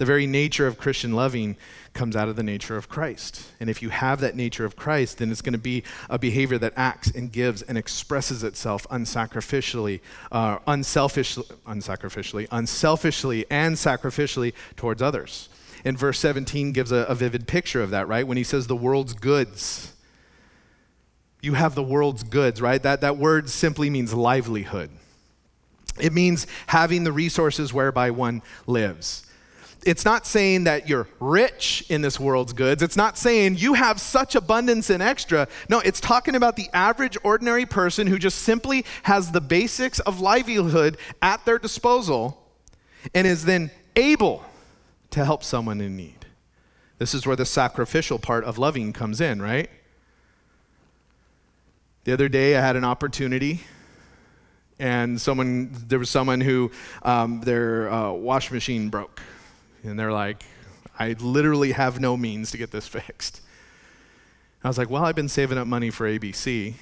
The 0.00 0.06
very 0.06 0.26
nature 0.26 0.66
of 0.66 0.78
Christian 0.78 1.12
loving 1.12 1.58
comes 1.92 2.16
out 2.16 2.26
of 2.26 2.34
the 2.34 2.42
nature 2.42 2.74
of 2.78 2.88
Christ. 2.88 3.42
And 3.60 3.68
if 3.68 3.82
you 3.82 3.90
have 3.90 4.20
that 4.20 4.34
nature 4.34 4.64
of 4.64 4.74
Christ, 4.74 5.18
then 5.18 5.30
it's 5.30 5.42
going 5.42 5.52
to 5.52 5.58
be 5.58 5.82
a 6.08 6.18
behavior 6.18 6.56
that 6.56 6.72
acts 6.74 7.10
and 7.10 7.30
gives 7.30 7.60
and 7.60 7.76
expresses 7.76 8.42
itself 8.42 8.88
unsacrificially, 8.88 10.00
uh, 10.32 10.56
unselfishly, 10.66 11.44
unsacrificially, 11.66 12.48
unselfishly, 12.50 13.44
and 13.50 13.76
sacrificially 13.76 14.54
towards 14.74 15.02
others. 15.02 15.49
And 15.84 15.98
verse 15.98 16.18
17 16.18 16.72
gives 16.72 16.92
a, 16.92 17.04
a 17.08 17.14
vivid 17.14 17.46
picture 17.46 17.82
of 17.82 17.90
that, 17.90 18.08
right? 18.08 18.26
When 18.26 18.36
he 18.36 18.44
says 18.44 18.66
the 18.66 18.76
world's 18.76 19.14
goods. 19.14 19.94
You 21.42 21.54
have 21.54 21.74
the 21.74 21.82
world's 21.82 22.22
goods, 22.22 22.60
right? 22.60 22.82
That, 22.82 23.00
that 23.00 23.16
word 23.16 23.48
simply 23.48 23.88
means 23.88 24.12
livelihood. 24.12 24.90
It 25.98 26.12
means 26.12 26.46
having 26.66 27.04
the 27.04 27.12
resources 27.12 27.72
whereby 27.72 28.10
one 28.10 28.42
lives 28.66 29.26
it's 29.86 30.04
not 30.04 30.26
saying 30.26 30.64
that 30.64 30.88
you're 30.88 31.08
rich 31.18 31.84
in 31.88 32.02
this 32.02 32.20
world's 32.20 32.52
goods. 32.52 32.82
It's 32.82 32.96
not 32.96 33.16
saying 33.16 33.56
you 33.56 33.74
have 33.74 34.00
such 34.00 34.34
abundance 34.34 34.90
and 34.90 35.02
extra. 35.02 35.48
No, 35.68 35.80
it's 35.80 36.00
talking 36.00 36.34
about 36.34 36.56
the 36.56 36.68
average, 36.72 37.16
ordinary 37.22 37.66
person 37.66 38.06
who 38.06 38.18
just 38.18 38.40
simply 38.40 38.84
has 39.04 39.32
the 39.32 39.40
basics 39.40 39.98
of 40.00 40.20
livelihood 40.20 40.98
at 41.22 41.44
their 41.44 41.58
disposal 41.58 42.46
and 43.14 43.26
is 43.26 43.44
then 43.44 43.70
able 43.96 44.44
to 45.10 45.24
help 45.24 45.42
someone 45.42 45.80
in 45.80 45.96
need. 45.96 46.26
This 46.98 47.14
is 47.14 47.26
where 47.26 47.36
the 47.36 47.46
sacrificial 47.46 48.18
part 48.18 48.44
of 48.44 48.58
loving 48.58 48.92
comes 48.92 49.20
in, 49.20 49.40
right? 49.40 49.70
The 52.04 52.12
other 52.12 52.28
day, 52.28 52.56
I 52.56 52.60
had 52.60 52.76
an 52.76 52.84
opportunity 52.84 53.60
and 54.80 55.20
someone 55.20 55.70
there 55.86 55.98
was 55.98 56.10
someone 56.10 56.40
who 56.40 56.72
um, 57.02 57.42
their 57.42 57.92
uh, 57.92 58.10
wash 58.12 58.50
machine 58.50 58.88
broke 58.88 59.20
and 59.84 59.98
they're 59.98 60.12
like, 60.12 60.42
I 60.98 61.14
literally 61.20 61.72
have 61.72 62.00
no 62.00 62.16
means 62.16 62.50
to 62.50 62.58
get 62.58 62.70
this 62.70 62.88
fixed. 62.88 63.42
I 64.64 64.68
was 64.68 64.76
like, 64.76 64.90
well, 64.90 65.04
I've 65.04 65.14
been 65.14 65.28
saving 65.28 65.56
up 65.58 65.66
money 65.66 65.90
for 65.90 66.06
ABC, 66.06 66.74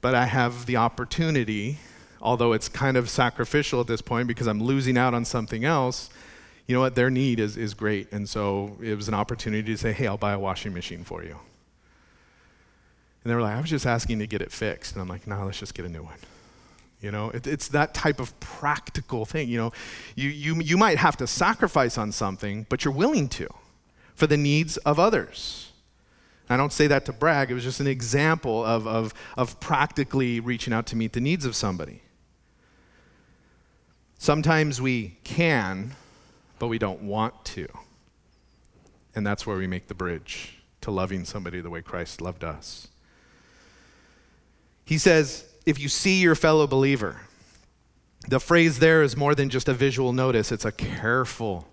but 0.00 0.14
I 0.14 0.26
have 0.26 0.66
the 0.66 0.76
opportunity, 0.76 1.78
although 2.20 2.52
it's 2.52 2.68
kind 2.68 2.96
of 2.96 3.08
sacrificial 3.08 3.80
at 3.80 3.86
this 3.86 4.00
point 4.00 4.26
because 4.26 4.46
I'm 4.46 4.62
losing 4.62 4.96
out 4.96 5.14
on 5.14 5.24
something 5.24 5.64
else. 5.64 6.08
You 6.66 6.74
know 6.74 6.80
what? 6.80 6.94
Their 6.94 7.10
need 7.10 7.38
is, 7.38 7.56
is 7.56 7.74
great. 7.74 8.12
And 8.12 8.28
so 8.28 8.76
it 8.82 8.94
was 8.94 9.08
an 9.08 9.14
opportunity 9.14 9.72
to 9.72 9.78
say, 9.78 9.92
hey, 9.92 10.06
I'll 10.06 10.16
buy 10.16 10.32
a 10.32 10.38
washing 10.38 10.74
machine 10.74 11.04
for 11.04 11.22
you. 11.22 11.36
And 13.22 13.30
they 13.30 13.34
were 13.34 13.42
like, 13.42 13.56
I 13.56 13.60
was 13.60 13.70
just 13.70 13.86
asking 13.86 14.18
to 14.20 14.26
get 14.26 14.40
it 14.40 14.52
fixed. 14.52 14.94
And 14.94 15.02
I'm 15.02 15.08
like, 15.08 15.26
no, 15.26 15.36
nah, 15.36 15.44
let's 15.44 15.58
just 15.58 15.74
get 15.74 15.84
a 15.84 15.88
new 15.88 16.02
one. 16.02 16.18
You 17.00 17.10
know, 17.10 17.30
it, 17.30 17.46
it's 17.46 17.68
that 17.68 17.94
type 17.94 18.20
of 18.20 18.38
practical 18.40 19.24
thing. 19.24 19.48
You 19.48 19.58
know, 19.58 19.72
you, 20.14 20.28
you, 20.28 20.60
you 20.60 20.76
might 20.76 20.98
have 20.98 21.16
to 21.18 21.26
sacrifice 21.26 21.98
on 21.98 22.10
something, 22.10 22.66
but 22.68 22.84
you're 22.84 22.94
willing 22.94 23.28
to 23.30 23.48
for 24.14 24.26
the 24.26 24.36
needs 24.36 24.76
of 24.78 24.98
others. 24.98 25.70
I 26.48 26.56
don't 26.56 26.72
say 26.72 26.86
that 26.86 27.04
to 27.06 27.12
brag, 27.12 27.50
it 27.50 27.54
was 27.54 27.64
just 27.64 27.80
an 27.80 27.86
example 27.86 28.64
of, 28.64 28.86
of, 28.86 29.12
of 29.36 29.58
practically 29.60 30.40
reaching 30.40 30.72
out 30.72 30.86
to 30.86 30.96
meet 30.96 31.12
the 31.12 31.20
needs 31.20 31.44
of 31.44 31.56
somebody. 31.56 32.02
Sometimes 34.18 34.80
we 34.80 35.16
can, 35.24 35.92
but 36.58 36.68
we 36.68 36.78
don't 36.78 37.02
want 37.02 37.44
to. 37.44 37.68
And 39.14 39.26
that's 39.26 39.46
where 39.46 39.56
we 39.56 39.66
make 39.66 39.88
the 39.88 39.94
bridge 39.94 40.58
to 40.82 40.90
loving 40.90 41.24
somebody 41.24 41.60
the 41.60 41.70
way 41.70 41.82
Christ 41.82 42.20
loved 42.20 42.44
us. 42.44 42.88
He 44.84 44.98
says, 44.98 45.44
if 45.64 45.80
you 45.80 45.88
see 45.88 46.20
your 46.20 46.34
fellow 46.34 46.66
believer, 46.66 47.22
the 48.28 48.38
phrase 48.38 48.78
there 48.78 49.02
is 49.02 49.16
more 49.16 49.34
than 49.34 49.50
just 49.50 49.68
a 49.68 49.74
visual 49.74 50.12
notice, 50.12 50.52
it's 50.52 50.64
a 50.64 50.72
careful 50.72 51.66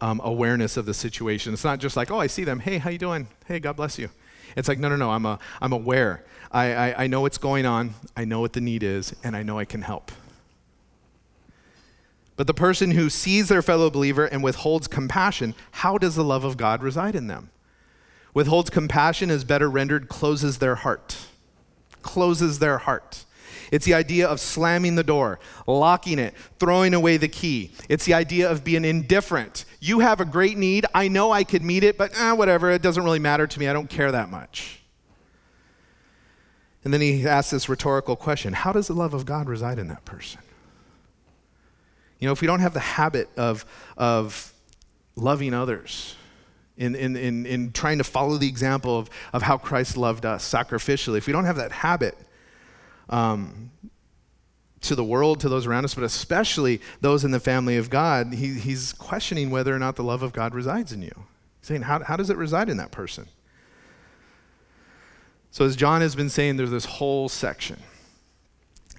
um, 0.00 0.20
awareness 0.24 0.76
of 0.76 0.86
the 0.86 0.94
situation. 0.94 1.52
It's 1.52 1.64
not 1.64 1.78
just 1.78 1.96
like, 1.96 2.10
oh, 2.10 2.18
I 2.18 2.26
see 2.26 2.44
them. 2.44 2.60
Hey, 2.60 2.78
how 2.78 2.90
you 2.90 2.98
doing? 2.98 3.28
Hey, 3.46 3.58
God 3.58 3.76
bless 3.76 3.98
you. 3.98 4.08
It's 4.56 4.68
like, 4.68 4.78
no, 4.78 4.88
no, 4.88 4.96
no, 4.96 5.10
I'm, 5.10 5.26
a, 5.26 5.38
I'm 5.60 5.72
aware. 5.72 6.24
I, 6.50 6.74
I, 6.74 7.04
I 7.04 7.06
know 7.06 7.20
what's 7.20 7.38
going 7.38 7.66
on. 7.66 7.94
I 8.16 8.24
know 8.24 8.40
what 8.40 8.52
the 8.52 8.60
need 8.60 8.82
is, 8.82 9.14
and 9.22 9.36
I 9.36 9.42
know 9.42 9.58
I 9.58 9.64
can 9.64 9.82
help. 9.82 10.10
But 12.38 12.46
the 12.46 12.54
person 12.54 12.92
who 12.92 13.10
sees 13.10 13.48
their 13.48 13.60
fellow 13.60 13.90
believer 13.90 14.24
and 14.24 14.42
withholds 14.42 14.88
compassion, 14.88 15.54
how 15.72 15.98
does 15.98 16.14
the 16.14 16.24
love 16.24 16.44
of 16.44 16.56
God 16.56 16.82
reside 16.82 17.14
in 17.14 17.26
them? 17.26 17.50
Withholds 18.32 18.70
compassion 18.70 19.28
is 19.28 19.44
better 19.44 19.68
rendered 19.68 20.08
closes 20.08 20.56
their 20.56 20.76
heart 20.76 21.16
closes 22.08 22.58
their 22.58 22.78
heart. 22.78 23.24
It's 23.70 23.84
the 23.84 23.92
idea 23.92 24.26
of 24.26 24.40
slamming 24.40 24.94
the 24.94 25.04
door, 25.04 25.38
locking 25.66 26.18
it, 26.18 26.34
throwing 26.58 26.94
away 26.94 27.18
the 27.18 27.28
key. 27.28 27.72
It's 27.90 28.06
the 28.06 28.14
idea 28.14 28.50
of 28.50 28.64
being 28.64 28.82
indifferent. 28.84 29.66
You 29.78 29.98
have 30.00 30.20
a 30.20 30.24
great 30.24 30.56
need. 30.56 30.86
I 30.94 31.08
know 31.08 31.32
I 31.32 31.44
could 31.44 31.62
meet 31.62 31.84
it, 31.84 31.98
but 31.98 32.18
eh, 32.18 32.32
whatever. 32.32 32.70
It 32.70 32.80
doesn't 32.80 33.04
really 33.04 33.18
matter 33.18 33.46
to 33.46 33.60
me. 33.60 33.68
I 33.68 33.74
don't 33.74 33.90
care 33.90 34.10
that 34.10 34.30
much. 34.30 34.80
And 36.82 36.94
then 36.94 37.02
he 37.02 37.26
asks 37.26 37.50
this 37.50 37.68
rhetorical 37.68 38.16
question 38.16 38.54
How 38.54 38.72
does 38.72 38.86
the 38.86 38.94
love 38.94 39.12
of 39.12 39.26
God 39.26 39.48
reside 39.48 39.78
in 39.78 39.88
that 39.88 40.06
person? 40.06 40.40
You 42.18 42.26
know, 42.26 42.32
if 42.32 42.40
we 42.40 42.46
don't 42.46 42.60
have 42.60 42.74
the 42.74 42.80
habit 42.80 43.28
of, 43.36 43.64
of 43.96 44.52
loving 45.16 45.54
others, 45.54 46.16
in, 46.76 46.94
in, 46.94 47.16
in, 47.16 47.44
in 47.44 47.72
trying 47.72 47.98
to 47.98 48.04
follow 48.04 48.36
the 48.36 48.48
example 48.48 48.98
of, 48.98 49.10
of 49.32 49.42
how 49.42 49.58
Christ 49.58 49.96
loved 49.96 50.24
us 50.24 50.48
sacrificially, 50.50 51.18
if 51.18 51.26
we 51.26 51.32
don't 51.32 51.44
have 51.44 51.56
that 51.56 51.72
habit 51.72 52.16
um, 53.08 53.70
to 54.82 54.94
the 54.94 55.04
world, 55.04 55.40
to 55.40 55.48
those 55.48 55.66
around 55.66 55.84
us, 55.84 55.94
but 55.94 56.04
especially 56.04 56.80
those 57.00 57.24
in 57.24 57.32
the 57.32 57.40
family 57.40 57.76
of 57.76 57.90
God, 57.90 58.32
he, 58.32 58.54
he's 58.54 58.92
questioning 58.92 59.50
whether 59.50 59.74
or 59.74 59.78
not 59.78 59.96
the 59.96 60.04
love 60.04 60.22
of 60.22 60.32
God 60.32 60.54
resides 60.54 60.92
in 60.92 61.02
you. 61.02 61.12
He's 61.60 61.68
saying, 61.68 61.82
how, 61.82 62.02
how 62.04 62.16
does 62.16 62.30
it 62.30 62.36
reside 62.36 62.68
in 62.68 62.76
that 62.76 62.92
person? 62.92 63.26
So, 65.50 65.64
as 65.64 65.74
John 65.74 66.00
has 66.02 66.14
been 66.14 66.28
saying, 66.28 66.56
there's 66.56 66.70
this 66.70 66.84
whole 66.84 67.28
section 67.28 67.78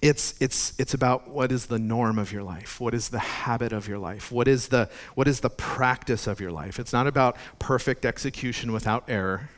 it's, 0.02 0.36
it's, 0.40 0.74
it's 0.80 0.94
about 0.94 1.30
what 1.30 1.52
is 1.52 1.66
the 1.66 1.80
norm 1.80 2.18
of 2.18 2.32
your 2.32 2.44
life? 2.44 2.80
What 2.80 2.94
is 2.94 3.10
the 3.10 3.20
habit 3.20 3.74
of 3.74 3.88
your 3.88 3.98
life? 3.98 4.32
What 4.32 4.48
is, 4.48 4.70
the, 4.70 4.90
what 5.16 5.28
is 5.28 5.42
the 5.42 5.50
practice 5.50 6.28
of 6.28 6.40
your 6.40 6.52
life? 6.52 6.80
It's 6.80 6.94
not 6.94 7.08
about 7.08 7.38
perfect 7.60 8.06
execution 8.06 8.72
without 8.72 9.04
error 9.10 9.50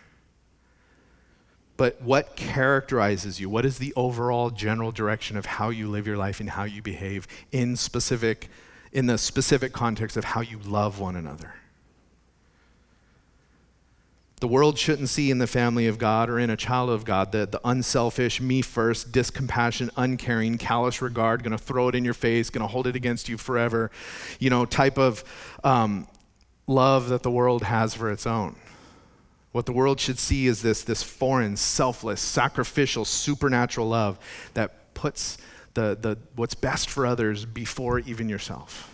but 1.81 1.99
what 1.99 2.35
characterizes 2.35 3.39
you? 3.39 3.49
What 3.49 3.65
is 3.65 3.79
the 3.79 3.91
overall 3.95 4.51
general 4.51 4.91
direction 4.91 5.35
of 5.35 5.47
how 5.47 5.69
you 5.69 5.89
live 5.89 6.05
your 6.05 6.15
life 6.15 6.39
and 6.39 6.47
how 6.47 6.63
you 6.63 6.79
behave 6.79 7.27
in 7.51 7.75
specific 7.75 8.49
in 8.91 9.07
the 9.07 9.17
specific 9.17 9.73
context 9.73 10.15
of 10.15 10.23
how 10.23 10.41
you 10.41 10.59
love 10.59 10.99
one 10.99 11.15
another 11.15 11.55
The 14.41 14.47
world 14.47 14.79
shouldn't 14.79 15.09
see 15.09 15.29
in 15.29 15.37
the 15.37 15.45
family 15.45 15.85
of 15.85 15.99
God 15.99 16.27
or 16.27 16.39
in 16.39 16.49
a 16.49 16.57
child 16.57 16.89
of 16.89 17.05
God 17.05 17.31
the, 17.31 17.45
the 17.45 17.61
unselfish, 17.63 18.41
me 18.41 18.63
first, 18.63 19.11
discompassionate, 19.11 19.91
uncaring, 19.95 20.57
callous 20.57 20.99
regard, 20.99 21.43
to 21.43 21.57
throw 21.59 21.89
it 21.89 21.95
in 21.95 22.03
your 22.03 22.15
face, 22.15 22.49
to 22.49 22.65
hold 22.65 22.87
it 22.87 22.95
against 22.95 23.29
you 23.29 23.37
forever, 23.37 23.91
you 24.39 24.49
know, 24.49 24.65
type 24.65 24.97
of 24.97 25.23
um, 25.63 26.07
love 26.65 27.09
that 27.09 27.21
the 27.21 27.29
world 27.29 27.61
has 27.61 27.93
for 27.93 28.11
its 28.11 28.25
own. 28.25 28.55
What 29.51 29.67
the 29.67 29.73
world 29.73 29.99
should 29.99 30.17
see 30.17 30.47
is 30.47 30.63
this, 30.63 30.83
this 30.83 31.03
foreign, 31.03 31.55
selfless, 31.55 32.19
sacrificial, 32.19 33.05
supernatural 33.05 33.89
love 33.89 34.17
that 34.55 34.95
puts 34.95 35.37
the, 35.75 35.95
the, 36.01 36.17
what's 36.35 36.55
best 36.55 36.89
for 36.89 37.05
others 37.05 37.45
before 37.45 37.99
even 37.99 38.27
yourself. 38.27 38.89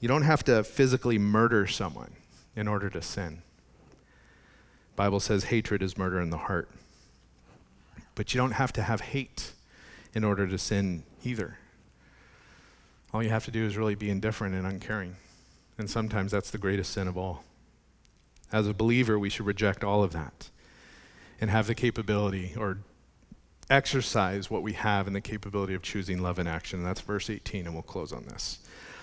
You 0.00 0.08
don't 0.08 0.22
have 0.22 0.42
to 0.44 0.64
physically 0.64 1.16
murder 1.16 1.68
someone 1.68 2.10
in 2.56 2.68
order 2.68 2.88
to 2.90 3.02
sin. 3.02 3.42
Bible 4.96 5.20
says 5.20 5.44
hatred 5.44 5.82
is 5.82 5.98
murder 5.98 6.20
in 6.20 6.30
the 6.30 6.38
heart. 6.38 6.68
But 8.14 8.32
you 8.32 8.38
don't 8.38 8.52
have 8.52 8.72
to 8.74 8.82
have 8.82 9.00
hate 9.00 9.52
in 10.14 10.22
order 10.22 10.46
to 10.46 10.56
sin 10.56 11.02
either. 11.24 11.58
All 13.12 13.22
you 13.22 13.30
have 13.30 13.44
to 13.46 13.50
do 13.50 13.64
is 13.64 13.76
really 13.76 13.94
be 13.94 14.10
indifferent 14.10 14.54
and 14.54 14.66
uncaring. 14.66 15.16
And 15.78 15.90
sometimes 15.90 16.30
that's 16.30 16.50
the 16.50 16.58
greatest 16.58 16.92
sin 16.92 17.08
of 17.08 17.18
all. 17.18 17.44
As 18.52 18.68
a 18.68 18.74
believer, 18.74 19.18
we 19.18 19.30
should 19.30 19.46
reject 19.46 19.82
all 19.82 20.04
of 20.04 20.12
that 20.12 20.50
and 21.40 21.50
have 21.50 21.66
the 21.66 21.74
capability 21.74 22.54
or 22.56 22.78
exercise 23.68 24.50
what 24.50 24.62
we 24.62 24.74
have 24.74 25.08
in 25.08 25.12
the 25.12 25.20
capability 25.20 25.74
of 25.74 25.82
choosing 25.82 26.22
love 26.22 26.38
in 26.38 26.46
action. 26.46 26.80
And 26.80 26.86
that's 26.86 27.00
verse 27.00 27.28
18, 27.28 27.66
and 27.66 27.74
we'll 27.74 27.82
close 27.82 28.12
on 28.12 28.24
this. 28.26 28.60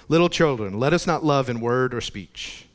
Little 0.07 0.29
children, 0.29 0.79
let 0.79 0.93
us 0.93 1.05
not 1.05 1.25
love 1.25 1.49
in 1.49 1.59
word 1.59 1.93
or 1.93 1.99
speech 1.99 2.65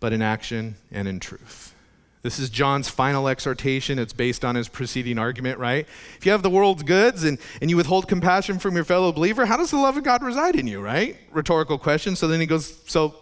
but 0.00 0.12
in 0.12 0.22
action 0.22 0.76
and 0.90 1.08
in 1.08 1.20
truth. 1.20 1.74
This 2.22 2.40
is 2.40 2.50
John's 2.50 2.88
final 2.88 3.28
exhortation. 3.28 4.00
It's 4.00 4.12
based 4.12 4.44
on 4.44 4.56
his 4.56 4.68
preceding 4.68 5.16
argument, 5.16 5.60
right? 5.60 5.86
If 6.18 6.26
you 6.26 6.32
have 6.32 6.42
the 6.42 6.50
world's 6.50 6.82
goods 6.82 7.22
and, 7.22 7.38
and 7.60 7.70
you 7.70 7.76
withhold 7.76 8.08
compassion 8.08 8.58
from 8.58 8.74
your 8.74 8.82
fellow 8.82 9.12
believer, 9.12 9.46
how 9.46 9.56
does 9.56 9.70
the 9.70 9.76
love 9.76 9.96
of 9.96 10.02
God 10.02 10.24
reside 10.24 10.56
in 10.56 10.66
you, 10.66 10.80
right? 10.80 11.16
Rhetorical 11.30 11.78
question. 11.78 12.16
So 12.16 12.26
then 12.26 12.40
he 12.40 12.46
goes, 12.46 12.82
So 12.88 13.14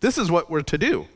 this 0.00 0.16
is 0.16 0.30
what 0.30 0.48
we're 0.48 0.62
to 0.62 0.78
do 0.78 1.06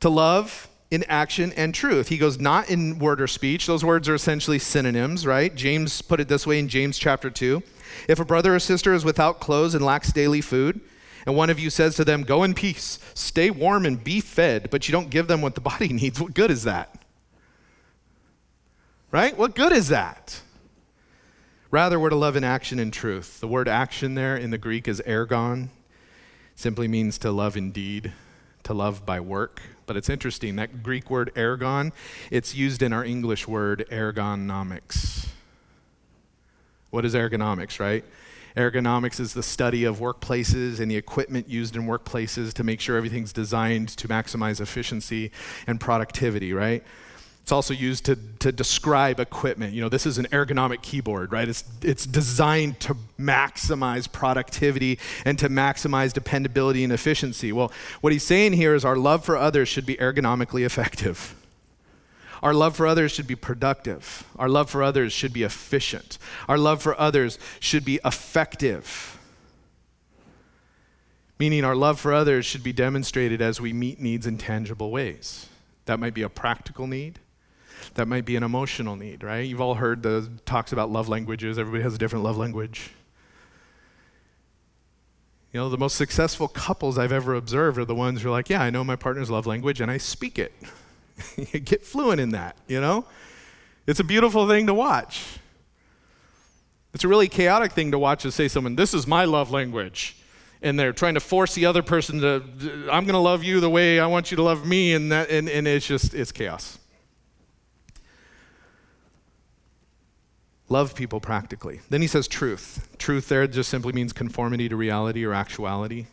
to 0.00 0.08
love 0.08 0.68
in 0.90 1.04
action 1.04 1.52
and 1.56 1.72
truth. 1.72 2.08
He 2.08 2.18
goes, 2.18 2.40
Not 2.40 2.70
in 2.70 2.98
word 2.98 3.20
or 3.20 3.28
speech. 3.28 3.66
Those 3.66 3.84
words 3.84 4.08
are 4.08 4.16
essentially 4.16 4.58
synonyms, 4.58 5.24
right? 5.24 5.54
James 5.54 6.02
put 6.02 6.18
it 6.18 6.26
this 6.26 6.44
way 6.44 6.58
in 6.58 6.68
James 6.68 6.98
chapter 6.98 7.30
2. 7.30 7.62
If 8.08 8.18
a 8.18 8.24
brother 8.24 8.54
or 8.54 8.58
sister 8.58 8.94
is 8.94 9.04
without 9.04 9.38
clothes 9.38 9.74
and 9.74 9.84
lacks 9.84 10.12
daily 10.12 10.40
food, 10.40 10.80
and 11.26 11.36
one 11.36 11.50
of 11.50 11.58
you 11.58 11.70
says 11.70 11.94
to 11.96 12.04
them, 12.04 12.22
Go 12.22 12.42
in 12.42 12.54
peace, 12.54 12.98
stay 13.14 13.50
warm, 13.50 13.86
and 13.86 14.02
be 14.02 14.20
fed, 14.20 14.68
but 14.70 14.88
you 14.88 14.92
don't 14.92 15.10
give 15.10 15.26
them 15.26 15.40
what 15.40 15.54
the 15.54 15.60
body 15.72 15.88
needs, 15.88 16.20
what 16.20 16.34
good 16.34 16.50
is 16.50 16.64
that? 16.64 16.98
Right? 19.10 19.36
What 19.36 19.54
good 19.54 19.72
is 19.72 19.88
that? 19.88 20.40
Rather, 21.70 21.98
we're 21.98 22.10
to 22.10 22.16
love 22.16 22.36
in 22.36 22.44
action 22.44 22.78
and 22.78 22.92
truth. 22.92 23.40
The 23.40 23.48
word 23.48 23.68
action 23.68 24.14
there 24.14 24.36
in 24.36 24.50
the 24.50 24.58
Greek 24.58 24.86
is 24.86 25.00
ergon, 25.06 25.68
simply 26.54 26.86
means 26.86 27.18
to 27.18 27.32
love 27.32 27.56
in 27.56 27.72
deed, 27.72 28.12
to 28.64 28.74
love 28.74 29.04
by 29.04 29.18
work. 29.18 29.60
But 29.86 29.96
it's 29.96 30.08
interesting, 30.08 30.56
that 30.56 30.82
Greek 30.82 31.10
word 31.10 31.32
ergon, 31.34 31.92
it's 32.30 32.54
used 32.54 32.82
in 32.82 32.92
our 32.92 33.04
English 33.04 33.48
word 33.48 33.86
ergonomics. 33.90 35.26
What 36.90 37.04
is 37.04 37.14
ergonomics, 37.14 37.80
right? 37.80 38.04
Ergonomics 38.56 39.18
is 39.18 39.34
the 39.34 39.42
study 39.42 39.84
of 39.84 39.98
workplaces 39.98 40.78
and 40.78 40.90
the 40.90 40.96
equipment 40.96 41.48
used 41.48 41.74
in 41.74 41.82
workplaces 41.86 42.52
to 42.52 42.62
make 42.62 42.80
sure 42.80 42.96
everything's 42.96 43.32
designed 43.32 43.88
to 43.88 44.06
maximize 44.06 44.60
efficiency 44.60 45.32
and 45.66 45.80
productivity, 45.80 46.52
right? 46.52 46.84
It's 47.42 47.52
also 47.52 47.74
used 47.74 48.06
to, 48.06 48.16
to 48.38 48.52
describe 48.52 49.20
equipment. 49.20 49.74
You 49.74 49.82
know, 49.82 49.90
this 49.90 50.06
is 50.06 50.16
an 50.16 50.26
ergonomic 50.26 50.80
keyboard, 50.80 51.30
right? 51.30 51.46
It's, 51.46 51.62
it's 51.82 52.06
designed 52.06 52.80
to 52.80 52.96
maximize 53.20 54.10
productivity 54.10 54.98
and 55.26 55.38
to 55.40 55.50
maximize 55.50 56.14
dependability 56.14 56.84
and 56.84 56.92
efficiency. 56.92 57.52
Well, 57.52 57.70
what 58.00 58.14
he's 58.14 58.22
saying 58.22 58.54
here 58.54 58.74
is 58.74 58.82
our 58.82 58.96
love 58.96 59.26
for 59.26 59.36
others 59.36 59.68
should 59.68 59.84
be 59.84 59.96
ergonomically 59.96 60.64
effective. 60.64 61.34
Our 62.44 62.52
love 62.52 62.76
for 62.76 62.86
others 62.86 63.10
should 63.10 63.26
be 63.26 63.36
productive. 63.36 64.22
Our 64.38 64.50
love 64.50 64.68
for 64.68 64.82
others 64.82 65.14
should 65.14 65.32
be 65.32 65.44
efficient. 65.44 66.18
Our 66.46 66.58
love 66.58 66.82
for 66.82 67.00
others 67.00 67.38
should 67.58 67.86
be 67.86 67.98
effective. 68.04 69.18
Meaning, 71.38 71.64
our 71.64 71.74
love 71.74 71.98
for 71.98 72.12
others 72.12 72.44
should 72.44 72.62
be 72.62 72.74
demonstrated 72.74 73.40
as 73.40 73.62
we 73.62 73.72
meet 73.72 73.98
needs 73.98 74.26
in 74.26 74.36
tangible 74.36 74.90
ways. 74.90 75.48
That 75.86 75.98
might 75.98 76.12
be 76.12 76.20
a 76.20 76.28
practical 76.28 76.86
need. 76.86 77.18
That 77.94 78.08
might 78.08 78.26
be 78.26 78.36
an 78.36 78.42
emotional 78.42 78.94
need, 78.94 79.24
right? 79.24 79.46
You've 79.46 79.62
all 79.62 79.76
heard 79.76 80.02
the 80.02 80.28
talks 80.44 80.70
about 80.70 80.90
love 80.90 81.08
languages. 81.08 81.58
Everybody 81.58 81.82
has 81.82 81.94
a 81.94 81.98
different 81.98 82.26
love 82.26 82.36
language. 82.36 82.90
You 85.50 85.60
know, 85.60 85.70
the 85.70 85.78
most 85.78 85.96
successful 85.96 86.48
couples 86.48 86.98
I've 86.98 87.12
ever 87.12 87.34
observed 87.34 87.78
are 87.78 87.86
the 87.86 87.94
ones 87.94 88.20
who 88.20 88.28
are 88.28 88.32
like, 88.32 88.50
yeah, 88.50 88.60
I 88.60 88.68
know 88.68 88.84
my 88.84 88.96
partner's 88.96 89.30
love 89.30 89.46
language 89.46 89.80
and 89.80 89.90
I 89.90 89.96
speak 89.96 90.38
it. 90.38 90.52
Get 91.64 91.84
fluent 91.84 92.20
in 92.20 92.30
that, 92.30 92.56
you 92.66 92.80
know? 92.80 93.04
It's 93.86 94.00
a 94.00 94.04
beautiful 94.04 94.48
thing 94.48 94.66
to 94.66 94.74
watch. 94.74 95.38
It's 96.94 97.04
a 97.04 97.08
really 97.08 97.28
chaotic 97.28 97.72
thing 97.72 97.90
to 97.90 97.98
watch 97.98 98.22
to 98.22 98.32
say 98.32 98.48
someone, 98.48 98.76
this 98.76 98.94
is 98.94 99.06
my 99.06 99.24
love 99.24 99.50
language. 99.50 100.16
And 100.62 100.78
they're 100.78 100.92
trying 100.92 101.14
to 101.14 101.20
force 101.20 101.54
the 101.54 101.66
other 101.66 101.82
person 101.82 102.20
to, 102.20 102.42
I'm 102.90 103.04
going 103.04 103.08
to 103.08 103.18
love 103.18 103.44
you 103.44 103.60
the 103.60 103.68
way 103.68 104.00
I 104.00 104.06
want 104.06 104.30
you 104.30 104.36
to 104.36 104.42
love 104.42 104.64
me. 104.64 104.94
And, 104.94 105.12
that, 105.12 105.28
and, 105.28 105.48
and 105.48 105.68
it's 105.68 105.86
just, 105.86 106.14
it's 106.14 106.32
chaos. 106.32 106.78
Love 110.68 110.94
people 110.94 111.20
practically. 111.20 111.80
Then 111.90 112.00
he 112.00 112.06
says 112.06 112.26
truth. 112.26 112.88
Truth 112.96 113.28
there 113.28 113.46
just 113.46 113.68
simply 113.68 113.92
means 113.92 114.12
conformity 114.12 114.68
to 114.68 114.76
reality 114.76 115.24
or 115.24 115.34
actuality. 115.34 116.06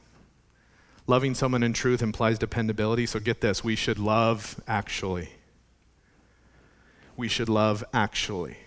Loving 1.08 1.34
someone 1.34 1.64
in 1.64 1.74
truth 1.74 2.02
implies 2.02 2.40
dependability. 2.40 3.06
So 3.06 3.20
get 3.20 3.42
this 3.42 3.64
we 3.64 3.76
should 3.76 4.00
love 4.00 4.62
actually. 4.68 5.30
We 7.18 7.28
should 7.28 7.50
love 7.50 7.84
actually. 7.94 8.58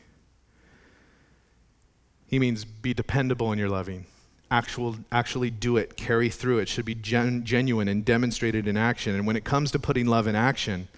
He 2.26 2.38
means 2.38 2.64
be 2.64 2.94
dependable 2.94 3.52
in 3.52 3.58
your 3.58 3.68
loving. 3.68 4.06
Actual, 4.50 4.96
actually 5.10 5.50
do 5.50 5.76
it, 5.76 5.96
carry 5.96 6.28
through 6.28 6.58
it. 6.58 6.68
Should 6.68 6.84
be 6.84 6.94
gen- 6.94 7.44
genuine 7.44 7.88
and 7.88 8.04
demonstrated 8.04 8.68
in 8.68 8.76
action. 8.76 9.14
And 9.14 9.26
when 9.26 9.36
it 9.36 9.44
comes 9.44 9.70
to 9.72 9.78
putting 9.78 10.06
love 10.06 10.26
in 10.26 10.36
action, 10.36 10.88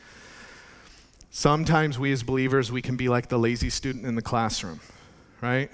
sometimes 1.31 1.99
we 1.99 2.13
as 2.13 2.23
believers, 2.23 2.73
we 2.73 2.83
can 2.83 2.97
be 2.97 3.09
like 3.09 3.29
the 3.29 3.39
lazy 3.39 3.71
student 3.71 4.05
in 4.05 4.15
the 4.15 4.23
classroom, 4.23 4.81
right? 5.41 5.71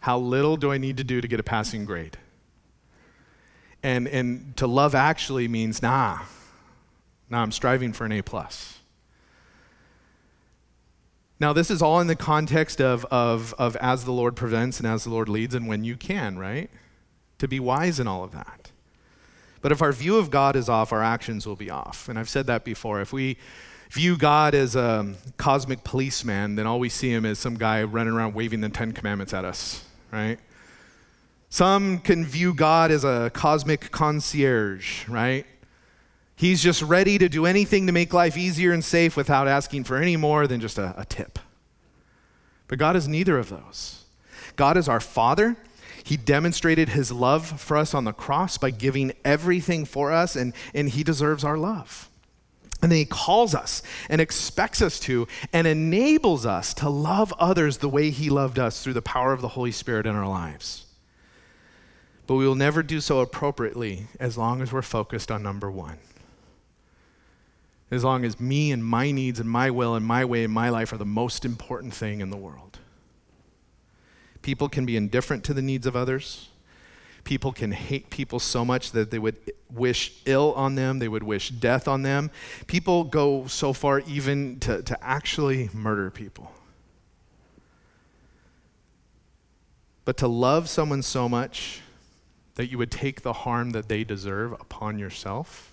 How 0.00 0.18
little 0.18 0.56
do 0.56 0.72
I 0.72 0.78
need 0.78 0.96
to 0.96 1.04
do 1.04 1.20
to 1.20 1.28
get 1.28 1.38
a 1.38 1.44
passing 1.44 1.84
grade? 1.84 2.16
And, 3.82 4.06
and 4.08 4.56
to 4.56 4.66
love 4.66 4.94
actually 4.94 5.48
means, 5.48 5.82
nah, 5.82 6.20
nah, 7.28 7.42
I'm 7.42 7.52
striving 7.52 7.92
for 7.92 8.04
an 8.04 8.12
A. 8.12 8.22
plus. 8.22 8.78
Now, 11.40 11.52
this 11.52 11.72
is 11.72 11.82
all 11.82 12.00
in 12.00 12.06
the 12.06 12.14
context 12.14 12.80
of, 12.80 13.04
of, 13.06 13.52
of 13.58 13.74
as 13.76 14.04
the 14.04 14.12
Lord 14.12 14.36
prevents 14.36 14.78
and 14.78 14.86
as 14.86 15.02
the 15.02 15.10
Lord 15.10 15.28
leads 15.28 15.56
and 15.56 15.66
when 15.66 15.82
you 15.82 15.96
can, 15.96 16.38
right? 16.38 16.70
To 17.38 17.48
be 17.48 17.58
wise 17.58 17.98
in 17.98 18.06
all 18.06 18.22
of 18.22 18.30
that. 18.30 18.70
But 19.60 19.72
if 19.72 19.82
our 19.82 19.90
view 19.90 20.18
of 20.18 20.30
God 20.30 20.54
is 20.54 20.68
off, 20.68 20.92
our 20.92 21.02
actions 21.02 21.44
will 21.44 21.56
be 21.56 21.68
off. 21.68 22.08
And 22.08 22.16
I've 22.16 22.28
said 22.28 22.46
that 22.46 22.64
before. 22.64 23.00
If 23.00 23.12
we 23.12 23.38
view 23.90 24.16
God 24.16 24.54
as 24.54 24.76
a 24.76 25.14
cosmic 25.36 25.82
policeman, 25.82 26.54
then 26.54 26.66
all 26.66 26.78
we 26.78 26.88
see 26.88 27.12
him 27.12 27.24
is 27.24 27.40
some 27.40 27.56
guy 27.56 27.82
running 27.82 28.14
around 28.14 28.34
waving 28.34 28.60
the 28.60 28.68
Ten 28.68 28.92
Commandments 28.92 29.34
at 29.34 29.44
us, 29.44 29.84
right? 30.12 30.38
Some 31.52 31.98
can 31.98 32.24
view 32.24 32.54
God 32.54 32.90
as 32.90 33.04
a 33.04 33.30
cosmic 33.34 33.90
concierge, 33.90 35.06
right? 35.06 35.44
He's 36.34 36.62
just 36.62 36.80
ready 36.80 37.18
to 37.18 37.28
do 37.28 37.44
anything 37.44 37.86
to 37.88 37.92
make 37.92 38.14
life 38.14 38.38
easier 38.38 38.72
and 38.72 38.82
safe 38.82 39.18
without 39.18 39.46
asking 39.46 39.84
for 39.84 39.98
any 39.98 40.16
more 40.16 40.46
than 40.46 40.62
just 40.62 40.78
a, 40.78 40.94
a 40.96 41.04
tip. 41.04 41.38
But 42.68 42.78
God 42.78 42.96
is 42.96 43.06
neither 43.06 43.38
of 43.38 43.50
those. 43.50 44.06
God 44.56 44.78
is 44.78 44.88
our 44.88 44.98
Father. 44.98 45.58
He 46.02 46.16
demonstrated 46.16 46.88
his 46.88 47.12
love 47.12 47.60
for 47.60 47.76
us 47.76 47.92
on 47.92 48.04
the 48.04 48.14
cross 48.14 48.56
by 48.56 48.70
giving 48.70 49.12
everything 49.22 49.84
for 49.84 50.10
us, 50.10 50.36
and, 50.36 50.54
and 50.74 50.88
he 50.88 51.04
deserves 51.04 51.44
our 51.44 51.58
love. 51.58 52.08
And 52.80 52.90
then 52.90 52.96
he 52.96 53.04
calls 53.04 53.54
us 53.54 53.82
and 54.08 54.22
expects 54.22 54.80
us 54.80 54.98
to 55.00 55.28
and 55.52 55.66
enables 55.66 56.46
us 56.46 56.72
to 56.72 56.88
love 56.88 57.30
others 57.38 57.76
the 57.76 57.90
way 57.90 58.08
he 58.08 58.30
loved 58.30 58.58
us 58.58 58.82
through 58.82 58.94
the 58.94 59.02
power 59.02 59.34
of 59.34 59.42
the 59.42 59.48
Holy 59.48 59.70
Spirit 59.70 60.06
in 60.06 60.16
our 60.16 60.26
lives. 60.26 60.81
But 62.32 62.36
we 62.36 62.46
will 62.46 62.54
never 62.54 62.82
do 62.82 63.02
so 63.02 63.20
appropriately 63.20 64.06
as 64.18 64.38
long 64.38 64.62
as 64.62 64.72
we're 64.72 64.80
focused 64.80 65.30
on 65.30 65.42
number 65.42 65.70
one. 65.70 65.98
As 67.90 68.04
long 68.04 68.24
as 68.24 68.40
me 68.40 68.72
and 68.72 68.82
my 68.82 69.10
needs 69.10 69.38
and 69.38 69.50
my 69.50 69.70
will 69.70 69.94
and 69.94 70.06
my 70.06 70.24
way 70.24 70.44
and 70.44 70.50
my 70.50 70.70
life 70.70 70.94
are 70.94 70.96
the 70.96 71.04
most 71.04 71.44
important 71.44 71.92
thing 71.92 72.22
in 72.22 72.30
the 72.30 72.38
world. 72.38 72.78
People 74.40 74.70
can 74.70 74.86
be 74.86 74.96
indifferent 74.96 75.44
to 75.44 75.52
the 75.52 75.60
needs 75.60 75.86
of 75.86 75.94
others. 75.94 76.48
People 77.22 77.52
can 77.52 77.70
hate 77.70 78.08
people 78.08 78.38
so 78.38 78.64
much 78.64 78.92
that 78.92 79.10
they 79.10 79.18
would 79.18 79.36
wish 79.70 80.14
ill 80.24 80.54
on 80.54 80.74
them, 80.74 81.00
they 81.00 81.08
would 81.08 81.24
wish 81.24 81.50
death 81.50 81.86
on 81.86 82.00
them. 82.00 82.30
People 82.66 83.04
go 83.04 83.46
so 83.46 83.74
far 83.74 84.00
even 84.06 84.58
to, 84.60 84.82
to 84.84 85.04
actually 85.04 85.68
murder 85.74 86.10
people. 86.10 86.50
But 90.06 90.16
to 90.16 90.28
love 90.28 90.70
someone 90.70 91.02
so 91.02 91.28
much 91.28 91.82
that 92.54 92.70
you 92.70 92.78
would 92.78 92.90
take 92.90 93.22
the 93.22 93.32
harm 93.32 93.70
that 93.70 93.88
they 93.88 94.04
deserve 94.04 94.52
upon 94.52 94.98
yourself, 94.98 95.72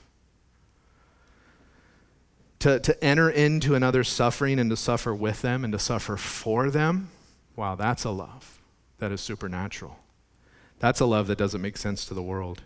to, 2.60 2.80
to 2.80 3.04
enter 3.04 3.30
into 3.30 3.74
another's 3.76 4.10
suffering 4.10 4.60
and 4.60 4.70
to 4.70 4.76
suffer 4.76 5.16
with 5.16 5.42
them 5.42 5.64
and 5.64 5.72
to 5.74 5.80
suffer 5.80 6.18
for 6.18 6.70
them, 6.70 7.10
wow, 7.56 7.76
that's 7.76 8.04
a 8.04 8.10
love 8.10 8.60
that 9.00 9.12
is 9.12 9.22
supernatural. 9.22 9.98
That's 10.80 11.00
a 11.00 11.06
love 11.06 11.28
that 11.28 11.38
doesn't 11.38 11.62
make 11.62 11.78
sense 11.78 12.06
to 12.06 12.14
the 12.14 12.22
world. 12.22 12.64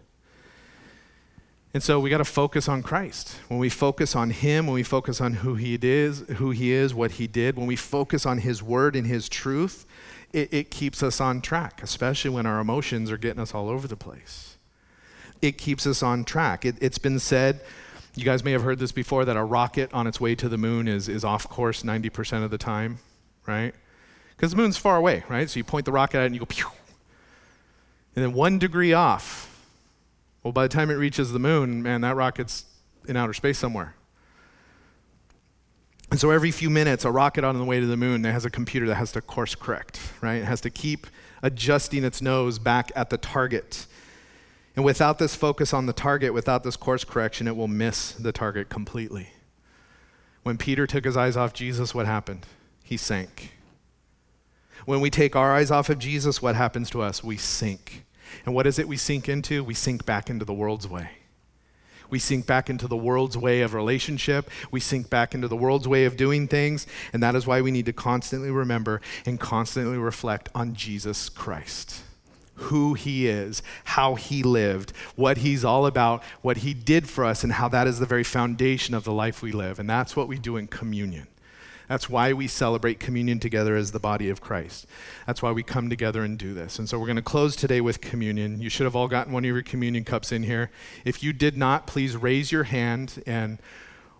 And 1.73 1.81
so 1.81 1.99
we 1.99 2.11
got 2.11 2.19
to 2.19 2.25
focus 2.25 2.69
on 2.69 2.83
Christ. 2.83 3.35
When 3.47 3.59
we 3.59 3.69
focus 3.69 4.15
on 4.15 4.29
him, 4.29 4.67
when 4.67 4.75
we 4.75 4.83
focus 4.83 5.19
on 5.19 5.33
who 5.35 5.55
he 5.55 5.77
is, 5.81 6.19
who 6.37 6.51
he 6.51 6.71
is, 6.71 6.93
what 6.93 7.13
he 7.13 7.25
did, 7.25 7.55
when 7.57 7.65
we 7.65 7.75
focus 7.75 8.27
on 8.27 8.39
his 8.39 8.61
word 8.61 8.95
and 8.95 9.07
his 9.07 9.27
truth, 9.27 9.87
it, 10.33 10.53
it 10.53 10.71
keeps 10.71 11.03
us 11.03 11.21
on 11.21 11.41
track, 11.41 11.81
especially 11.83 12.31
when 12.31 12.45
our 12.45 12.59
emotions 12.59 13.11
are 13.11 13.17
getting 13.17 13.41
us 13.41 13.53
all 13.53 13.69
over 13.69 13.87
the 13.87 13.95
place. 13.95 14.57
It 15.41 15.57
keeps 15.57 15.85
us 15.85 16.01
on 16.01 16.25
track. 16.25 16.65
It, 16.65 16.75
it's 16.81 16.97
been 16.97 17.19
said, 17.19 17.61
you 18.15 18.25
guys 18.25 18.43
may 18.43 18.51
have 18.51 18.63
heard 18.63 18.79
this 18.79 18.91
before, 18.91 19.25
that 19.25 19.37
a 19.37 19.43
rocket 19.43 19.93
on 19.93 20.07
its 20.07 20.19
way 20.19 20.35
to 20.35 20.49
the 20.49 20.57
moon 20.57 20.87
is, 20.87 21.07
is 21.07 21.23
off 21.23 21.47
course 21.47 21.83
90% 21.83 22.43
of 22.43 22.51
the 22.51 22.57
time, 22.57 22.97
right? 23.45 23.73
Because 24.35 24.51
the 24.51 24.57
moon's 24.57 24.77
far 24.77 24.97
away, 24.97 25.23
right? 25.29 25.49
So 25.49 25.57
you 25.57 25.63
point 25.63 25.85
the 25.85 25.91
rocket 25.91 26.17
at 26.17 26.23
it 26.23 26.25
and 26.27 26.35
you 26.35 26.39
go, 26.39 26.45
pew, 26.45 26.67
and 28.15 28.23
then 28.23 28.33
one 28.33 28.59
degree 28.59 28.93
off. 28.93 29.49
Well, 30.43 30.51
by 30.51 30.63
the 30.63 30.73
time 30.73 30.89
it 30.89 30.95
reaches 30.95 31.31
the 31.31 31.39
moon, 31.39 31.81
man, 31.81 32.01
that 32.01 32.15
rocket's 32.15 32.65
in 33.07 33.15
outer 33.15 33.33
space 33.33 33.57
somewhere. 33.57 33.95
And 36.13 36.19
so 36.19 36.29
every 36.29 36.51
few 36.51 36.69
minutes, 36.69 37.05
a 37.05 37.11
rocket 37.11 37.43
on 37.43 37.57
the 37.57 37.65
way 37.65 37.79
to 37.79 37.87
the 37.87 37.97
moon 37.97 38.23
has 38.23 38.45
a 38.45 38.51
computer 38.51 38.85
that 38.85 38.97
has 38.97 39.11
to 39.13 39.21
course 39.21 39.55
correct, 39.55 39.99
right? 40.21 40.35
It 40.35 40.45
has 40.45 40.61
to 40.61 40.69
keep 40.69 41.07
adjusting 41.41 42.03
its 42.03 42.21
nose 42.21 42.59
back 42.59 42.91
at 42.95 43.09
the 43.09 43.17
target. 43.17 43.87
And 44.75 44.85
without 44.85 45.17
this 45.17 45.35
focus 45.35 45.73
on 45.73 45.87
the 45.87 45.91
target, 45.91 46.31
without 46.31 46.63
this 46.63 46.75
course 46.75 47.03
correction, 47.03 47.47
it 47.47 47.55
will 47.55 47.67
miss 47.67 48.11
the 48.11 48.31
target 48.31 48.69
completely. 48.69 49.29
When 50.43 50.55
Peter 50.55 50.85
took 50.85 51.03
his 51.03 51.17
eyes 51.17 51.35
off 51.35 51.51
Jesus, 51.51 51.95
what 51.95 52.05
happened? 52.05 52.45
He 52.83 52.95
sank. 52.95 53.57
When 54.85 55.01
we 55.01 55.09
take 55.09 55.35
our 55.35 55.55
eyes 55.55 55.71
off 55.71 55.89
of 55.89 55.97
Jesus, 55.97 56.43
what 56.43 56.55
happens 56.55 56.91
to 56.91 57.01
us? 57.01 57.23
We 57.23 57.37
sink. 57.37 58.05
And 58.45 58.53
what 58.53 58.67
is 58.67 58.77
it 58.77 58.87
we 58.87 58.97
sink 58.97 59.27
into? 59.27 59.63
We 59.63 59.73
sink 59.73 60.05
back 60.05 60.29
into 60.29 60.45
the 60.45 60.53
world's 60.53 60.87
way. 60.87 61.09
We 62.13 62.19
sink 62.19 62.45
back 62.45 62.69
into 62.69 62.87
the 62.87 62.95
world's 62.95 63.35
way 63.35 63.61
of 63.61 63.73
relationship. 63.73 64.47
We 64.69 64.79
sink 64.79 65.09
back 65.09 65.33
into 65.33 65.47
the 65.47 65.55
world's 65.55 65.87
way 65.87 66.05
of 66.05 66.15
doing 66.15 66.47
things. 66.47 66.85
And 67.11 67.23
that 67.23 67.33
is 67.33 67.47
why 67.47 67.61
we 67.61 67.71
need 67.71 67.87
to 67.87 67.91
constantly 67.91 68.51
remember 68.51 69.01
and 69.25 69.39
constantly 69.39 69.97
reflect 69.97 70.47
on 70.53 70.75
Jesus 70.75 71.27
Christ 71.27 72.03
who 72.55 72.93
he 72.93 73.25
is, 73.27 73.63
how 73.83 74.13
he 74.13 74.43
lived, 74.43 74.91
what 75.15 75.37
he's 75.39 75.65
all 75.65 75.87
about, 75.87 76.21
what 76.43 76.57
he 76.57 76.71
did 76.71 77.09
for 77.09 77.25
us, 77.25 77.43
and 77.43 77.53
how 77.53 77.67
that 77.67 77.87
is 77.87 77.97
the 77.97 78.05
very 78.05 78.23
foundation 78.23 78.93
of 78.93 79.05
the 79.05 79.11
life 79.11 79.41
we 79.41 79.51
live. 79.51 79.79
And 79.79 79.89
that's 79.89 80.15
what 80.15 80.27
we 80.27 80.37
do 80.37 80.55
in 80.55 80.67
communion. 80.67 81.25
That's 81.93 82.09
why 82.09 82.33
we 82.33 82.47
celebrate 82.47 82.99
communion 82.99 83.39
together 83.39 83.75
as 83.75 83.91
the 83.91 83.99
body 83.99 84.31
of 84.31 84.41
Christ. 84.41 84.87
That's 85.27 85.43
why 85.43 85.51
we 85.51 85.61
come 85.61 85.91
together 85.91 86.23
and 86.23 86.39
do 86.39 86.51
this. 86.51 86.79
And 86.79 86.89
so 86.89 86.97
we're 86.97 87.05
going 87.05 87.17
to 87.17 87.21
close 87.21 87.55
today 87.55 87.81
with 87.81 88.01
communion. 88.01 88.59
You 88.59 88.69
should 88.71 88.85
have 88.85 88.95
all 88.95 89.07
gotten 89.07 89.31
one 89.31 89.45
of 89.45 89.47
your 89.47 89.61
communion 89.61 90.03
cups 90.03 90.31
in 90.31 90.41
here. 90.41 90.71
If 91.05 91.21
you 91.21 91.33
did 91.33 91.55
not, 91.55 91.85
please 91.85 92.17
raise 92.17 92.51
your 92.51 92.63
hand, 92.63 93.21
and 93.27 93.59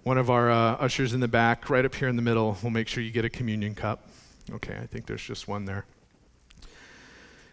one 0.03 0.19
of 0.19 0.30
our 0.30 0.51
uh, 0.51 0.76
ushers 0.76 1.15
in 1.15 1.19
the 1.19 1.28
back, 1.28 1.67
right 1.67 1.84
up 1.84 1.95
here 1.95 2.07
in 2.07 2.15
the 2.15 2.21
middle, 2.21 2.59
will 2.61 2.69
make 2.69 2.88
sure 2.88 3.01
you 3.01 3.09
get 3.09 3.26
a 3.26 3.30
communion 3.32 3.74
cup. 3.74 4.07
Okay, 4.51 4.78
I 4.80 4.86
think 4.86 5.07
there's 5.07 5.24
just 5.24 5.47
one 5.47 5.65
there. 5.65 5.86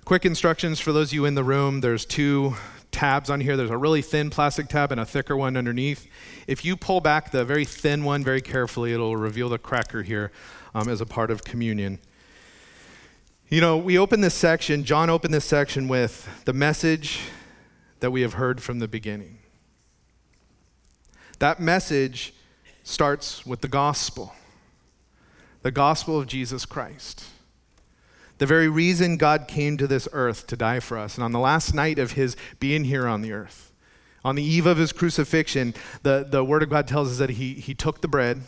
Quick 0.04 0.26
instructions 0.26 0.80
for 0.80 0.92
those 0.92 1.08
of 1.08 1.14
you 1.14 1.24
in 1.24 1.34
the 1.34 1.44
room 1.44 1.80
there's 1.80 2.04
two 2.04 2.56
tabs 2.90 3.30
on 3.30 3.40
here. 3.40 3.56
There's 3.56 3.70
a 3.70 3.78
really 3.78 4.02
thin 4.02 4.30
plastic 4.30 4.68
tab 4.68 4.92
and 4.92 5.00
a 5.00 5.06
thicker 5.06 5.36
one 5.36 5.56
underneath. 5.56 6.06
If 6.46 6.64
you 6.64 6.76
pull 6.76 7.00
back 7.00 7.30
the 7.30 7.44
very 7.44 7.64
thin 7.64 8.04
one 8.04 8.24
very 8.24 8.40
carefully, 8.40 8.92
it'll 8.92 9.16
reveal 9.16 9.48
the 9.48 9.58
cracker 9.58 10.02
here 10.02 10.32
um, 10.74 10.88
as 10.88 11.00
a 11.00 11.06
part 11.06 11.30
of 11.30 11.44
communion. 11.44 11.98
You 13.48 13.60
know, 13.60 13.76
we 13.76 13.98
open 13.98 14.20
this 14.20 14.34
section, 14.34 14.84
John 14.84 15.10
opened 15.10 15.34
this 15.34 15.44
section 15.44 15.88
with 15.88 16.28
the 16.44 16.52
message 16.52 17.20
that 17.98 18.10
we 18.10 18.22
have 18.22 18.34
heard 18.34 18.62
from 18.62 18.78
the 18.78 18.88
beginning. 18.88 19.38
That 21.40 21.58
message 21.58 22.32
starts 22.82 23.44
with 23.46 23.60
the 23.60 23.68
gospel, 23.68 24.34
the 25.62 25.70
gospel 25.70 26.18
of 26.18 26.26
Jesus 26.26 26.64
Christ. 26.64 27.24
The 28.40 28.46
very 28.46 28.70
reason 28.70 29.18
God 29.18 29.48
came 29.48 29.76
to 29.76 29.86
this 29.86 30.08
earth 30.12 30.46
to 30.46 30.56
die 30.56 30.80
for 30.80 30.96
us. 30.96 31.16
And 31.16 31.22
on 31.22 31.32
the 31.32 31.38
last 31.38 31.74
night 31.74 31.98
of 31.98 32.12
his 32.12 32.36
being 32.58 32.84
here 32.84 33.06
on 33.06 33.20
the 33.20 33.32
earth, 33.32 33.70
on 34.24 34.34
the 34.34 34.42
eve 34.42 34.64
of 34.64 34.78
his 34.78 34.92
crucifixion, 34.92 35.74
the, 36.04 36.26
the 36.26 36.42
Word 36.42 36.62
of 36.62 36.70
God 36.70 36.88
tells 36.88 37.12
us 37.12 37.18
that 37.18 37.28
he, 37.28 37.52
he 37.52 37.74
took 37.74 38.00
the 38.00 38.08
bread 38.08 38.40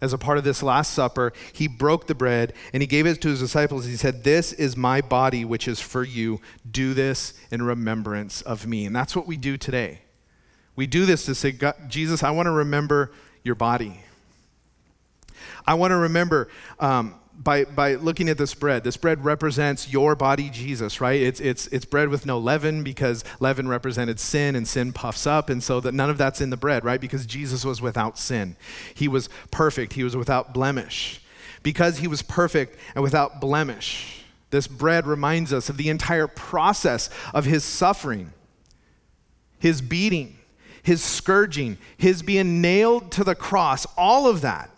as 0.00 0.14
a 0.14 0.18
part 0.18 0.38
of 0.38 0.44
this 0.44 0.62
Last 0.62 0.94
Supper. 0.94 1.34
He 1.52 1.68
broke 1.68 2.06
the 2.06 2.14
bread 2.14 2.54
and 2.72 2.82
he 2.82 2.86
gave 2.86 3.06
it 3.06 3.20
to 3.20 3.28
his 3.28 3.40
disciples. 3.40 3.84
He 3.84 3.96
said, 3.96 4.24
This 4.24 4.54
is 4.54 4.78
my 4.78 5.02
body, 5.02 5.44
which 5.44 5.68
is 5.68 5.78
for 5.78 6.02
you. 6.02 6.40
Do 6.68 6.94
this 6.94 7.34
in 7.50 7.60
remembrance 7.60 8.40
of 8.40 8.66
me. 8.66 8.86
And 8.86 8.96
that's 8.96 9.14
what 9.14 9.26
we 9.26 9.36
do 9.36 9.58
today. 9.58 10.00
We 10.74 10.86
do 10.86 11.04
this 11.04 11.26
to 11.26 11.34
say, 11.34 11.54
Jesus, 11.88 12.22
I 12.22 12.30
want 12.30 12.46
to 12.46 12.50
remember 12.52 13.12
your 13.44 13.56
body. 13.56 14.00
I 15.66 15.74
want 15.74 15.90
to 15.90 15.96
remember 15.96 16.48
um, 16.80 17.16
by, 17.42 17.64
by 17.64 17.94
looking 17.94 18.28
at 18.28 18.38
this 18.38 18.54
bread. 18.54 18.84
This 18.84 18.96
bread 18.96 19.24
represents 19.24 19.92
your 19.92 20.14
body, 20.14 20.50
Jesus, 20.50 21.00
right? 21.00 21.20
It's, 21.20 21.40
it's, 21.40 21.66
it's 21.68 21.84
bread 21.84 22.08
with 22.08 22.26
no 22.26 22.38
leaven 22.38 22.82
because 22.82 23.24
leaven 23.40 23.68
represented 23.68 24.18
sin 24.18 24.56
and 24.56 24.66
sin 24.66 24.92
puffs 24.92 25.26
up. 25.26 25.50
And 25.50 25.62
so 25.62 25.80
that 25.80 25.92
none 25.92 26.10
of 26.10 26.18
that's 26.18 26.40
in 26.40 26.50
the 26.50 26.56
bread, 26.56 26.84
right? 26.84 27.00
Because 27.00 27.26
Jesus 27.26 27.64
was 27.64 27.82
without 27.82 28.18
sin. 28.18 28.56
He 28.94 29.08
was 29.08 29.28
perfect. 29.50 29.92
He 29.92 30.04
was 30.04 30.16
without 30.16 30.54
blemish. 30.54 31.20
Because 31.62 31.98
he 31.98 32.08
was 32.08 32.22
perfect 32.22 32.78
and 32.94 33.02
without 33.02 33.40
blemish, 33.40 34.24
this 34.50 34.66
bread 34.66 35.06
reminds 35.06 35.52
us 35.52 35.68
of 35.68 35.76
the 35.76 35.88
entire 35.88 36.28
process 36.28 37.10
of 37.34 37.44
his 37.44 37.64
suffering, 37.64 38.32
his 39.58 39.82
beating, 39.82 40.38
his 40.82 41.02
scourging, 41.02 41.76
his 41.96 42.22
being 42.22 42.60
nailed 42.60 43.10
to 43.12 43.24
the 43.24 43.34
cross, 43.34 43.86
all 43.96 44.28
of 44.28 44.42
that 44.42 44.70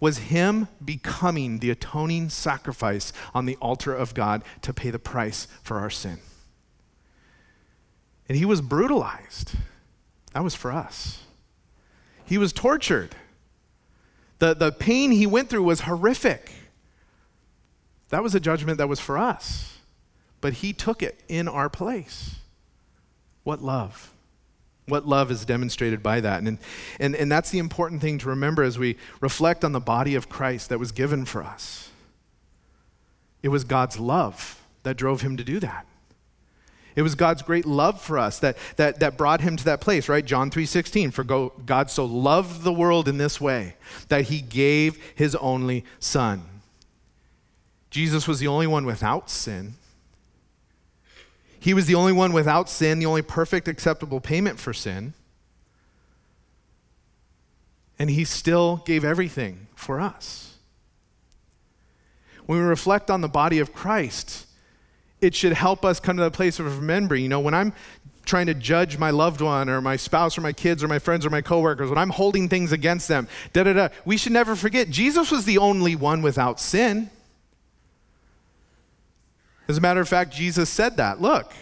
was 0.00 0.18
him 0.18 0.68
becoming 0.84 1.58
the 1.58 1.70
atoning 1.70 2.28
sacrifice 2.28 3.12
on 3.34 3.46
the 3.46 3.56
altar 3.56 3.94
of 3.94 4.14
God 4.14 4.42
to 4.62 4.72
pay 4.72 4.90
the 4.90 4.98
price 4.98 5.48
for 5.62 5.78
our 5.78 5.90
sin. 5.90 6.18
And 8.28 8.36
he 8.36 8.44
was 8.44 8.60
brutalized. 8.60 9.52
That 10.32 10.44
was 10.44 10.54
for 10.54 10.72
us. 10.72 11.22
He 12.24 12.38
was 12.38 12.52
tortured. 12.52 13.14
The, 14.38 14.54
the 14.54 14.72
pain 14.72 15.12
he 15.12 15.26
went 15.26 15.48
through 15.48 15.62
was 15.62 15.82
horrific. 15.82 16.50
That 18.10 18.22
was 18.22 18.34
a 18.34 18.40
judgment 18.40 18.78
that 18.78 18.88
was 18.88 19.00
for 19.00 19.16
us. 19.16 19.78
But 20.40 20.54
he 20.54 20.72
took 20.72 21.02
it 21.02 21.20
in 21.28 21.48
our 21.48 21.68
place. 21.68 22.36
What 23.44 23.62
love 23.62 24.12
what 24.86 25.06
love 25.06 25.30
is 25.30 25.44
demonstrated 25.44 26.02
by 26.02 26.20
that. 26.20 26.42
And, 26.42 26.58
and, 27.00 27.14
and 27.16 27.30
that's 27.30 27.50
the 27.50 27.58
important 27.58 28.00
thing 28.00 28.18
to 28.18 28.28
remember 28.28 28.62
as 28.62 28.78
we 28.78 28.96
reflect 29.20 29.64
on 29.64 29.72
the 29.72 29.80
body 29.80 30.14
of 30.14 30.28
Christ 30.28 30.68
that 30.68 30.78
was 30.78 30.92
given 30.92 31.24
for 31.24 31.42
us. 31.42 31.90
It 33.42 33.48
was 33.48 33.64
God's 33.64 33.98
love 33.98 34.62
that 34.84 34.96
drove 34.96 35.22
him 35.22 35.36
to 35.36 35.44
do 35.44 35.60
that. 35.60 35.86
It 36.94 37.02
was 37.02 37.14
God's 37.14 37.42
great 37.42 37.66
love 37.66 38.00
for 38.00 38.18
us 38.18 38.38
that, 38.38 38.56
that, 38.76 39.00
that 39.00 39.18
brought 39.18 39.42
him 39.42 39.56
to 39.56 39.64
that 39.66 39.82
place, 39.82 40.08
right? 40.08 40.24
John 40.24 40.50
3.16, 40.50 41.12
for 41.12 41.24
God 41.24 41.90
so 41.90 42.06
loved 42.06 42.62
the 42.62 42.72
world 42.72 43.06
in 43.06 43.18
this 43.18 43.38
way 43.38 43.76
that 44.08 44.24
he 44.24 44.40
gave 44.40 44.98
his 45.14 45.34
only 45.36 45.84
son. 46.00 46.42
Jesus 47.90 48.26
was 48.26 48.40
the 48.40 48.46
only 48.46 48.66
one 48.66 48.86
without 48.86 49.28
sin. 49.28 49.74
He 51.66 51.74
was 51.74 51.86
the 51.86 51.96
only 51.96 52.12
one 52.12 52.32
without 52.32 52.70
sin, 52.70 53.00
the 53.00 53.06
only 53.06 53.22
perfect, 53.22 53.66
acceptable 53.66 54.20
payment 54.20 54.60
for 54.60 54.72
sin. 54.72 55.14
And 57.98 58.08
he 58.08 58.22
still 58.22 58.84
gave 58.86 59.04
everything 59.04 59.66
for 59.74 60.00
us. 60.00 60.58
When 62.44 62.60
we 62.60 62.64
reflect 62.64 63.10
on 63.10 63.20
the 63.20 63.28
body 63.28 63.58
of 63.58 63.74
Christ, 63.74 64.46
it 65.20 65.34
should 65.34 65.54
help 65.54 65.84
us 65.84 65.98
come 65.98 66.16
to 66.18 66.22
the 66.22 66.30
place 66.30 66.60
of 66.60 66.78
remembering. 66.78 67.24
You 67.24 67.30
know, 67.30 67.40
when 67.40 67.52
I'm 67.52 67.72
trying 68.24 68.46
to 68.46 68.54
judge 68.54 68.96
my 68.96 69.10
loved 69.10 69.40
one 69.40 69.68
or 69.68 69.80
my 69.80 69.96
spouse 69.96 70.38
or 70.38 70.42
my 70.42 70.52
kids 70.52 70.84
or 70.84 70.86
my 70.86 71.00
friends 71.00 71.26
or 71.26 71.30
my 71.30 71.42
coworkers, 71.42 71.88
when 71.88 71.98
I'm 71.98 72.10
holding 72.10 72.48
things 72.48 72.70
against 72.70 73.08
them, 73.08 73.26
da 73.52 73.64
da 73.64 73.72
da, 73.72 73.88
we 74.04 74.16
should 74.16 74.30
never 74.30 74.54
forget 74.54 74.88
Jesus 74.88 75.32
was 75.32 75.44
the 75.44 75.58
only 75.58 75.96
one 75.96 76.22
without 76.22 76.60
sin. 76.60 77.10
As 79.68 79.78
a 79.78 79.80
matter 79.80 80.00
of 80.00 80.08
fact, 80.08 80.32
Jesus 80.32 80.70
said 80.70 80.96
that. 80.96 81.20
Look, 81.20 81.52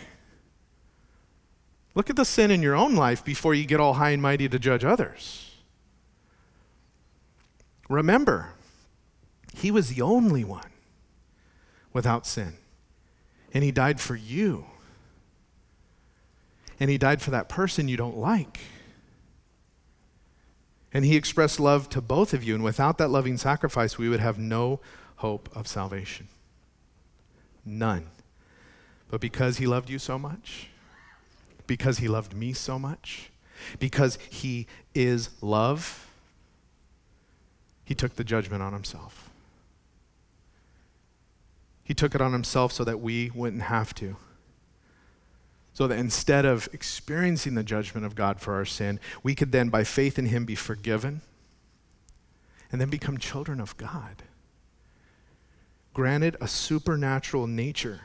Look 1.95 2.11
at 2.11 2.17
the 2.17 2.25
sin 2.25 2.51
in 2.51 2.63
your 2.63 2.75
own 2.75 2.97
life 2.97 3.25
before 3.25 3.55
you 3.55 3.65
get 3.65 3.81
all 3.81 3.95
high 3.95 4.11
and 4.11 4.21
mighty 4.21 4.49
to 4.49 4.59
judge 4.59 4.85
others. 4.85 5.53
Remember, 7.89 8.51
he 9.55 9.71
was 9.71 9.91
the 9.91 10.03
only 10.03 10.43
one 10.43 10.71
without 11.93 12.27
sin. 12.27 12.55
And 13.53 13.63
he 13.63 13.71
died 13.71 14.01
for 14.01 14.17
you. 14.17 14.67
And 16.81 16.91
he 16.91 16.99
died 16.99 17.23
for 17.23 17.31
that 17.31 17.49
person 17.49 17.87
you 17.87 17.97
don't 17.97 18.17
like. 18.17 18.59
And 20.93 21.05
he 21.05 21.17
expressed 21.17 21.61
love 21.61 21.89
to 21.91 22.01
both 22.01 22.35
of 22.35 22.43
you. 22.43 22.57
And 22.57 22.65
without 22.65 22.99
that 22.99 23.09
loving 23.09 23.37
sacrifice, 23.37 23.97
we 23.97 24.09
would 24.09 24.19
have 24.19 24.39
no 24.39 24.81
hope 25.17 25.49
of 25.55 25.69
salvation. 25.69 26.27
None. 27.65 28.07
But 29.11 29.21
because 29.21 29.59
he 29.59 29.67
loved 29.67 29.91
you 29.91 29.99
so 29.99 30.19
much, 30.19 30.69
because 31.67 31.99
he 31.99 32.09
loved 32.09 32.35
me 32.35 32.53
so 32.53 32.79
much, 32.79 33.31
because 33.79 34.19
he 34.29 34.67
is 34.95 35.31
love, 35.41 36.09
he 37.85 37.95
took 37.95 38.17
the 38.17 38.25
judgment 38.25 38.63
on 38.63 38.73
himself. 38.73 39.31
He 41.85 41.95
took 41.95 42.15
it 42.15 42.21
on 42.21 42.33
himself 42.33 42.73
so 42.73 42.83
that 42.85 43.01
we 43.01 43.31
wouldn't 43.35 43.63
have 43.63 43.95
to. 43.97 44.17
So 45.75 45.87
that 45.87 45.99
instead 45.99 46.45
of 46.45 46.69
experiencing 46.73 47.55
the 47.55 47.65
judgment 47.65 48.07
of 48.07 48.15
God 48.15 48.41
for 48.41 48.55
our 48.55 48.65
sin, 48.65 49.01
we 49.23 49.35
could 49.35 49.53
then, 49.53 49.69
by 49.69 49.85
faith 49.85 50.19
in 50.19 50.27
him, 50.27 50.45
be 50.45 50.55
forgiven 50.55 51.21
and 52.73 52.81
then 52.81 52.89
become 52.89 53.19
children 53.19 53.61
of 53.61 53.77
God. 53.77 54.23
Granted 55.95 56.37
a 56.41 56.49
supernatural 56.49 57.47
nature 57.47 58.03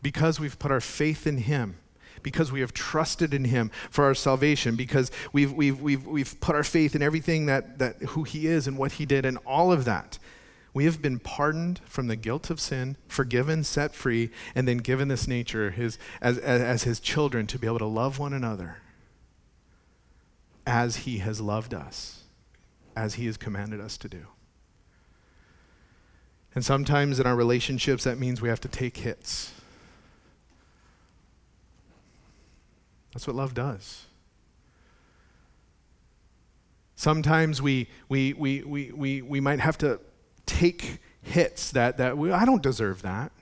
because 0.00 0.40
we've 0.40 0.58
put 0.58 0.70
our 0.70 0.80
faith 0.80 1.26
in 1.26 1.38
him 1.38 1.76
because 2.22 2.50
we 2.50 2.60
have 2.60 2.72
trusted 2.72 3.32
in 3.32 3.44
him 3.44 3.70
for 3.88 4.04
our 4.04 4.14
salvation, 4.14 4.74
because 4.74 5.12
we've, 5.32 5.52
we've, 5.52 5.80
we've, 5.80 6.04
we've 6.06 6.40
put 6.40 6.56
our 6.56 6.64
faith 6.64 6.96
in 6.96 7.02
everything 7.02 7.46
that, 7.46 7.78
that 7.78 8.02
who 8.02 8.24
he 8.24 8.48
is 8.48 8.66
and 8.66 8.76
what 8.76 8.92
he 8.92 9.06
did 9.06 9.24
and 9.24 9.38
all 9.46 9.70
of 9.70 9.84
that. 9.84 10.18
We 10.74 10.84
have 10.86 11.00
been 11.00 11.20
pardoned 11.20 11.80
from 11.84 12.08
the 12.08 12.16
guilt 12.16 12.50
of 12.50 12.60
sin, 12.60 12.96
forgiven, 13.06 13.62
set 13.62 13.94
free, 13.94 14.30
and 14.54 14.66
then 14.66 14.78
given 14.78 15.06
this 15.08 15.28
nature 15.28 15.70
his, 15.70 15.98
as, 16.20 16.36
as, 16.38 16.60
as 16.60 16.82
his 16.82 17.00
children 17.00 17.46
to 17.46 17.60
be 17.60 17.66
able 17.68 17.78
to 17.78 17.86
love 17.86 18.18
one 18.18 18.32
another 18.32 18.78
as 20.66 20.96
he 20.96 21.18
has 21.18 21.40
loved 21.40 21.72
us, 21.72 22.24
as 22.96 23.14
he 23.14 23.26
has 23.26 23.36
commanded 23.36 23.80
us 23.80 23.96
to 23.98 24.08
do. 24.08 24.26
And 26.56 26.64
sometimes 26.64 27.20
in 27.20 27.26
our 27.26 27.36
relationships, 27.36 28.04
that 28.04 28.18
means 28.18 28.40
we 28.40 28.48
have 28.48 28.62
to 28.62 28.68
take 28.68 28.96
hits. 28.96 29.52
That's 33.12 33.26
what 33.26 33.36
love 33.36 33.52
does. 33.52 34.06
Sometimes 36.94 37.60
we, 37.60 37.88
we, 38.08 38.32
we, 38.32 38.62
we, 38.62 38.90
we, 38.90 39.20
we 39.20 39.38
might 39.38 39.60
have 39.60 39.76
to 39.78 40.00
take 40.46 41.00
hits 41.20 41.72
that, 41.72 41.98
that 41.98 42.16
we, 42.16 42.32
I 42.32 42.46
don't 42.46 42.62
deserve 42.62 43.02
that. 43.02 43.32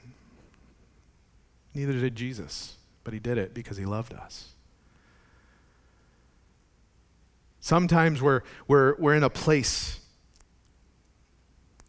Neither 1.72 1.92
did 1.92 2.16
Jesus, 2.16 2.74
but 3.04 3.14
he 3.14 3.20
did 3.20 3.38
it 3.38 3.54
because 3.54 3.76
he 3.76 3.84
loved 3.84 4.12
us. 4.12 4.48
Sometimes 7.60 8.20
we're, 8.20 8.42
we're, 8.66 8.96
we're 8.96 9.14
in 9.14 9.22
a 9.22 9.30
place 9.30 10.00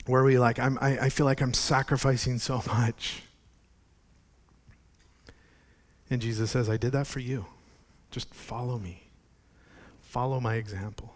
where 0.06 0.24
we 0.24 0.38
like, 0.38 0.60
I'm, 0.60 0.78
I, 0.80 1.00
I 1.00 1.10
feel 1.10 1.26
like 1.26 1.42
I'm 1.42 1.54
sacrificing 1.54 2.38
so 2.40 2.62
much. 2.68 3.24
And 6.10 6.22
Jesus 6.22 6.52
says, 6.52 6.70
I 6.70 6.78
did 6.78 6.92
that 6.92 7.08
for 7.08 7.20
you. 7.20 7.46
Just 8.12 8.34
follow 8.34 8.78
me. 8.78 9.04
Follow 10.02 10.40
my 10.40 10.56
example. 10.56 11.14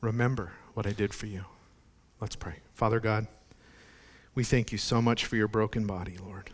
Remember 0.00 0.52
what 0.74 0.86
I 0.86 0.92
did 0.92 1.14
for 1.14 1.26
you. 1.26 1.44
Let's 2.20 2.36
pray. 2.36 2.56
Father 2.74 3.00
God, 3.00 3.26
we 4.34 4.44
thank 4.44 4.70
you 4.72 4.78
so 4.78 5.00
much 5.00 5.24
for 5.24 5.36
your 5.36 5.48
broken 5.48 5.86
body, 5.86 6.18
Lord. 6.22 6.50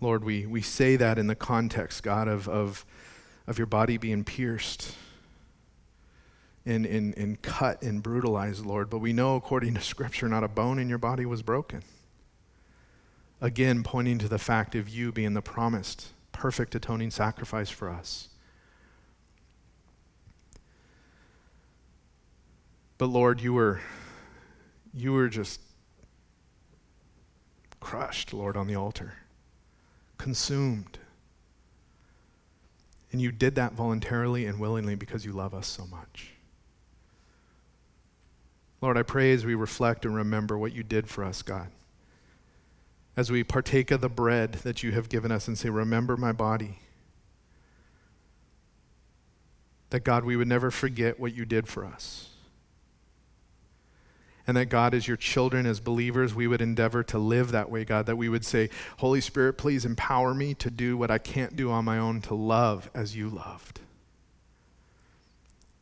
Lord, 0.00 0.24
we, 0.24 0.46
we 0.46 0.60
say 0.60 0.96
that 0.96 1.16
in 1.16 1.28
the 1.28 1.34
context, 1.34 2.02
God, 2.02 2.28
of, 2.28 2.48
of, 2.48 2.84
of 3.46 3.56
your 3.56 3.68
body 3.68 3.96
being 3.96 4.24
pierced 4.24 4.94
and, 6.64 6.86
and, 6.86 7.16
and 7.16 7.42
cut 7.42 7.82
and 7.82 8.02
brutalized, 8.02 8.64
Lord. 8.64 8.88
But 8.88 8.98
we 8.98 9.12
know, 9.12 9.36
according 9.36 9.74
to 9.74 9.80
Scripture, 9.80 10.28
not 10.28 10.44
a 10.44 10.48
bone 10.48 10.78
in 10.78 10.88
your 10.88 10.98
body 10.98 11.26
was 11.26 11.42
broken. 11.42 11.82
Again, 13.40 13.82
pointing 13.82 14.18
to 14.18 14.28
the 14.28 14.38
fact 14.38 14.74
of 14.74 14.88
you 14.88 15.10
being 15.10 15.34
the 15.34 15.42
promised, 15.42 16.08
perfect 16.30 16.74
atoning 16.74 17.10
sacrifice 17.10 17.70
for 17.70 17.90
us. 17.90 18.28
But 22.98 23.06
Lord, 23.06 23.40
you 23.40 23.52
were 23.52 23.80
you 24.94 25.12
were 25.12 25.28
just 25.28 25.60
crushed, 27.80 28.32
Lord, 28.32 28.56
on 28.56 28.68
the 28.68 28.76
altar, 28.76 29.14
consumed. 30.18 30.98
And 33.10 33.20
you 33.20 33.32
did 33.32 33.56
that 33.56 33.72
voluntarily 33.72 34.46
and 34.46 34.60
willingly 34.60 34.94
because 34.94 35.24
you 35.24 35.32
love 35.32 35.52
us 35.52 35.66
so 35.66 35.84
much. 35.86 36.31
Lord, 38.82 38.98
I 38.98 39.02
pray 39.02 39.32
as 39.32 39.46
we 39.46 39.54
reflect 39.54 40.04
and 40.04 40.14
remember 40.14 40.58
what 40.58 40.72
you 40.72 40.82
did 40.82 41.08
for 41.08 41.24
us, 41.24 41.40
God 41.40 41.68
as 43.16 43.30
we 43.30 43.44
partake 43.44 43.90
of 43.90 44.00
the 44.00 44.08
bread 44.08 44.52
that 44.52 44.82
you 44.82 44.92
have 44.92 45.08
given 45.08 45.30
us 45.30 45.48
and 45.48 45.58
say, 45.58 45.68
Remember 45.68 46.16
my 46.16 46.32
body. 46.32 46.78
That 49.90 50.04
God, 50.04 50.24
we 50.24 50.36
would 50.36 50.48
never 50.48 50.70
forget 50.70 51.20
what 51.20 51.34
you 51.34 51.44
did 51.44 51.68
for 51.68 51.84
us. 51.84 52.30
And 54.46 54.56
that 54.56 54.66
God, 54.66 54.94
as 54.94 55.06
your 55.06 55.18
children, 55.18 55.66
as 55.66 55.78
believers, 55.78 56.34
we 56.34 56.46
would 56.46 56.62
endeavor 56.62 57.02
to 57.04 57.18
live 57.18 57.52
that 57.52 57.70
way, 57.70 57.84
God. 57.84 58.06
That 58.06 58.16
we 58.16 58.30
would 58.30 58.44
say, 58.44 58.70
Holy 58.96 59.20
Spirit, 59.20 59.58
please 59.58 59.84
empower 59.84 60.32
me 60.32 60.54
to 60.54 60.70
do 60.70 60.96
what 60.96 61.10
I 61.10 61.18
can't 61.18 61.54
do 61.54 61.70
on 61.70 61.84
my 61.84 61.98
own, 61.98 62.22
to 62.22 62.34
love 62.34 62.90
as 62.94 63.14
you 63.14 63.28
loved, 63.28 63.80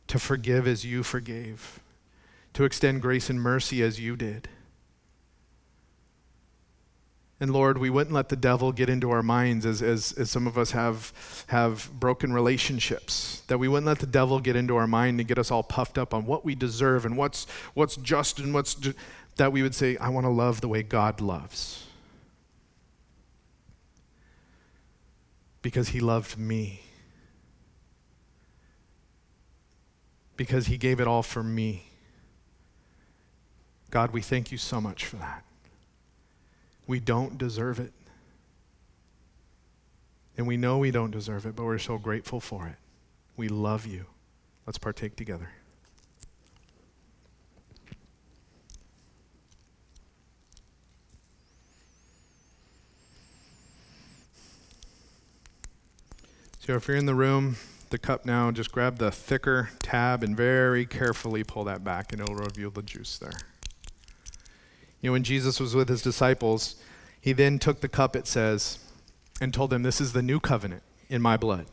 to 0.07 0.19
forgive 0.19 0.67
as 0.67 0.85
you 0.85 1.01
forgave, 1.03 1.80
to 2.53 2.63
extend 2.63 3.01
grace 3.01 3.29
and 3.29 3.41
mercy 3.41 3.81
as 3.81 3.99
you 3.99 4.15
did. 4.15 4.49
And 7.41 7.51
Lord, 7.51 7.79
we 7.79 7.89
wouldn't 7.89 8.13
let 8.13 8.29
the 8.29 8.35
devil 8.35 8.71
get 8.71 8.87
into 8.87 9.09
our 9.09 9.23
minds 9.23 9.65
as, 9.65 9.81
as, 9.81 10.13
as 10.13 10.29
some 10.29 10.45
of 10.45 10.59
us 10.59 10.71
have, 10.71 11.11
have 11.47 11.89
broken 11.91 12.31
relationships. 12.31 13.41
That 13.47 13.57
we 13.57 13.67
wouldn't 13.67 13.87
let 13.87 13.97
the 13.97 14.05
devil 14.05 14.39
get 14.39 14.55
into 14.55 14.75
our 14.75 14.85
mind 14.85 15.19
and 15.19 15.27
get 15.27 15.39
us 15.39 15.49
all 15.49 15.63
puffed 15.63 15.97
up 15.97 16.13
on 16.13 16.27
what 16.27 16.45
we 16.45 16.53
deserve 16.53 17.03
and 17.03 17.17
what's, 17.17 17.47
what's 17.73 17.95
just 17.95 18.37
and 18.37 18.53
what's. 18.53 18.75
Ju- 18.75 18.93
that 19.37 19.51
we 19.51 19.63
would 19.63 19.73
say, 19.73 19.97
I 19.97 20.09
want 20.09 20.25
to 20.25 20.29
love 20.29 20.61
the 20.61 20.67
way 20.67 20.83
God 20.83 21.19
loves. 21.19 21.87
Because 25.63 25.89
he 25.89 25.99
loved 25.99 26.37
me. 26.37 26.81
Because 30.37 30.67
he 30.67 30.77
gave 30.77 30.99
it 30.99 31.07
all 31.07 31.23
for 31.23 31.41
me. 31.41 31.90
God, 33.91 34.11
we 34.11 34.21
thank 34.21 34.51
you 34.51 34.57
so 34.57 34.79
much 34.79 35.05
for 35.05 35.17
that. 35.17 35.43
We 36.87 36.99
don't 36.99 37.37
deserve 37.37 37.79
it. 37.79 37.91
And 40.37 40.47
we 40.47 40.55
know 40.55 40.77
we 40.77 40.91
don't 40.91 41.11
deserve 41.11 41.45
it, 41.45 41.55
but 41.57 41.65
we're 41.65 41.77
so 41.77 41.97
grateful 41.97 42.39
for 42.39 42.67
it. 42.67 42.75
We 43.35 43.49
love 43.49 43.85
you. 43.85 44.05
Let's 44.65 44.77
partake 44.77 45.17
together. 45.17 45.49
So 56.59 56.75
if 56.75 56.87
you're 56.87 56.95
in 56.95 57.07
the 57.07 57.15
room, 57.15 57.57
the 57.89 57.97
cup 57.97 58.25
now, 58.25 58.51
just 58.51 58.71
grab 58.71 58.99
the 58.99 59.11
thicker 59.11 59.71
tab 59.79 60.23
and 60.23 60.37
very 60.37 60.85
carefully 60.85 61.43
pull 61.43 61.65
that 61.65 61.83
back, 61.83 62.13
and 62.13 62.21
it'll 62.21 62.35
reveal 62.35 62.69
the 62.69 62.83
juice 62.83 63.17
there. 63.17 63.50
You 65.01 65.09
know, 65.09 65.13
when 65.13 65.23
Jesus 65.23 65.59
was 65.59 65.75
with 65.75 65.89
his 65.89 66.01
disciples, 66.01 66.75
he 67.19 67.33
then 67.33 67.59
took 67.59 67.81
the 67.81 67.89
cup, 67.89 68.15
it 68.15 68.27
says, 68.27 68.79
and 69.39 69.53
told 69.53 69.71
them, 69.71 69.83
This 69.83 69.99
is 69.99 70.13
the 70.13 70.21
new 70.21 70.39
covenant 70.39 70.83
in 71.09 71.21
my 71.21 71.37
blood. 71.37 71.65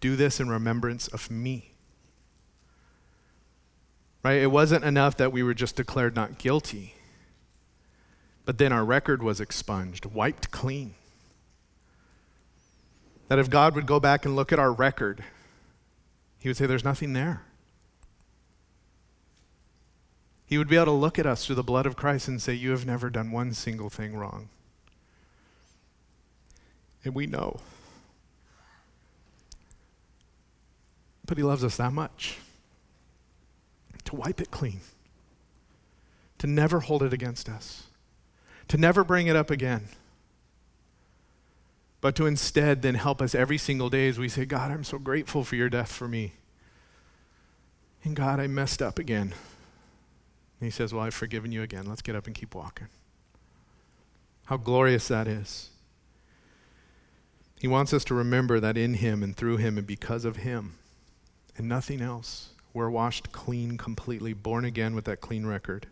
Do 0.00 0.16
this 0.16 0.38
in 0.38 0.48
remembrance 0.48 1.08
of 1.08 1.30
me. 1.30 1.72
Right? 4.22 4.42
It 4.42 4.50
wasn't 4.50 4.84
enough 4.84 5.16
that 5.16 5.32
we 5.32 5.42
were 5.42 5.54
just 5.54 5.76
declared 5.76 6.14
not 6.14 6.38
guilty, 6.38 6.94
but 8.44 8.58
then 8.58 8.72
our 8.72 8.84
record 8.84 9.22
was 9.22 9.40
expunged, 9.40 10.04
wiped 10.04 10.50
clean. 10.50 10.94
That 13.28 13.38
if 13.38 13.48
God 13.48 13.74
would 13.74 13.86
go 13.86 13.98
back 13.98 14.24
and 14.24 14.36
look 14.36 14.52
at 14.52 14.58
our 14.58 14.72
record, 14.72 15.24
he 16.38 16.48
would 16.48 16.56
say, 16.56 16.66
There's 16.66 16.84
nothing 16.84 17.14
there. 17.14 17.45
He 20.46 20.58
would 20.58 20.68
be 20.68 20.76
able 20.76 20.86
to 20.86 20.90
look 20.92 21.18
at 21.18 21.26
us 21.26 21.44
through 21.44 21.56
the 21.56 21.64
blood 21.64 21.86
of 21.86 21.96
Christ 21.96 22.28
and 22.28 22.40
say, 22.40 22.54
You 22.54 22.70
have 22.70 22.86
never 22.86 23.10
done 23.10 23.32
one 23.32 23.52
single 23.52 23.90
thing 23.90 24.16
wrong. 24.16 24.48
And 27.04 27.14
we 27.14 27.26
know. 27.26 27.60
But 31.26 31.36
He 31.36 31.42
loves 31.42 31.64
us 31.64 31.76
that 31.76 31.92
much 31.92 32.38
to 34.04 34.14
wipe 34.14 34.40
it 34.40 34.52
clean, 34.52 34.80
to 36.38 36.46
never 36.46 36.80
hold 36.80 37.02
it 37.02 37.12
against 37.12 37.48
us, 37.48 37.84
to 38.68 38.76
never 38.76 39.02
bring 39.02 39.26
it 39.26 39.34
up 39.34 39.50
again, 39.50 39.88
but 42.00 42.14
to 42.14 42.26
instead 42.26 42.82
then 42.82 42.94
help 42.94 43.20
us 43.20 43.34
every 43.34 43.58
single 43.58 43.90
day 43.90 44.08
as 44.08 44.16
we 44.16 44.28
say, 44.28 44.44
God, 44.44 44.70
I'm 44.70 44.84
so 44.84 44.98
grateful 44.98 45.42
for 45.42 45.56
your 45.56 45.68
death 45.68 45.90
for 45.90 46.06
me. 46.06 46.34
And 48.04 48.14
God, 48.14 48.38
I 48.38 48.46
messed 48.46 48.80
up 48.80 49.00
again. 49.00 49.34
And 50.60 50.66
he 50.66 50.70
says, 50.70 50.92
Well, 50.92 51.04
I've 51.04 51.14
forgiven 51.14 51.52
you 51.52 51.62
again. 51.62 51.86
Let's 51.86 52.02
get 52.02 52.16
up 52.16 52.26
and 52.26 52.34
keep 52.34 52.54
walking. 52.54 52.88
How 54.46 54.56
glorious 54.56 55.08
that 55.08 55.26
is. 55.26 55.70
He 57.58 57.68
wants 57.68 57.92
us 57.92 58.04
to 58.04 58.14
remember 58.14 58.60
that 58.60 58.76
in 58.76 58.94
him 58.94 59.22
and 59.22 59.36
through 59.36 59.56
him 59.56 59.78
and 59.78 59.86
because 59.86 60.24
of 60.24 60.36
him 60.36 60.74
and 61.56 61.68
nothing 61.68 62.00
else, 62.00 62.50
we're 62.72 62.90
washed 62.90 63.32
clean, 63.32 63.78
completely, 63.78 64.34
born 64.34 64.64
again 64.64 64.94
with 64.94 65.06
that 65.06 65.20
clean 65.20 65.46
record. 65.46 65.86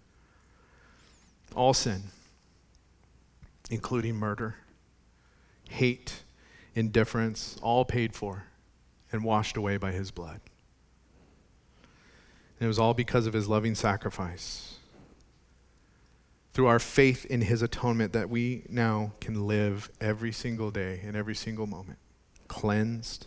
All 1.55 1.73
sin, 1.73 2.05
including 3.71 4.17
murder, 4.17 4.57
hate, 5.71 6.23
indifference, 6.75 7.57
all 7.63 7.85
paid 7.85 8.15
for 8.15 8.45
and 9.11 9.25
washed 9.25 9.57
away 9.57 9.77
by 9.77 9.93
his 9.93 10.11
blood. 10.11 10.41
And 12.59 12.67
it 12.67 12.69
was 12.69 12.79
all 12.79 12.95
because 12.95 13.27
of 13.27 13.33
his 13.33 13.49
loving 13.49 13.75
sacrifice. 13.75 14.79
Through 16.53 16.67
our 16.67 16.79
faith 16.79 17.25
in 17.27 17.43
his 17.43 17.63
atonement, 17.63 18.13
that 18.13 18.31
we 18.31 18.65
now 18.69 19.13
can 19.21 19.47
live 19.47 19.91
every 20.01 20.33
single 20.33 20.71
day 20.71 21.01
and 21.05 21.17
every 21.17 21.35
single 21.35 21.67
moment, 21.67 21.99
cleansed 22.47 23.27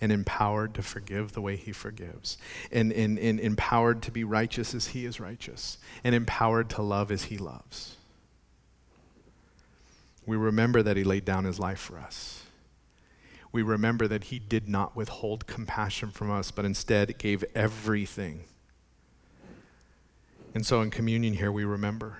and 0.00 0.10
empowered 0.10 0.74
to 0.74 0.82
forgive 0.82 1.32
the 1.32 1.40
way 1.40 1.56
he 1.56 1.72
forgives, 1.72 2.36
and, 2.72 2.92
and, 2.92 3.18
and 3.18 3.38
empowered 3.38 4.02
to 4.02 4.10
be 4.10 4.24
righteous 4.24 4.74
as 4.74 4.88
he 4.88 5.04
is 5.04 5.20
righteous, 5.20 5.78
and 6.02 6.14
empowered 6.14 6.68
to 6.70 6.82
love 6.82 7.12
as 7.12 7.24
he 7.24 7.38
loves. 7.38 7.96
We 10.26 10.36
remember 10.36 10.82
that 10.82 10.96
he 10.96 11.04
laid 11.04 11.24
down 11.24 11.44
his 11.44 11.60
life 11.60 11.78
for 11.78 11.98
us 11.98 12.44
we 13.54 13.62
remember 13.62 14.08
that 14.08 14.24
he 14.24 14.40
did 14.40 14.68
not 14.68 14.96
withhold 14.96 15.46
compassion 15.46 16.10
from 16.10 16.28
us, 16.28 16.50
but 16.50 16.64
instead 16.64 17.16
gave 17.18 17.44
everything 17.54 18.46
and 20.54 20.64
so 20.64 20.80
in 20.82 20.90
communion 20.90 21.34
here, 21.34 21.50
we 21.50 21.64
remember. 21.64 22.16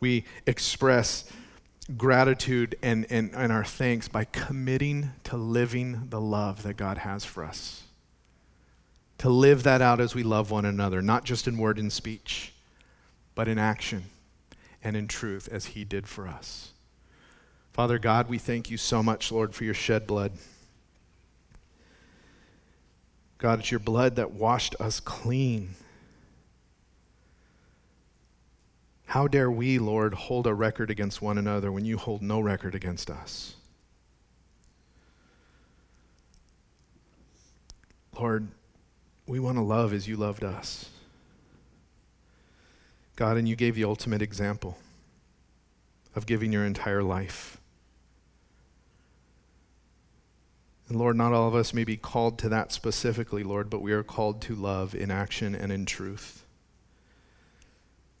We 0.00 0.24
express 0.46 1.30
gratitude 1.96 2.76
and, 2.82 3.06
and, 3.10 3.30
and 3.34 3.52
our 3.52 3.64
thanks 3.64 4.08
by 4.08 4.24
committing 4.24 5.10
to 5.24 5.36
living 5.36 6.08
the 6.10 6.20
love 6.20 6.62
that 6.64 6.76
God 6.76 6.98
has 6.98 7.24
for 7.24 7.44
us. 7.44 7.84
To 9.18 9.28
live 9.28 9.62
that 9.64 9.82
out 9.82 10.00
as 10.00 10.14
we 10.14 10.22
love 10.22 10.50
one 10.50 10.64
another, 10.64 11.02
not 11.02 11.24
just 11.24 11.46
in 11.46 11.58
word 11.58 11.78
and 11.78 11.92
speech, 11.92 12.52
but 13.34 13.48
in 13.48 13.58
action 13.58 14.04
and 14.82 14.96
in 14.96 15.06
truth 15.06 15.48
as 15.52 15.66
He 15.66 15.84
did 15.84 16.08
for 16.08 16.26
us. 16.26 16.70
Father 17.72 17.98
God, 17.98 18.28
we 18.28 18.38
thank 18.38 18.70
you 18.70 18.76
so 18.76 19.02
much, 19.02 19.30
Lord, 19.30 19.54
for 19.54 19.64
your 19.64 19.74
shed 19.74 20.06
blood. 20.06 20.32
God, 23.40 23.60
it's 23.60 23.70
your 23.70 23.80
blood 23.80 24.16
that 24.16 24.32
washed 24.32 24.76
us 24.78 25.00
clean. 25.00 25.70
How 29.06 29.26
dare 29.26 29.50
we, 29.50 29.78
Lord, 29.78 30.12
hold 30.12 30.46
a 30.46 30.52
record 30.52 30.90
against 30.90 31.22
one 31.22 31.38
another 31.38 31.72
when 31.72 31.86
you 31.86 31.96
hold 31.96 32.20
no 32.20 32.38
record 32.38 32.74
against 32.74 33.10
us? 33.10 33.54
Lord, 38.16 38.48
we 39.26 39.40
want 39.40 39.56
to 39.56 39.62
love 39.62 39.94
as 39.94 40.06
you 40.06 40.16
loved 40.16 40.44
us. 40.44 40.90
God, 43.16 43.38
and 43.38 43.48
you 43.48 43.56
gave 43.56 43.74
the 43.74 43.84
ultimate 43.84 44.20
example 44.20 44.76
of 46.14 46.26
giving 46.26 46.52
your 46.52 46.66
entire 46.66 47.02
life. 47.02 47.59
And 50.90 50.98
Lord, 50.98 51.16
not 51.16 51.32
all 51.32 51.46
of 51.46 51.54
us 51.54 51.72
may 51.72 51.84
be 51.84 51.96
called 51.96 52.36
to 52.40 52.48
that 52.48 52.72
specifically, 52.72 53.44
Lord, 53.44 53.70
but 53.70 53.80
we 53.80 53.92
are 53.92 54.02
called 54.02 54.42
to 54.42 54.56
love 54.56 54.92
in 54.92 55.08
action 55.08 55.54
and 55.54 55.70
in 55.70 55.86
truth. 55.86 56.44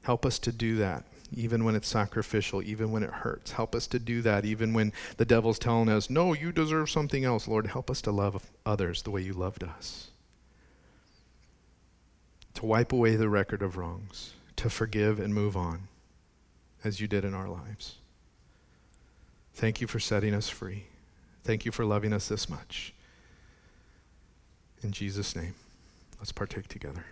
Help 0.02 0.24
us 0.24 0.38
to 0.38 0.52
do 0.52 0.76
that, 0.76 1.04
even 1.34 1.64
when 1.64 1.74
it's 1.74 1.88
sacrificial, 1.88 2.62
even 2.62 2.92
when 2.92 3.02
it 3.02 3.10
hurts. 3.10 3.50
Help 3.50 3.74
us 3.74 3.88
to 3.88 3.98
do 3.98 4.22
that, 4.22 4.44
even 4.44 4.72
when 4.72 4.92
the 5.16 5.24
devil's 5.24 5.58
telling 5.58 5.88
us, 5.88 6.08
no, 6.08 6.32
you 6.32 6.52
deserve 6.52 6.88
something 6.88 7.24
else. 7.24 7.48
Lord, 7.48 7.66
help 7.66 7.90
us 7.90 8.00
to 8.02 8.12
love 8.12 8.48
others 8.64 9.02
the 9.02 9.10
way 9.10 9.20
you 9.20 9.32
loved 9.32 9.64
us. 9.64 10.10
To 12.54 12.66
wipe 12.66 12.92
away 12.92 13.16
the 13.16 13.28
record 13.28 13.62
of 13.62 13.76
wrongs, 13.76 14.34
to 14.54 14.70
forgive 14.70 15.18
and 15.18 15.34
move 15.34 15.56
on, 15.56 15.88
as 16.84 17.00
you 17.00 17.08
did 17.08 17.24
in 17.24 17.34
our 17.34 17.48
lives. 17.48 17.96
Thank 19.54 19.80
you 19.80 19.88
for 19.88 19.98
setting 19.98 20.34
us 20.34 20.48
free. 20.48 20.84
Thank 21.42 21.64
you 21.64 21.72
for 21.72 21.84
loving 21.84 22.12
us 22.12 22.28
this 22.28 22.48
much. 22.48 22.92
In 24.82 24.92
Jesus' 24.92 25.34
name, 25.34 25.54
let's 26.18 26.32
partake 26.32 26.68
together. 26.68 27.04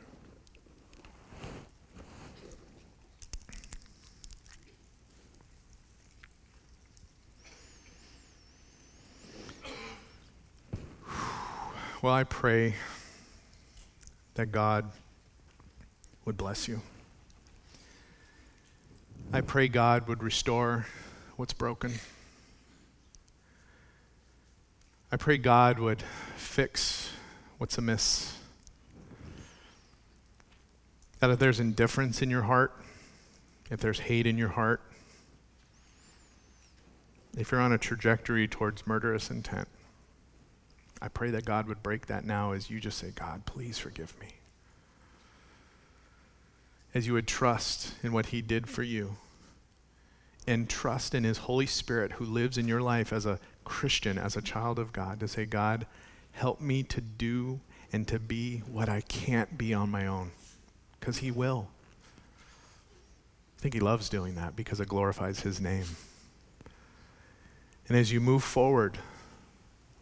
Well, 12.00 12.14
I 12.14 12.22
pray 12.22 12.74
that 14.34 14.52
God 14.52 14.88
would 16.24 16.36
bless 16.36 16.68
you. 16.68 16.80
I 19.32 19.40
pray 19.40 19.66
God 19.66 20.06
would 20.06 20.22
restore 20.22 20.86
what's 21.36 21.52
broken. 21.52 21.94
I 25.11 25.16
pray 25.16 25.38
God 25.38 25.78
would 25.78 26.02
fix 26.36 27.11
what's 27.56 27.78
amiss. 27.78 28.36
That 31.20 31.30
if 31.30 31.38
there's 31.38 31.61
indifference 31.61 32.20
in 32.20 32.28
your 32.28 32.42
heart, 32.42 32.74
if 33.70 33.80
there's 33.80 34.00
hate 34.00 34.26
in 34.26 34.36
your 34.36 34.50
heart, 34.50 34.82
if 37.38 37.50
you're 37.50 37.61
on 37.61 37.72
a 37.72 37.78
trajectory 37.78 38.46
towards 38.46 38.86
murderous 38.86 39.30
intent, 39.30 39.68
I 41.00 41.09
pray 41.09 41.30
that 41.30 41.46
God 41.46 41.68
would 41.68 41.82
break 41.82 42.06
that 42.06 42.26
now 42.26 42.52
as 42.52 42.68
you 42.68 42.78
just 42.78 42.98
say, 42.98 43.11
God, 43.14 43.46
please 43.46 43.78
forgive 43.78 44.18
me. 44.20 44.28
As 46.94 47.06
you 47.06 47.14
would 47.14 47.26
trust 47.26 47.94
in 48.02 48.12
what 48.12 48.26
He 48.26 48.42
did 48.42 48.68
for 48.68 48.82
you 48.82 49.16
and 50.46 50.68
trust 50.68 51.14
in 51.14 51.24
His 51.24 51.38
Holy 51.38 51.66
Spirit 51.66 52.12
who 52.12 52.24
lives 52.24 52.59
in 52.59 52.68
your 52.68 52.82
life 52.82 53.11
as 53.11 53.24
a 53.24 53.38
Christian, 53.68 54.18
as 54.18 54.36
a 54.36 54.42
child 54.42 54.78
of 54.78 54.92
God, 54.92 55.20
to 55.20 55.28
say, 55.28 55.44
God, 55.44 55.86
help 56.32 56.60
me 56.60 56.82
to 56.84 57.00
do 57.00 57.60
and 57.92 58.06
to 58.08 58.18
be 58.18 58.58
what 58.70 58.88
I 58.88 59.02
can't 59.02 59.56
be 59.56 59.72
on 59.72 59.90
my 59.90 60.06
own. 60.06 60.32
Because 60.98 61.18
He 61.18 61.30
will. 61.30 61.68
I 63.58 63.60
think 63.60 63.74
He 63.74 63.80
loves 63.80 64.08
doing 64.08 64.34
that 64.34 64.56
because 64.56 64.80
it 64.80 64.88
glorifies 64.88 65.40
His 65.40 65.60
name. 65.60 65.84
And 67.88 67.96
as 67.96 68.12
you 68.12 68.20
move 68.20 68.44
forward, 68.44 68.98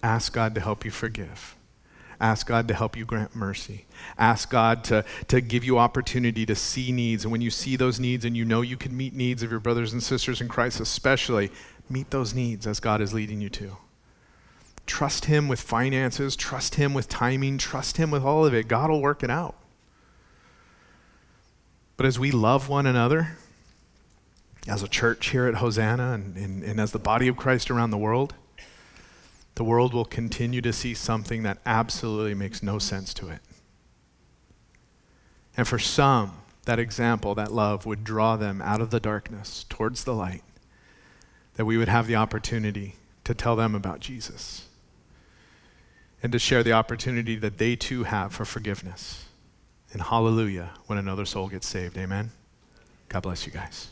ask 0.02 0.32
God 0.32 0.54
to 0.54 0.60
help 0.60 0.84
you 0.84 0.90
forgive. 0.90 1.56
Ask 2.20 2.46
God 2.46 2.66
to 2.68 2.74
help 2.74 2.96
you 2.96 3.04
grant 3.04 3.36
mercy. 3.36 3.84
Ask 4.18 4.50
God 4.50 4.84
to, 4.84 5.04
to 5.28 5.40
give 5.40 5.64
you 5.64 5.78
opportunity 5.78 6.46
to 6.46 6.54
see 6.54 6.90
needs. 6.90 7.24
And 7.24 7.32
when 7.32 7.42
you 7.42 7.50
see 7.50 7.76
those 7.76 8.00
needs 8.00 8.24
and 8.24 8.36
you 8.36 8.44
know 8.44 8.62
you 8.62 8.76
can 8.76 8.96
meet 8.96 9.14
needs 9.14 9.42
of 9.42 9.50
your 9.50 9.60
brothers 9.60 9.92
and 9.92 10.02
sisters 10.02 10.40
in 10.40 10.48
Christ, 10.48 10.80
especially, 10.80 11.50
meet 11.89 12.11
those 12.11 12.34
needs 12.34 12.66
as 12.66 12.80
God 12.80 13.01
is 13.01 13.14
leading 13.14 13.41
you 13.41 13.49
to. 13.51 13.76
Trust 14.87 15.24
Him 15.26 15.49
with 15.49 15.61
finances, 15.61 16.37
trust 16.37 16.76
Him 16.76 16.95
with 16.95 17.09
timing, 17.09 17.59
trust 17.59 17.97
Him 17.97 18.11
with 18.11 18.22
all 18.22 18.47
of 18.47 18.55
it. 18.55 18.68
God 18.68 18.91
will 18.91 19.01
work 19.01 19.22
it 19.22 19.30
out. 19.30 19.57
But 21.97 22.07
as 22.07 22.18
we 22.18 22.30
love 22.30 22.68
one 22.68 22.87
another, 22.87 23.37
as 24.68 24.82
a 24.82 24.89
church 24.89 25.30
here 25.30 25.47
at 25.47 25.57
Hosanna 25.57 26.12
and, 26.12 26.37
and, 26.37 26.62
and 26.62 26.80
as 26.80 26.93
the 26.93 26.99
body 26.99 27.28
of 27.28 27.37
Christ 27.37 27.70
around 27.70 27.91
the 27.91 27.99
world, 27.99 28.34
the 29.55 29.64
world 29.64 29.95
will 29.95 30.05
continue 30.05 30.61
to 30.61 30.72
see 30.72 30.93
something 30.93 31.43
that 31.43 31.59
absolutely 31.64 32.34
makes 32.34 32.62
no 32.62 32.78
sense 32.78 33.14
to 33.14 33.28
it. 33.28 33.41
And 35.57 35.66
for 35.66 35.78
some, 35.78 36.32
that 36.66 36.78
example, 36.78 37.34
that 37.37 37.53
love, 37.53 37.87
would 37.87 38.05
draw 38.05 38.37
them 38.37 38.61
out 38.61 38.80
of 38.80 38.91
the 38.91 39.01
darkness 39.01 39.64
towards 39.68 40.05
the 40.05 40.14
light 40.14 40.43
that 41.57 41.64
we 41.64 41.76
would 41.76 41.88
have 41.88 42.07
the 42.07 42.16
opportunity 42.16 42.94
to 43.24 43.34
tell 43.34 43.57
them 43.57 43.74
about 43.74 44.00
Jesus 44.00 44.68
and 46.22 46.32
to 46.32 46.38
share 46.38 46.62
the 46.62 46.72
opportunity 46.72 47.36
that 47.36 47.59
they 47.59 47.76
too 47.76 48.04
have 48.04 48.32
for 48.32 48.44
forgiveness 48.44 49.24
and 49.92 50.02
hallelujah 50.02 50.70
when 50.86 50.98
another 50.98 51.24
soul 51.24 51.48
gets 51.48 51.66
saved. 51.66 51.96
Amen. 51.96 52.30
God 53.09 53.20
bless 53.20 53.46
you 53.46 53.52
guys. 53.52 53.88